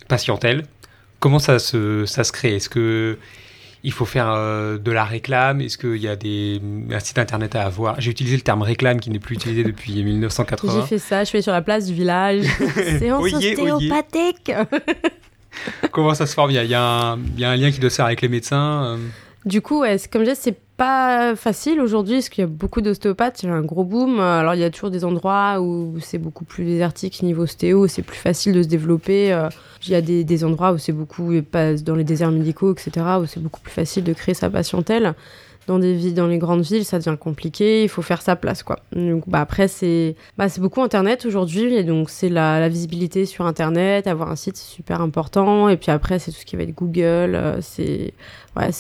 patientèle, 0.09 0.65
comment 1.21 1.39
ça 1.39 1.59
se, 1.59 2.05
ça 2.07 2.25
se 2.25 2.33
crée? 2.33 2.57
Est-ce 2.57 2.69
que 2.69 3.19
il 3.85 3.93
faut 3.93 4.05
faire 4.05 4.31
euh, 4.31 4.79
de 4.79 4.91
la 4.93 5.05
réclame. 5.05 5.61
Est-ce 5.61 5.77
qu'il 5.77 5.97
y 5.97 6.09
a 6.09 6.17
des, 6.17 6.61
un 6.91 7.01
site 7.01 7.19
internet 7.19 7.57
à 7.57 7.65
avoir? 7.65 8.01
J'ai 8.01 8.11
utilisé 8.11 8.37
le 8.37 8.43
terme 8.43 8.63
réclame 8.63 9.01
qui 9.01 9.11
n'est 9.11 9.19
plus 9.19 9.35
utilisé 9.35 9.65
depuis 9.65 9.93
J'ai 9.97 10.03
1980. 10.05 10.87
fait 10.87 10.99
ça, 10.99 11.25
je 11.25 11.29
suis 11.29 11.43
sur 11.43 11.53
la 11.53 11.63
place 11.63 11.87
du 11.87 11.95
village. 11.95 12.45
Séance 12.99 13.33
ostéopathique. 13.33 14.53
Comment 15.91 16.15
ça 16.15 16.27
se 16.27 16.35
forme? 16.35 16.51
Il 16.51 16.55
y, 16.55 16.59
a, 16.59 16.65
il 16.65 16.71
y 16.71 16.75
a 16.75 16.83
un, 16.83 17.19
il 17.35 17.41
y 17.41 17.45
a 17.45 17.51
un 17.51 17.57
lien 17.57 17.71
qui 17.71 17.81
doit 17.81 17.91
se 17.91 17.97
faire 17.97 18.07
avec 18.07 18.23
les 18.23 18.29
médecins 18.29 18.85
euh, 18.85 18.97
Du 19.45 19.61
coup, 19.61 19.81
ouais, 19.81 19.97
comme 20.11 20.25
je 20.25 20.31
disais, 20.31 20.55
pas 20.77 21.37
facile 21.37 21.81
aujourd'hui 21.81 22.17
parce 22.17 22.29
qu'il 22.29 22.43
y 22.43 22.45
a 22.45 22.49
beaucoup 22.49 22.81
d'ostéopathes, 22.81 23.43
il 23.43 23.47
y 23.47 23.49
a 23.49 23.55
un 23.55 23.63
gros 23.63 23.85
boom. 23.85 24.21
Alors, 24.21 24.55
il 24.55 24.61
y 24.61 24.65
a 24.65 24.71
toujours 24.71 24.91
des 24.91 25.05
endroits 25.05 25.61
où 25.61 25.99
c'est 26.01 26.19
beaucoup 26.19 26.45
plus 26.45 26.65
désertique 26.65 27.23
niveau 27.23 27.43
ostéo, 27.43 27.87
c'est 27.87 28.03
plus 28.03 28.17
facile 28.17 28.55
de 28.55 28.63
se 28.63 28.69
développer. 28.69 29.33
Euh, 29.33 29.49
Il 29.85 29.91
y 29.91 29.95
a 29.95 30.01
des, 30.01 30.25
des 30.25 30.45
endroits 30.45 30.73
où 30.73 30.79
c'est 30.79 30.93
beaucoup, 30.93 31.33
dans 31.53 31.95
les 31.97 32.05
déserts 32.05 32.31
médicaux, 32.31 32.73
etc., 32.73 33.07
où 33.21 33.27
c'est 33.27 33.41
beaucoup 33.41 33.61
plus 33.61 33.73
facile 33.73 34.05
de 34.05 34.13
créer 34.13 34.35
sa 34.35 34.49
patientèle. 34.49 35.15
Dans, 35.67 35.79
des 35.79 35.95
villes, 35.95 36.15
dans 36.15 36.27
les 36.27 36.39
grandes 36.39 36.63
villes, 36.63 36.85
ça 36.85 36.99
devient 36.99 37.17
compliqué, 37.19 37.85
il 37.85 37.89
faut 37.89 38.03
faire 38.03 38.21
sa 38.21 38.35
place. 38.35 38.63
Quoi. 38.63 38.81
Donc, 38.93 39.29
bah, 39.29 39.41
après, 39.41 39.69
c'est 39.69 40.17
bah, 40.37 40.47
beaucoup 40.59 40.83
Internet 40.83 41.25
aujourd'hui, 41.25 41.85
donc 41.85 42.11
c'est 42.11 42.29
la, 42.29 42.69
visibilité 42.69 43.27
sur 43.27 43.47
Internet, 43.47 44.07
avoir 44.07 44.31
un 44.31 44.37
site, 44.37 44.57
c'est 44.57 44.75
super 44.75 45.01
important. 45.01 45.69
Et 45.69 45.77
puis 45.77 45.91
après, 45.91 46.19
c'est 46.19 46.33
tout 46.33 46.39
ce 46.39 46.45
qui 46.45 46.57
va 46.57 46.65
être 46.65 46.75
Google, 46.75 47.35
euh, 47.35 47.59
c'est 47.61 48.13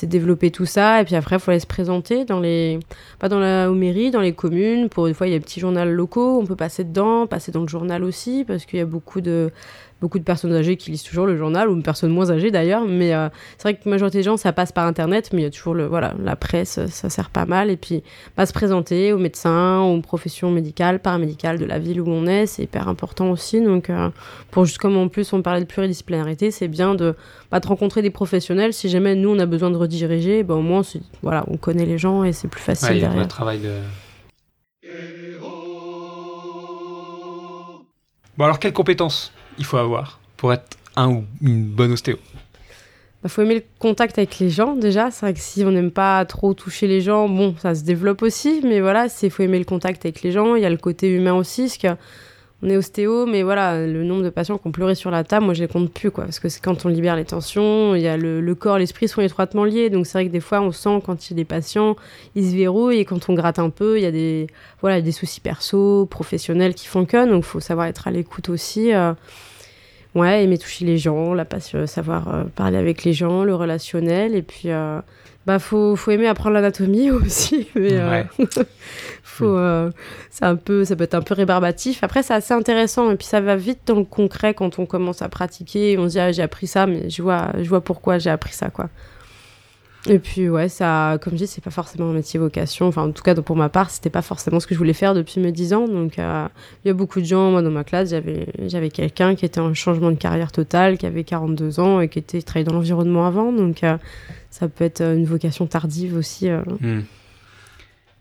développer 0.02 0.50
tout 0.50 0.66
ça. 0.66 1.00
Et 1.00 1.04
puis 1.04 1.14
après, 1.14 1.36
il 1.36 1.40
faut 1.40 1.50
aller 1.50 1.60
se 1.60 1.66
présenter 1.66 2.24
dans 2.24 2.40
les, 2.40 2.78
pas 3.18 3.28
dans 3.28 3.38
la 3.38 3.70
aux 3.70 3.74
mairies, 3.74 4.10
dans 4.10 4.20
les 4.20 4.32
communes. 4.32 4.88
Pour 4.88 5.06
une 5.06 5.14
fois, 5.14 5.26
il 5.26 5.32
y 5.32 5.34
a 5.34 5.38
des 5.38 5.44
petits 5.44 5.60
journaux 5.60 5.84
locaux, 5.84 6.40
on 6.40 6.46
peut 6.46 6.56
passer 6.56 6.84
dedans, 6.84 7.26
passer 7.26 7.52
dans 7.52 7.62
le 7.62 7.68
journal 7.68 8.04
aussi, 8.04 8.44
parce 8.46 8.66
qu'il 8.66 8.78
y 8.78 8.82
a 8.82 8.86
beaucoup 8.86 9.20
de 9.20 9.50
beaucoup 10.02 10.18
de 10.18 10.24
personnes 10.24 10.52
âgées 10.52 10.76
qui 10.76 10.90
lisent 10.90 11.04
toujours 11.04 11.26
le 11.26 11.36
journal, 11.36 11.68
ou 11.70 11.74
une 11.74 11.82
personne 11.84 12.10
moins 12.10 12.30
âgée 12.30 12.50
d'ailleurs. 12.50 12.84
Mais 12.84 13.14
euh, 13.14 13.28
c'est 13.56 13.62
vrai 13.62 13.74
que 13.74 13.80
la 13.86 13.92
majorité 13.92 14.18
des 14.18 14.24
gens, 14.24 14.36
ça 14.36 14.52
passe 14.52 14.72
par 14.72 14.84
Internet, 14.86 15.30
mais 15.32 15.40
il 15.40 15.44
y 15.44 15.46
a 15.46 15.50
toujours 15.50 15.74
le, 15.74 15.86
voilà, 15.86 16.12
la 16.22 16.34
presse, 16.36 16.84
ça 16.88 17.08
sert 17.08 17.30
pas 17.30 17.46
mal. 17.46 17.70
Et 17.70 17.76
puis, 17.76 18.02
bah, 18.36 18.44
se 18.44 18.52
présenter 18.52 19.12
aux 19.12 19.18
médecins, 19.18 19.80
aux 19.80 20.00
professions 20.02 20.50
médicales, 20.50 20.98
paramédicales 20.98 21.58
de 21.58 21.64
la 21.64 21.78
ville 21.78 22.00
où 22.00 22.08
on 22.08 22.26
est, 22.26 22.46
c'est 22.46 22.64
hyper 22.64 22.88
important 22.88 23.30
aussi. 23.30 23.62
Donc, 23.62 23.88
euh, 23.90 24.10
pour 24.50 24.64
juste 24.64 24.78
comme 24.78 24.96
en 24.96 25.06
plus 25.08 25.32
on 25.32 25.40
parlait 25.40 25.60
de 25.60 25.66
pluridisciplinarité, 25.66 26.50
c'est 26.50 26.68
bien 26.68 26.96
de, 26.96 27.14
bah, 27.52 27.60
de 27.60 27.66
rencontrer 27.68 28.02
des 28.02 28.10
professionnels. 28.10 28.72
Si 28.72 28.88
jamais 28.88 29.14
nous 29.14 29.30
on 29.30 29.38
a 29.38 29.46
besoin 29.46 29.70
de 29.70 29.76
rediriger, 29.76 30.42
bah, 30.42 30.54
au 30.54 30.62
moins 30.62 30.82
c'est- 30.82 31.00
voilà, 31.22 31.44
on 31.46 31.56
connaît 31.56 31.86
les 31.86 31.96
gens 31.98 32.24
et 32.24 32.32
c'est 32.32 32.48
plus 32.48 32.60
facile 32.60 32.88
ouais, 32.88 32.98
y 32.98 33.04
a 33.04 33.06
un 33.06 33.10
derrière. 33.10 33.28
travail 33.28 33.60
de. 33.60 33.70
Bon, 38.38 38.44
alors, 38.44 38.58
quelles 38.58 38.72
compétences? 38.72 39.32
Il 39.58 39.64
faut 39.64 39.76
avoir 39.76 40.20
pour 40.36 40.52
être 40.52 40.76
un 40.96 41.08
ou 41.08 41.24
une 41.40 41.64
bonne 41.64 41.92
ostéo 41.92 42.16
Il 43.24 43.30
faut 43.30 43.42
aimer 43.42 43.56
le 43.56 43.64
contact 43.78 44.18
avec 44.18 44.38
les 44.38 44.50
gens 44.50 44.74
déjà. 44.76 45.10
C'est 45.10 45.26
vrai 45.26 45.34
que 45.34 45.40
si 45.40 45.64
on 45.64 45.70
n'aime 45.70 45.90
pas 45.90 46.24
trop 46.24 46.54
toucher 46.54 46.86
les 46.86 47.00
gens, 47.00 47.28
bon, 47.28 47.54
ça 47.58 47.74
se 47.74 47.84
développe 47.84 48.22
aussi, 48.22 48.60
mais 48.64 48.80
voilà, 48.80 49.06
il 49.22 49.30
faut 49.30 49.42
aimer 49.42 49.58
le 49.58 49.64
contact 49.64 50.04
avec 50.04 50.22
les 50.22 50.32
gens. 50.32 50.56
Il 50.56 50.62
y 50.62 50.66
a 50.66 50.70
le 50.70 50.76
côté 50.76 51.08
humain 51.08 51.34
aussi, 51.34 51.62
parce 51.62 51.78
que 51.78 51.88
on 52.62 52.68
est 52.70 52.76
ostéo, 52.76 53.26
mais 53.26 53.42
voilà, 53.42 53.86
le 53.86 54.04
nombre 54.04 54.22
de 54.22 54.30
patients 54.30 54.56
qui 54.56 54.68
ont 54.68 54.72
pleuré 54.72 54.94
sur 54.94 55.10
la 55.10 55.24
table, 55.24 55.44
moi 55.46 55.54
je 55.54 55.62
les 55.62 55.68
compte 55.68 55.92
plus, 55.92 56.10
quoi. 56.10 56.24
Parce 56.24 56.38
que 56.38 56.48
c'est 56.48 56.62
quand 56.62 56.86
on 56.86 56.88
libère 56.88 57.16
les 57.16 57.24
tensions, 57.24 57.94
il 57.94 58.02
y 58.02 58.08
a 58.08 58.16
le, 58.16 58.40
le 58.40 58.54
corps, 58.54 58.78
l'esprit 58.78 59.08
sont 59.08 59.20
étroitement 59.20 59.64
liés. 59.64 59.90
Donc 59.90 60.06
c'est 60.06 60.18
vrai 60.18 60.26
que 60.26 60.32
des 60.32 60.40
fois, 60.40 60.60
on 60.60 60.70
sent 60.72 61.02
quand 61.04 61.26
il 61.28 61.32
y 61.32 61.34
a 61.34 61.36
des 61.36 61.44
patients, 61.44 61.96
ils 62.34 62.50
se 62.50 62.54
verrouillent, 62.56 62.98
et 62.98 63.04
quand 63.04 63.28
on 63.28 63.34
gratte 63.34 63.58
un 63.58 63.70
peu, 63.70 63.98
il 63.98 64.02
y 64.02 64.06
a 64.06 64.12
des, 64.12 64.46
voilà, 64.80 65.00
des 65.00 65.12
soucis 65.12 65.40
perso, 65.40 66.06
professionnels 66.06 66.74
qui 66.74 66.86
font 66.86 67.04
que. 67.04 67.28
Donc 67.28 67.44
il 67.44 67.48
faut 67.48 67.60
savoir 67.60 67.86
être 67.86 68.06
à 68.06 68.10
l'écoute 68.10 68.48
aussi. 68.48 68.92
euh, 68.92 69.12
Ouais, 70.14 70.44
aimer 70.44 70.58
toucher 70.58 70.84
les 70.84 70.98
gens, 70.98 71.32
la 71.32 71.46
passion, 71.46 71.86
savoir 71.86 72.28
euh, 72.34 72.44
parler 72.54 72.76
avec 72.76 73.02
les 73.02 73.14
gens, 73.14 73.44
le 73.44 73.54
relationnel, 73.54 74.34
et 74.34 74.42
puis 74.42 74.64
euh, 74.66 75.00
bah 75.46 75.58
faut 75.58 75.96
faut 75.96 76.10
aimer 76.10 76.26
apprendre 76.26 76.54
l'anatomie 76.54 77.10
aussi, 77.10 77.68
mais 77.74 77.94
euh, 77.94 78.22
faut 79.22 79.56
euh, 79.56 79.90
c'est 80.30 80.44
un 80.44 80.56
peu 80.56 80.84
ça 80.84 80.96
peut 80.96 81.04
être 81.04 81.14
un 81.14 81.22
peu 81.22 81.34
rébarbatif. 81.34 82.04
Après 82.04 82.22
c'est 82.22 82.34
assez 82.34 82.54
intéressant 82.54 83.10
et 83.10 83.16
puis 83.16 83.26
ça 83.26 83.40
va 83.40 83.56
vite 83.56 83.80
dans 83.86 83.96
le 83.96 84.04
concret 84.04 84.54
quand 84.54 84.78
on 84.78 84.86
commence 84.86 85.22
à 85.22 85.28
pratiquer, 85.28 85.98
on 85.98 86.06
se 86.06 86.12
dit 86.12 86.20
ah, 86.20 86.32
j'ai 86.32 86.42
appris 86.42 86.66
ça, 86.66 86.86
mais 86.86 87.10
je 87.10 87.22
vois 87.22 87.52
je 87.60 87.68
vois 87.68 87.80
pourquoi 87.80 88.18
j'ai 88.18 88.30
appris 88.30 88.52
ça 88.52 88.70
quoi. 88.70 88.88
Et 90.08 90.18
puis 90.18 90.48
ouais, 90.48 90.68
ça, 90.68 91.18
comme 91.22 91.34
je 91.34 91.38
dis, 91.38 91.46
c'est 91.46 91.62
pas 91.62 91.70
forcément 91.70 92.10
un 92.10 92.12
métier 92.12 92.40
vocation. 92.40 92.88
Enfin, 92.88 93.02
en 93.02 93.12
tout 93.12 93.22
cas, 93.22 93.34
pour 93.36 93.54
ma 93.54 93.68
part, 93.68 93.90
c'était 93.90 94.10
pas 94.10 94.22
forcément 94.22 94.58
ce 94.58 94.66
que 94.66 94.74
je 94.74 94.78
voulais 94.78 94.94
faire 94.94 95.14
depuis 95.14 95.40
mes 95.40 95.52
10 95.52 95.74
ans. 95.74 95.86
Donc, 95.86 96.18
euh, 96.18 96.48
il 96.84 96.88
y 96.88 96.90
a 96.90 96.94
beaucoup 96.94 97.20
de 97.20 97.24
gens, 97.24 97.52
moi, 97.52 97.62
dans 97.62 97.70
ma 97.70 97.84
classe, 97.84 98.10
j'avais, 98.10 98.90
quelqu'un 98.90 99.36
qui 99.36 99.44
était 99.44 99.60
en 99.60 99.72
changement 99.74 100.10
de 100.10 100.16
carrière 100.16 100.50
total, 100.50 100.98
qui 100.98 101.06
avait 101.06 101.22
42 101.22 101.78
ans 101.78 102.00
et 102.00 102.08
qui 102.08 102.18
était 102.18 102.42
travaillé 102.42 102.64
dans 102.64 102.74
l'environnement 102.74 103.26
avant. 103.26 103.52
Donc, 103.52 103.84
euh, 103.84 103.96
ça 104.50 104.68
peut 104.68 104.84
être 104.84 105.02
une 105.02 105.24
vocation 105.24 105.66
tardive 105.66 106.16
aussi. 106.16 106.48
euh. 106.48 106.62
Hmm. 106.80 107.02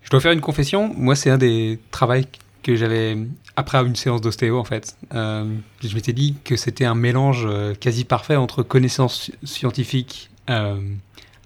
Je 0.04 0.10
dois 0.10 0.20
faire 0.20 0.32
une 0.32 0.42
confession. 0.42 0.94
Moi, 0.96 1.16
c'est 1.16 1.30
un 1.32 1.38
des 1.38 1.80
travaux 1.90 2.14
que 2.62 2.76
j'avais 2.76 3.18
après 3.56 3.80
une 3.80 3.96
séance 3.96 4.22
d'ostéo, 4.22 4.60
en 4.60 4.64
fait. 4.64 4.96
Euh, 5.16 5.46
je 5.84 5.96
m'étais 5.96 6.14
dit 6.14 6.36
que 6.44 6.56
c'était 6.56 6.86
un 6.86 6.96
mélange 6.96 7.46
euh, 7.48 7.74
quasi 7.74 8.06
parfait 8.06 8.36
entre 8.36 8.62
connaissances 8.62 9.32
scientifiques 9.44 10.30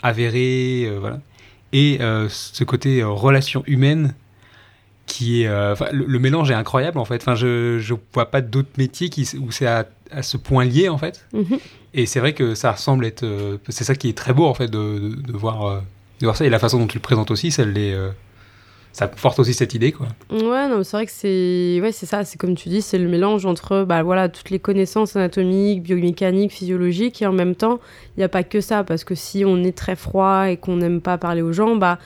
avérées, 0.05 0.85
euh, 0.85 0.97
voilà, 0.99 1.19
et 1.73 1.97
euh, 2.01 2.27
ce 2.29 2.63
côté 2.63 3.01
euh, 3.01 3.09
relation 3.09 3.63
humaine 3.67 4.13
qui 5.07 5.43
est 5.43 5.47
euh, 5.47 5.75
le, 5.91 6.05
le 6.05 6.19
mélange 6.19 6.49
est 6.51 6.55
incroyable 6.55 6.97
en 6.99 7.05
fait. 7.05 7.21
Enfin, 7.21 7.35
je 7.35 7.79
je 7.79 7.93
vois 8.13 8.31
pas 8.31 8.41
d'autres 8.41 8.71
métiers 8.77 9.09
qui 9.09 9.27
où 9.39 9.51
c'est 9.51 9.67
à, 9.67 9.85
à 10.11 10.23
ce 10.23 10.37
point 10.37 10.65
lié 10.65 10.89
en 10.89 10.97
fait. 10.97 11.25
Mhm. 11.33 11.59
Et 11.93 12.05
c'est 12.05 12.19
vrai 12.19 12.33
que 12.33 12.55
ça 12.55 12.71
ressemble 12.71 13.05
être 13.05 13.23
euh, 13.23 13.57
c'est 13.69 13.83
ça 13.83 13.95
qui 13.95 14.09
est 14.09 14.17
très 14.17 14.33
beau 14.33 14.45
en 14.45 14.53
fait 14.53 14.67
de, 14.67 14.99
de, 14.99 15.21
de 15.21 15.33
voir 15.33 15.65
euh, 15.65 15.79
de 16.19 16.25
voir 16.25 16.35
ça 16.35 16.45
et 16.45 16.49
la 16.49 16.59
façon 16.59 16.79
dont 16.79 16.87
tu 16.87 16.97
le 16.97 17.01
présentes 17.03 17.29
aussi, 17.31 17.51
ça 17.51 17.65
l'est 17.65 17.93
ça 18.95 19.09
porte 19.09 19.39
aussi 19.39 19.53
cette 19.53 19.73
idée 19.73 19.91
quoi. 19.91 20.07
Ouais, 20.31 20.69
non, 20.69 20.81
c'est 20.83 20.95
vrai 20.95 21.05
que 21.05 21.11
c'est 21.11 21.79
ouais, 21.81 21.91
c'est 21.91 22.05
ça, 22.05 22.23
c'est 22.23 22.37
comme 22.37 22.55
tu 22.55 22.69
dis, 22.69 22.81
c'est 22.81 22.97
le 22.97 23.09
mélange 23.09 23.45
entre 23.45 23.83
bah 23.83 24.03
voilà, 24.03 24.29
toutes 24.29 24.51
les 24.51 24.59
connaissances 24.59 25.17
anatomiques, 25.17 25.83
biomécaniques, 25.83 26.53
physiologiques 26.53 27.21
et 27.21 27.25
en 27.27 27.33
même 27.33 27.55
temps, 27.55 27.81
il 28.15 28.21
n'y 28.21 28.23
a 28.23 28.29
pas 28.29 28.43
que 28.43 28.61
ça 28.61 28.85
parce 28.85 29.03
que 29.03 29.13
si 29.13 29.43
on 29.45 29.63
est 29.65 29.75
très 29.77 29.97
froid 29.97 30.45
et 30.49 30.55
qu'on 30.55 30.77
n'aime 30.77 31.01
pas 31.01 31.17
parler 31.17 31.41
aux 31.41 31.51
gens, 31.51 31.75
bah 31.75 31.99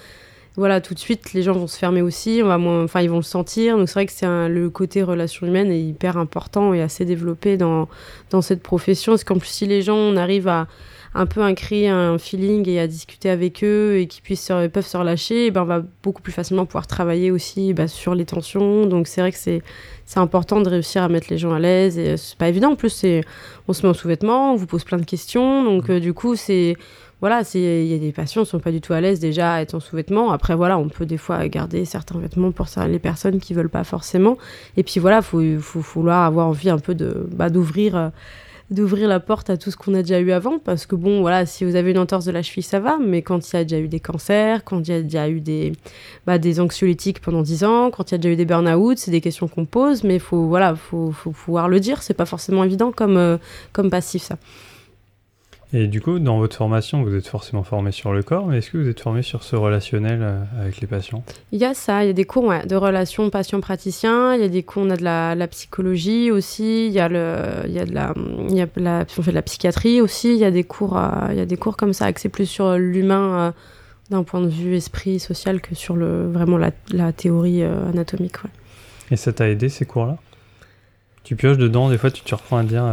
voilà, 0.55 0.81
tout 0.81 0.95
de 0.95 0.99
suite 0.99 1.33
les 1.33 1.43
gens 1.43 1.53
vont 1.53 1.67
se 1.67 1.77
fermer 1.77 2.01
aussi, 2.01 2.41
on 2.43 2.47
va 2.47 2.57
moins 2.57 2.83
enfin 2.83 3.01
ils 3.01 3.09
vont 3.09 3.17
le 3.17 3.21
sentir. 3.21 3.77
Donc 3.77 3.87
c'est 3.87 3.93
vrai 3.93 4.05
que 4.07 4.11
c'est 4.11 4.25
un- 4.25 4.49
le 4.49 4.71
côté 4.71 5.03
relation 5.03 5.45
humaine 5.45 5.71
est 5.71 5.79
hyper 5.81 6.17
important 6.17 6.73
et 6.73 6.81
assez 6.81 7.05
développé 7.05 7.55
dans 7.55 7.87
dans 8.31 8.41
cette 8.41 8.63
profession 8.63 9.11
parce 9.11 9.23
qu'en 9.23 9.37
plus 9.37 9.47
si 9.49 9.67
les 9.67 9.83
gens 9.83 9.95
on 9.95 10.17
arrive 10.17 10.47
à 10.47 10.67
un 11.15 11.25
peu 11.25 11.41
à 11.43 11.53
créer 11.53 11.89
un 11.89 12.17
feeling 12.17 12.67
et 12.69 12.79
à 12.79 12.87
discuter 12.87 13.29
avec 13.29 13.63
eux 13.63 13.97
et 13.97 14.07
qu'ils 14.07 14.21
puissent 14.21 14.45
se- 14.45 14.67
peuvent 14.67 14.85
se 14.85 14.95
relâcher, 14.97 15.47
et 15.47 15.51
ben 15.51 15.63
on 15.63 15.65
va 15.65 15.81
beaucoup 16.03 16.21
plus 16.21 16.31
facilement 16.31 16.65
pouvoir 16.65 16.85
travailler 16.87 17.31
aussi 17.31 17.73
bah, 17.73 17.87
sur 17.87 18.13
les 18.15 18.25
tensions. 18.25 18.85
Donc 18.85 19.07
c'est 19.07 19.21
vrai 19.21 19.31
que 19.31 19.37
c'est 19.37 19.61
c'est 20.05 20.19
important 20.19 20.61
de 20.61 20.69
réussir 20.69 21.03
à 21.03 21.09
mettre 21.09 21.27
les 21.29 21.37
gens 21.37 21.53
à 21.53 21.59
l'aise 21.59 21.97
et 21.97 22.17
c'est 22.17 22.37
pas 22.37 22.47
évident. 22.49 22.71
En 22.71 22.75
plus 22.75 22.89
c'est 22.89 23.23
on 23.67 23.73
se 23.73 23.83
met 23.83 23.89
en 23.89 23.93
sous-vêtements, 23.93 24.53
on 24.53 24.55
vous 24.55 24.67
pose 24.67 24.83
plein 24.83 24.97
de 24.97 25.05
questions, 25.05 25.63
donc 25.63 25.89
euh, 25.89 25.99
du 25.99 26.13
coup 26.13 26.35
c'est 26.35 26.75
voilà, 27.21 27.41
il 27.53 27.85
y 27.85 27.93
a 27.93 27.97
des 27.97 28.13
patients 28.13 28.43
qui 28.45 28.49
sont 28.49 28.59
pas 28.61 28.71
du 28.71 28.79
tout 28.79 28.93
à 28.93 29.01
l'aise 29.01 29.19
déjà 29.19 29.55
à 29.55 29.61
être 29.61 29.73
en 29.75 29.81
sous-vêtements. 29.81 30.31
Après 30.31 30.55
voilà, 30.55 30.77
on 30.77 30.87
peut 30.87 31.05
des 31.05 31.17
fois 31.17 31.45
garder 31.49 31.83
certains 31.83 32.17
vêtements 32.17 32.53
pour 32.53 32.69
ça, 32.69 32.87
les 32.87 32.97
personnes 32.97 33.39
qui 33.41 33.53
veulent 33.53 33.67
pas 33.69 33.83
forcément. 33.83 34.37
Et 34.77 34.83
puis 34.83 35.01
voilà, 35.01 35.21
faut, 35.21 35.41
faut 35.59 35.81
vouloir 35.81 36.23
avoir 36.23 36.47
envie 36.47 36.69
un 36.69 36.79
peu 36.79 36.95
de 36.95 37.27
bah, 37.31 37.49
d'ouvrir 37.49 37.95
euh, 37.97 38.09
d'ouvrir 38.71 39.07
la 39.07 39.19
porte 39.19 39.49
à 39.49 39.57
tout 39.57 39.71
ce 39.71 39.77
qu'on 39.77 39.93
a 39.95 40.01
déjà 40.01 40.19
eu 40.19 40.31
avant 40.31 40.59
parce 40.59 40.85
que 40.85 40.95
bon 40.95 41.21
voilà 41.21 41.45
si 41.45 41.65
vous 41.65 41.75
avez 41.75 41.91
une 41.91 41.97
entorse 41.97 42.25
de 42.25 42.31
la 42.31 42.43
cheville 42.43 42.63
ça 42.63 42.79
va 42.79 42.97
mais 42.99 43.21
quand 43.21 43.51
il 43.51 43.55
y 43.55 43.59
a 43.59 43.63
déjà 43.63 43.79
eu 43.79 43.87
des 43.87 43.99
cancers 43.99 44.63
quand 44.63 44.87
il 44.87 44.91
y 44.91 44.93
a 44.93 45.01
déjà 45.01 45.27
eu 45.27 45.41
des 45.41 45.71
bah, 46.27 46.37
des 46.37 46.59
anxiolytiques 46.59 47.19
pendant 47.19 47.41
10 47.41 47.63
ans 47.63 47.89
quand 47.89 48.11
il 48.11 48.13
y 48.13 48.15
a 48.15 48.17
déjà 48.19 48.33
eu 48.33 48.35
des 48.35 48.45
burn-out 48.45 48.97
c'est 48.99 49.11
des 49.11 49.21
questions 49.21 49.47
qu'on 49.47 49.65
pose 49.65 50.03
mais 50.03 50.19
faut 50.19 50.47
voilà 50.47 50.75
faut, 50.75 51.11
faut 51.11 51.31
pouvoir 51.31 51.67
le 51.67 51.79
dire 51.79 52.03
c'est 52.03 52.13
pas 52.13 52.25
forcément 52.25 52.63
évident 52.63 52.91
comme 52.91 53.17
euh, 53.17 53.37
comme 53.73 53.89
passif 53.89 54.21
ça 54.21 54.37
Et 55.71 55.85
du 55.85 56.01
coup, 56.01 56.17
dans 56.17 56.39
votre 56.39 56.55
formation, 56.55 57.03
vous 57.03 57.13
êtes 57.13 57.27
forcément 57.27 57.61
formé 57.61 57.91
sur 57.91 58.11
le 58.11 58.23
corps, 58.23 58.47
mais 58.47 58.57
est-ce 58.57 58.71
que 58.71 58.79
vous 58.79 58.87
êtes 58.87 58.99
formé 58.99 59.21
sur 59.21 59.43
ce 59.43 59.55
relationnel 59.55 60.19
euh, 60.19 60.41
avec 60.59 60.81
les 60.81 60.87
patients? 60.87 61.23
Il 61.51 61.59
y 61.59 61.65
a 61.65 61.75
ça, 61.75 62.03
il 62.03 62.07
y 62.07 62.09
a 62.09 62.13
des 62.13 62.25
cours 62.25 62.45
ouais, 62.45 62.65
de 62.65 62.75
relations 62.75 63.29
patient-praticien, 63.29 64.33
il 64.33 64.41
y 64.41 64.43
a 64.43 64.47
des 64.49 64.63
cours, 64.63 64.81
on 64.81 64.89
a 64.89 64.97
de 64.97 65.03
la, 65.03 65.35
la 65.35 65.47
psychologie 65.47 66.31
aussi, 66.31 66.87
il 66.87 66.91
y 66.91 66.99
a 66.99 67.07
le, 67.07 67.35
il 67.67 67.71
y 67.71 67.77
a 67.77 67.85
de 67.85 67.93
la, 67.93 68.15
il 68.49 68.55
y 68.55 68.61
a 68.61 68.67
la, 68.77 69.05
on 69.15 69.21
fait 69.21 69.29
de 69.29 69.35
la 69.35 69.43
psychiatrie 69.43 70.01
aussi, 70.01 70.33
il 70.33 70.39
y 70.39 70.43
a 70.43 70.49
des 70.49 70.63
cours, 70.63 70.97
euh, 70.97 71.09
il 71.29 71.37
y 71.37 71.41
a 71.41 71.45
des 71.45 71.57
cours 71.57 71.77
comme 71.77 71.93
ça 71.93 72.05
axés 72.05 72.29
plus 72.29 72.47
sur 72.47 72.75
l'humain 72.75 73.39
euh, 73.39 73.51
d'un 74.09 74.23
point 74.23 74.41
de 74.41 74.49
vue 74.49 74.75
esprit 74.75 75.19
social 75.19 75.61
que 75.61 75.75
sur 75.75 75.95
le 75.95 76.31
vraiment 76.31 76.57
la, 76.57 76.71
la 76.91 77.13
théorie 77.13 77.61
euh, 77.61 77.89
anatomique. 77.89 78.43
Ouais. 78.43 78.49
Et 79.11 79.17
ça 79.17 79.33
t'a 79.33 79.47
aidé 79.47 79.69
ces 79.69 79.85
cours-là? 79.85 80.17
Tu 81.23 81.35
pioches 81.35 81.59
dedans, 81.59 81.91
des 81.91 81.99
fois 81.99 82.09
tu 82.09 82.23
te 82.23 82.33
reprends 82.33 82.57
à 82.57 82.63
dire 82.63 82.85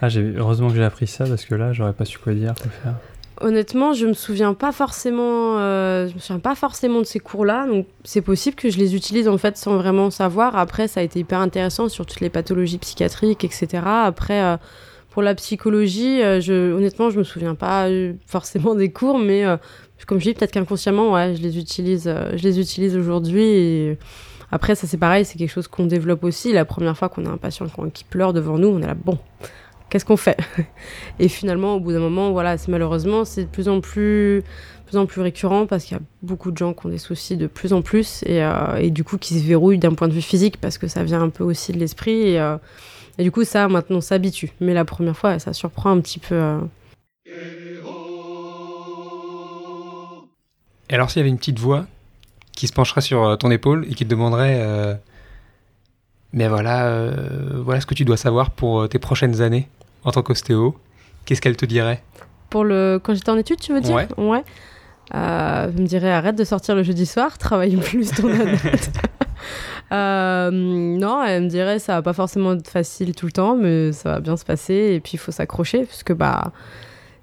Ah, 0.00 0.08
heureusement 0.36 0.68
que 0.68 0.76
j'ai 0.76 0.84
appris 0.84 1.06
ça 1.06 1.24
parce 1.24 1.44
que 1.44 1.54
là, 1.54 1.72
j'aurais 1.72 1.92
pas 1.92 2.04
su 2.04 2.18
quoi 2.18 2.32
dire, 2.32 2.54
quoi 2.60 2.70
faire. 2.70 2.94
Honnêtement, 3.40 3.92
je 3.92 4.06
me 4.06 4.12
souviens 4.12 4.54
pas 4.54 4.70
forcément, 4.70 5.58
euh, 5.58 6.06
je 6.06 6.14
me 6.14 6.20
souviens 6.20 6.38
pas 6.38 6.54
forcément 6.54 7.00
de 7.00 7.06
ces 7.06 7.18
cours-là, 7.18 7.66
donc 7.66 7.86
c'est 8.04 8.20
possible 8.20 8.54
que 8.54 8.70
je 8.70 8.78
les 8.78 8.94
utilise 8.94 9.26
en 9.26 9.38
fait 9.38 9.56
sans 9.56 9.76
vraiment 9.76 10.10
savoir. 10.10 10.54
Après, 10.56 10.86
ça 10.86 11.00
a 11.00 11.02
été 11.02 11.18
hyper 11.18 11.40
intéressant 11.40 11.88
sur 11.88 12.06
toutes 12.06 12.20
les 12.20 12.30
pathologies 12.30 12.78
psychiatriques, 12.78 13.42
etc. 13.42 13.82
Après, 13.84 14.42
euh, 14.42 14.56
pour 15.10 15.22
la 15.22 15.34
psychologie, 15.34 16.22
euh, 16.22 16.40
je, 16.40 16.72
honnêtement, 16.72 17.10
je 17.10 17.18
me 17.18 17.24
souviens 17.24 17.56
pas 17.56 17.88
euh, 17.88 18.12
forcément 18.26 18.76
des 18.76 18.92
cours, 18.92 19.18
mais 19.18 19.44
comme 20.06 20.20
je 20.20 20.24
dis, 20.24 20.34
peut-être 20.34 20.52
qu'inconsciemment, 20.52 21.12
ouais, 21.12 21.34
je 21.34 21.42
les 21.42 21.58
utilise, 21.58 22.04
je 22.04 22.42
les 22.42 22.60
utilise 22.60 22.96
aujourd'hui. 22.96 23.42
Et 23.42 23.98
après, 24.52 24.74
ça 24.74 24.86
c'est 24.86 24.98
pareil, 24.98 25.24
c'est 25.24 25.38
quelque 25.38 25.50
chose 25.50 25.66
qu'on 25.66 25.86
développe 25.86 26.22
aussi. 26.22 26.52
La 26.52 26.64
première 26.64 26.96
fois 26.96 27.08
qu'on 27.08 27.24
a 27.26 27.30
un 27.30 27.38
patient 27.38 27.66
qui 27.92 28.04
pleure 28.04 28.32
devant 28.34 28.58
nous, 28.58 28.68
on 28.68 28.80
est 28.82 28.86
là, 28.86 28.94
bon, 28.94 29.18
qu'est-ce 29.92 30.06
qu'on 30.06 30.16
fait 30.16 30.38
Et 31.18 31.28
finalement, 31.28 31.74
au 31.74 31.80
bout 31.80 31.92
d'un 31.92 32.00
moment, 32.00 32.32
voilà, 32.32 32.56
c'est 32.56 32.70
malheureusement, 32.70 33.26
c'est 33.26 33.44
de 33.44 33.48
plus 33.48 33.68
en 33.68 33.82
plus, 33.82 34.42
plus 34.86 34.96
en 34.96 35.04
plus 35.04 35.20
récurrent 35.20 35.66
parce 35.66 35.84
qu'il 35.84 35.98
y 35.98 36.00
a 36.00 36.02
beaucoup 36.22 36.50
de 36.50 36.56
gens 36.56 36.72
qui 36.72 36.86
ont 36.86 36.88
des 36.88 36.96
soucis 36.96 37.36
de 37.36 37.46
plus 37.46 37.74
en 37.74 37.82
plus 37.82 38.22
et, 38.24 38.42
euh, 38.42 38.76
et 38.76 38.90
du 38.90 39.04
coup 39.04 39.18
qui 39.18 39.38
se 39.38 39.44
verrouillent 39.44 39.78
d'un 39.78 39.92
point 39.92 40.08
de 40.08 40.14
vue 40.14 40.22
physique 40.22 40.58
parce 40.58 40.78
que 40.78 40.88
ça 40.88 41.04
vient 41.04 41.20
un 41.20 41.28
peu 41.28 41.44
aussi 41.44 41.72
de 41.72 41.78
l'esprit 41.78 42.30
et, 42.30 42.40
euh, 42.40 42.56
et 43.18 43.22
du 43.22 43.30
coup 43.30 43.44
ça 43.44 43.68
maintenant 43.68 44.00
s'habitue. 44.00 44.52
Mais 44.60 44.72
la 44.72 44.86
première 44.86 45.16
fois, 45.16 45.38
ça 45.38 45.52
surprend 45.52 45.90
un 45.90 46.00
petit 46.00 46.18
peu. 46.18 46.34
euh. 46.34 46.58
Et 50.88 50.94
alors 50.94 51.10
s'il 51.10 51.20
y 51.20 51.22
avait 51.22 51.30
une 51.30 51.38
petite 51.38 51.58
voix 51.58 51.84
qui 52.52 52.66
se 52.66 52.72
pencherait 52.72 53.02
sur 53.02 53.36
ton 53.38 53.50
épaule 53.50 53.86
et 53.90 53.94
qui 53.94 54.04
te 54.04 54.10
demanderait 54.10 54.98
mais 56.34 56.48
voilà 56.48 57.10
voilà 57.64 57.80
ce 57.80 57.86
que 57.86 57.94
tu 57.94 58.04
dois 58.04 58.18
savoir 58.18 58.50
pour 58.50 58.86
tes 58.90 58.98
prochaines 58.98 59.40
années 59.40 59.68
en 60.04 60.10
tant 60.10 60.22
qu'ostéo, 60.22 60.76
qu'est-ce 61.24 61.40
qu'elle 61.40 61.56
te 61.56 61.66
dirait? 61.66 62.02
Pour 62.50 62.64
le, 62.64 63.00
quand 63.02 63.14
j'étais 63.14 63.30
en 63.30 63.38
études, 63.38 63.60
tu 63.60 63.72
veux 63.72 63.80
dire? 63.80 63.94
Ouais. 63.94 64.08
Ouais. 64.18 64.44
Euh, 65.14 65.70
je 65.74 65.82
me 65.82 65.86
dirais 65.86 66.10
arrête 66.10 66.36
de 66.36 66.44
sortir 66.44 66.74
le 66.74 66.82
jeudi 66.82 67.06
soir, 67.06 67.36
travaille 67.38 67.76
plus 67.76 68.10
ton 68.10 68.28
anatote. 68.32 68.90
Euh, 69.92 70.50
non, 70.50 71.22
elle 71.22 71.42
me 71.44 71.48
dirait 71.48 71.78
ça 71.78 71.94
va 71.94 72.02
pas 72.02 72.14
forcément 72.14 72.54
être 72.54 72.68
facile 72.68 73.14
tout 73.14 73.26
le 73.26 73.32
temps, 73.32 73.56
mais 73.56 73.92
ça 73.92 74.12
va 74.12 74.20
bien 74.20 74.36
se 74.36 74.44
passer 74.44 74.92
et 74.94 75.00
puis 75.00 75.12
il 75.14 75.18
faut 75.18 75.32
s'accrocher 75.32 75.84
parce 75.84 76.02
que 76.02 76.14
bah 76.14 76.52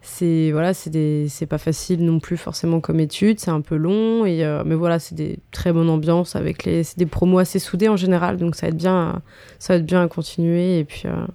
c'est 0.01 0.51
voilà 0.51 0.73
c'est 0.73 0.89
des 0.91 1.27
c'est 1.29 1.45
pas 1.45 1.57
facile 1.57 2.05
non 2.05 2.19
plus 2.19 2.37
forcément 2.37 2.79
comme 2.79 2.99
étude, 2.99 3.39
c'est 3.39 3.49
un 3.49 3.61
peu 3.61 3.75
long 3.75 4.25
et 4.25 4.43
euh, 4.45 4.63
mais 4.65 4.75
voilà 4.75 4.99
c'est 4.99 5.15
des 5.15 5.39
très 5.51 5.73
bonnes 5.73 5.89
ambiances 5.89 6.35
avec 6.35 6.63
les 6.63 6.83
c'est 6.83 6.99
des 6.99 7.07
promos 7.07 7.39
assez 7.39 7.59
soudés 7.59 7.89
en 7.89 7.97
général 7.97 8.37
donc 8.37 8.55
ça 8.55 8.67
va 8.67 8.69
être 8.69 8.77
bien 8.77 9.21
ça 9.57 9.73
va 9.73 9.79
être 9.79 9.85
bien 9.85 10.03
à 10.03 10.07
continuer 10.07 10.79
et 10.79 10.83
puis 10.83 11.03
euh, 11.05 11.25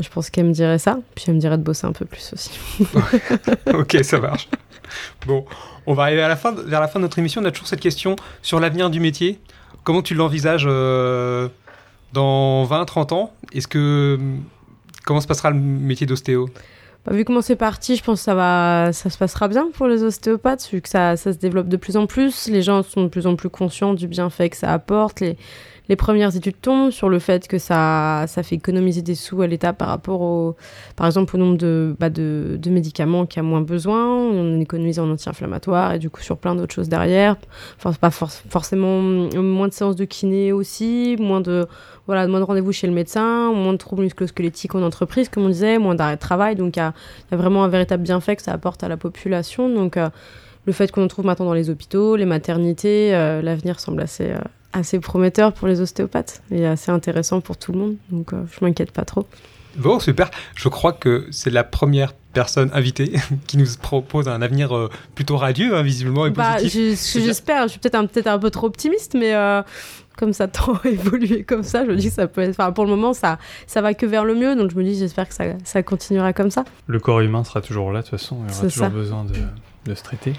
je 0.00 0.08
pense 0.08 0.30
qu'elle 0.30 0.46
me 0.46 0.52
dirait 0.52 0.78
ça 0.78 0.98
puis 1.14 1.26
elle 1.28 1.34
me 1.34 1.40
dirait 1.40 1.58
de 1.58 1.62
bosser 1.62 1.86
un 1.86 1.92
peu 1.92 2.04
plus 2.04 2.32
aussi. 2.32 2.50
ok, 3.74 3.98
ça 4.02 4.18
marche. 4.18 4.48
Bon, 5.26 5.44
on 5.86 5.94
va 5.94 6.04
arriver 6.04 6.22
à 6.22 6.28
la 6.28 6.36
fin, 6.36 6.52
vers 6.52 6.80
la 6.80 6.88
fin 6.88 6.98
de 6.98 7.04
notre 7.04 7.18
émission. 7.18 7.42
On 7.42 7.44
a 7.44 7.50
toujours 7.50 7.68
cette 7.68 7.80
question 7.80 8.16
sur 8.42 8.60
l'avenir 8.60 8.90
du 8.90 9.00
métier. 9.00 9.40
Comment 9.82 10.02
tu 10.02 10.14
l'envisages 10.14 10.66
euh, 10.66 11.48
dans 12.12 12.64
20, 12.64 12.84
30 12.84 13.12
ans? 13.12 13.32
Est-ce 13.52 13.68
que 13.68 14.18
comment 15.04 15.20
se 15.20 15.26
passera 15.26 15.50
le 15.50 15.56
métier 15.56 16.06
d'ostéo? 16.06 16.48
Bah, 17.04 17.12
vu 17.12 17.24
comment 17.24 17.42
c'est 17.42 17.56
parti, 17.56 17.96
je 17.96 18.02
pense 18.02 18.20
que 18.20 18.24
ça 18.24 18.34
va, 18.34 18.92
ça 18.92 19.10
se 19.10 19.18
passera 19.18 19.48
bien 19.48 19.68
pour 19.74 19.86
les 19.86 20.02
ostéopathes, 20.02 20.70
vu 20.72 20.80
que 20.80 20.88
ça, 20.88 21.16
ça 21.16 21.34
se 21.34 21.38
développe 21.38 21.68
de 21.68 21.76
plus 21.76 21.96
en 21.96 22.06
plus. 22.06 22.48
Les 22.48 22.62
gens 22.62 22.82
sont 22.82 23.02
de 23.02 23.08
plus 23.08 23.26
en 23.26 23.36
plus 23.36 23.50
conscients 23.50 23.92
du 23.92 24.08
bienfait 24.08 24.48
que 24.48 24.56
ça 24.56 24.72
apporte. 24.72 25.20
Les, 25.20 25.36
les 25.88 25.96
premières 25.96 26.34
études 26.34 26.60
tombent 26.60 26.90
sur 26.90 27.08
le 27.08 27.18
fait 27.18 27.46
que 27.46 27.58
ça, 27.58 28.24
fait 28.26 28.54
économiser 28.54 29.02
des 29.02 29.14
sous 29.14 29.42
à 29.42 29.46
l'État 29.46 29.72
par 29.72 29.88
rapport 29.88 30.22
au, 30.22 30.56
par 30.96 31.06
exemple, 31.06 31.36
au 31.36 31.38
nombre 31.38 31.58
de, 31.58 31.94
bah, 32.00 32.08
médicaments 32.70 33.26
qu'il 33.26 33.40
a 33.40 33.42
moins 33.42 33.60
besoin. 33.60 34.06
On 34.06 34.60
économise 34.60 34.98
en 34.98 35.10
anti-inflammatoire 35.10 35.92
et 35.92 35.98
du 35.98 36.08
coup 36.10 36.22
sur 36.22 36.38
plein 36.38 36.54
d'autres 36.54 36.74
choses 36.74 36.88
derrière. 36.88 37.36
Pas 38.00 38.10
for- 38.10 38.30
forcément 38.30 39.00
moins 39.00 39.68
de 39.68 39.74
séances 39.74 39.96
de 39.96 40.04
kiné 40.04 40.52
aussi, 40.52 41.16
moins 41.18 41.40
de, 41.40 41.66
voilà, 42.06 42.26
moins 42.26 42.40
de 42.40 42.44
rendez-vous 42.44 42.72
chez 42.72 42.86
le 42.86 42.92
médecin, 42.94 43.52
moins 43.52 43.72
de 43.72 43.78
troubles 43.78 44.02
musculo-squelettiques 44.02 44.74
en 44.74 44.82
entreprise, 44.82 45.28
comme 45.28 45.44
on 45.44 45.48
disait, 45.48 45.78
moins 45.78 45.94
d'arrêt 45.94 46.16
de 46.16 46.20
travail. 46.20 46.56
Donc, 46.56 46.76
il 46.76 46.80
y 46.80 46.82
a, 46.82 46.94
il 47.28 47.32
y 47.32 47.34
a 47.34 47.36
vraiment 47.36 47.62
un 47.62 47.68
véritable 47.68 48.02
bienfait 48.02 48.36
que 48.36 48.42
ça 48.42 48.52
apporte 48.52 48.82
à 48.82 48.88
la 48.88 48.96
population. 48.96 49.68
Donc, 49.68 49.96
euh, 49.96 50.08
le 50.66 50.72
fait 50.72 50.90
qu'on 50.90 51.04
en 51.04 51.08
trouve 51.08 51.24
maintenant 51.26 51.46
dans 51.46 51.54
les 51.54 51.70
hôpitaux, 51.70 52.16
les 52.16 52.24
maternités, 52.26 53.14
euh, 53.14 53.42
l'avenir 53.42 53.80
semble 53.80 54.00
assez, 54.00 54.30
euh, 54.30 54.38
assez 54.72 54.98
prometteur 55.00 55.52
pour 55.52 55.68
les 55.68 55.80
ostéopathes 55.80 56.42
et 56.50 56.66
assez 56.66 56.90
intéressant 56.90 57.40
pour 57.40 57.56
tout 57.56 57.72
le 57.72 57.78
monde. 57.78 57.96
Donc, 58.10 58.32
euh, 58.32 58.42
je 58.50 58.64
m'inquiète 58.64 58.92
pas 58.92 59.04
trop. 59.04 59.26
Bon, 59.76 59.98
super. 59.98 60.30
Je 60.54 60.68
crois 60.68 60.92
que 60.92 61.26
c'est 61.32 61.50
la 61.50 61.64
première 61.64 62.12
personne 62.32 62.70
invitée 62.72 63.12
qui 63.46 63.56
nous 63.58 63.66
propose 63.82 64.28
un 64.28 64.40
avenir 64.40 64.74
euh, 64.76 64.88
plutôt 65.14 65.36
radieux, 65.36 65.74
hein, 65.76 65.82
visiblement, 65.82 66.26
et 66.26 66.30
Bah, 66.30 66.54
positif. 66.60 67.22
j'espère, 67.24 67.64
je 67.64 67.68
suis 67.70 67.78
peut-être 67.80 67.96
un, 67.96 68.06
peut-être 68.06 68.28
un 68.28 68.38
peu 68.38 68.50
trop 68.50 68.68
optimiste, 68.68 69.14
mais 69.14 69.34
euh, 69.34 69.62
comme 70.16 70.32
ça 70.32 70.46
tend 70.48 70.74
à 70.84 70.88
évoluer 70.88 71.42
comme 71.42 71.64
ça, 71.64 71.84
je 71.84 71.90
me 71.90 71.96
dis 71.96 72.08
que 72.08 72.14
ça 72.14 72.28
peut 72.28 72.40
être. 72.42 72.50
Enfin, 72.50 72.70
pour 72.70 72.84
le 72.84 72.90
moment, 72.90 73.12
ça, 73.14 73.38
ça 73.66 73.80
va 73.82 73.94
que 73.94 74.06
vers 74.06 74.24
le 74.24 74.34
mieux, 74.36 74.54
donc 74.54 74.70
je 74.70 74.76
me 74.76 74.84
dis, 74.84 74.96
j'espère 74.96 75.28
que 75.28 75.34
ça, 75.34 75.44
ça 75.64 75.82
continuera 75.82 76.32
comme 76.32 76.50
ça. 76.52 76.64
Le 76.86 77.00
corps 77.00 77.20
humain 77.20 77.42
sera 77.42 77.60
toujours 77.60 77.90
là, 77.92 78.00
de 78.02 78.06
toute 78.06 78.18
façon, 78.18 78.38
il 78.48 78.52
y 78.52 78.56
aura 78.56 78.62
toujours 78.68 78.84
ça. 78.84 78.88
besoin 78.90 79.24
de, 79.24 79.34
de 79.90 79.94
se 79.96 80.02
traiter. 80.04 80.34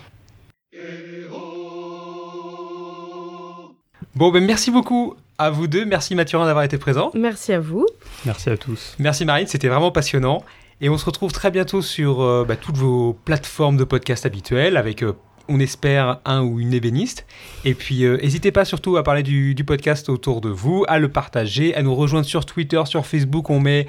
Bon, 4.15 4.31
ben 4.31 4.45
merci 4.45 4.71
beaucoup 4.71 5.15
à 5.37 5.49
vous 5.49 5.67
deux. 5.67 5.83
Merci 5.85 6.15
Mathurin 6.15 6.45
d'avoir 6.45 6.63
été 6.63 6.77
présent. 6.77 7.11
Merci 7.13 7.51
à 7.51 7.59
vous. 7.59 7.85
Merci 8.25 8.49
à 8.49 8.55
tous. 8.55 8.95
Merci 8.97 9.25
Marine, 9.25 9.45
c'était 9.47 9.67
vraiment 9.67 9.91
passionnant. 9.91 10.43
Et 10.79 10.87
on 10.87 10.97
se 10.97 11.05
retrouve 11.05 11.33
très 11.33 11.51
bientôt 11.51 11.81
sur 11.81 12.21
euh, 12.21 12.45
bah, 12.47 12.55
toutes 12.55 12.77
vos 12.77 13.13
plateformes 13.25 13.75
de 13.75 13.83
podcast 13.83 14.25
habituelles 14.25 14.77
avec 14.77 15.03
euh, 15.03 15.13
on 15.49 15.59
espère 15.59 16.19
un 16.23 16.43
ou 16.43 16.61
une 16.61 16.73
ébéniste. 16.73 17.25
Et 17.65 17.73
puis, 17.73 18.05
euh, 18.05 18.17
n'hésitez 18.17 18.51
pas 18.51 18.63
surtout 18.63 18.95
à 18.95 19.03
parler 19.03 19.21
du, 19.21 19.53
du 19.53 19.63
podcast 19.63 20.07
autour 20.07 20.39
de 20.39 20.49
vous, 20.49 20.85
à 20.87 20.97
le 20.97 21.09
partager, 21.09 21.75
à 21.75 21.83
nous 21.83 21.93
rejoindre 21.93 22.25
sur 22.25 22.45
Twitter, 22.45 22.81
sur 22.85 23.05
Facebook. 23.05 23.49
On 23.49 23.59
met 23.59 23.85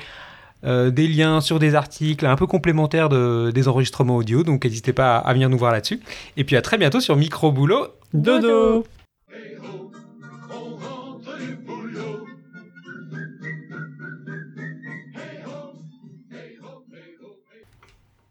euh, 0.64 0.90
des 0.90 1.06
liens 1.06 1.40
sur 1.40 1.58
des 1.60 1.74
articles 1.76 2.26
un 2.26 2.36
peu 2.36 2.46
complémentaires 2.46 3.08
de, 3.08 3.52
des 3.52 3.68
enregistrements 3.68 4.16
audio. 4.16 4.42
Donc, 4.42 4.64
n'hésitez 4.64 4.92
pas 4.92 5.18
à, 5.18 5.20
à 5.20 5.32
venir 5.32 5.48
nous 5.48 5.58
voir 5.58 5.70
là-dessus. 5.72 6.00
Et 6.36 6.42
puis, 6.44 6.56
à 6.56 6.62
très 6.62 6.78
bientôt 6.78 7.00
sur 7.00 7.16
Micro 7.16 7.52
Boulot. 7.52 7.86
Dodo 8.12 8.40
Dodo. 8.40 8.84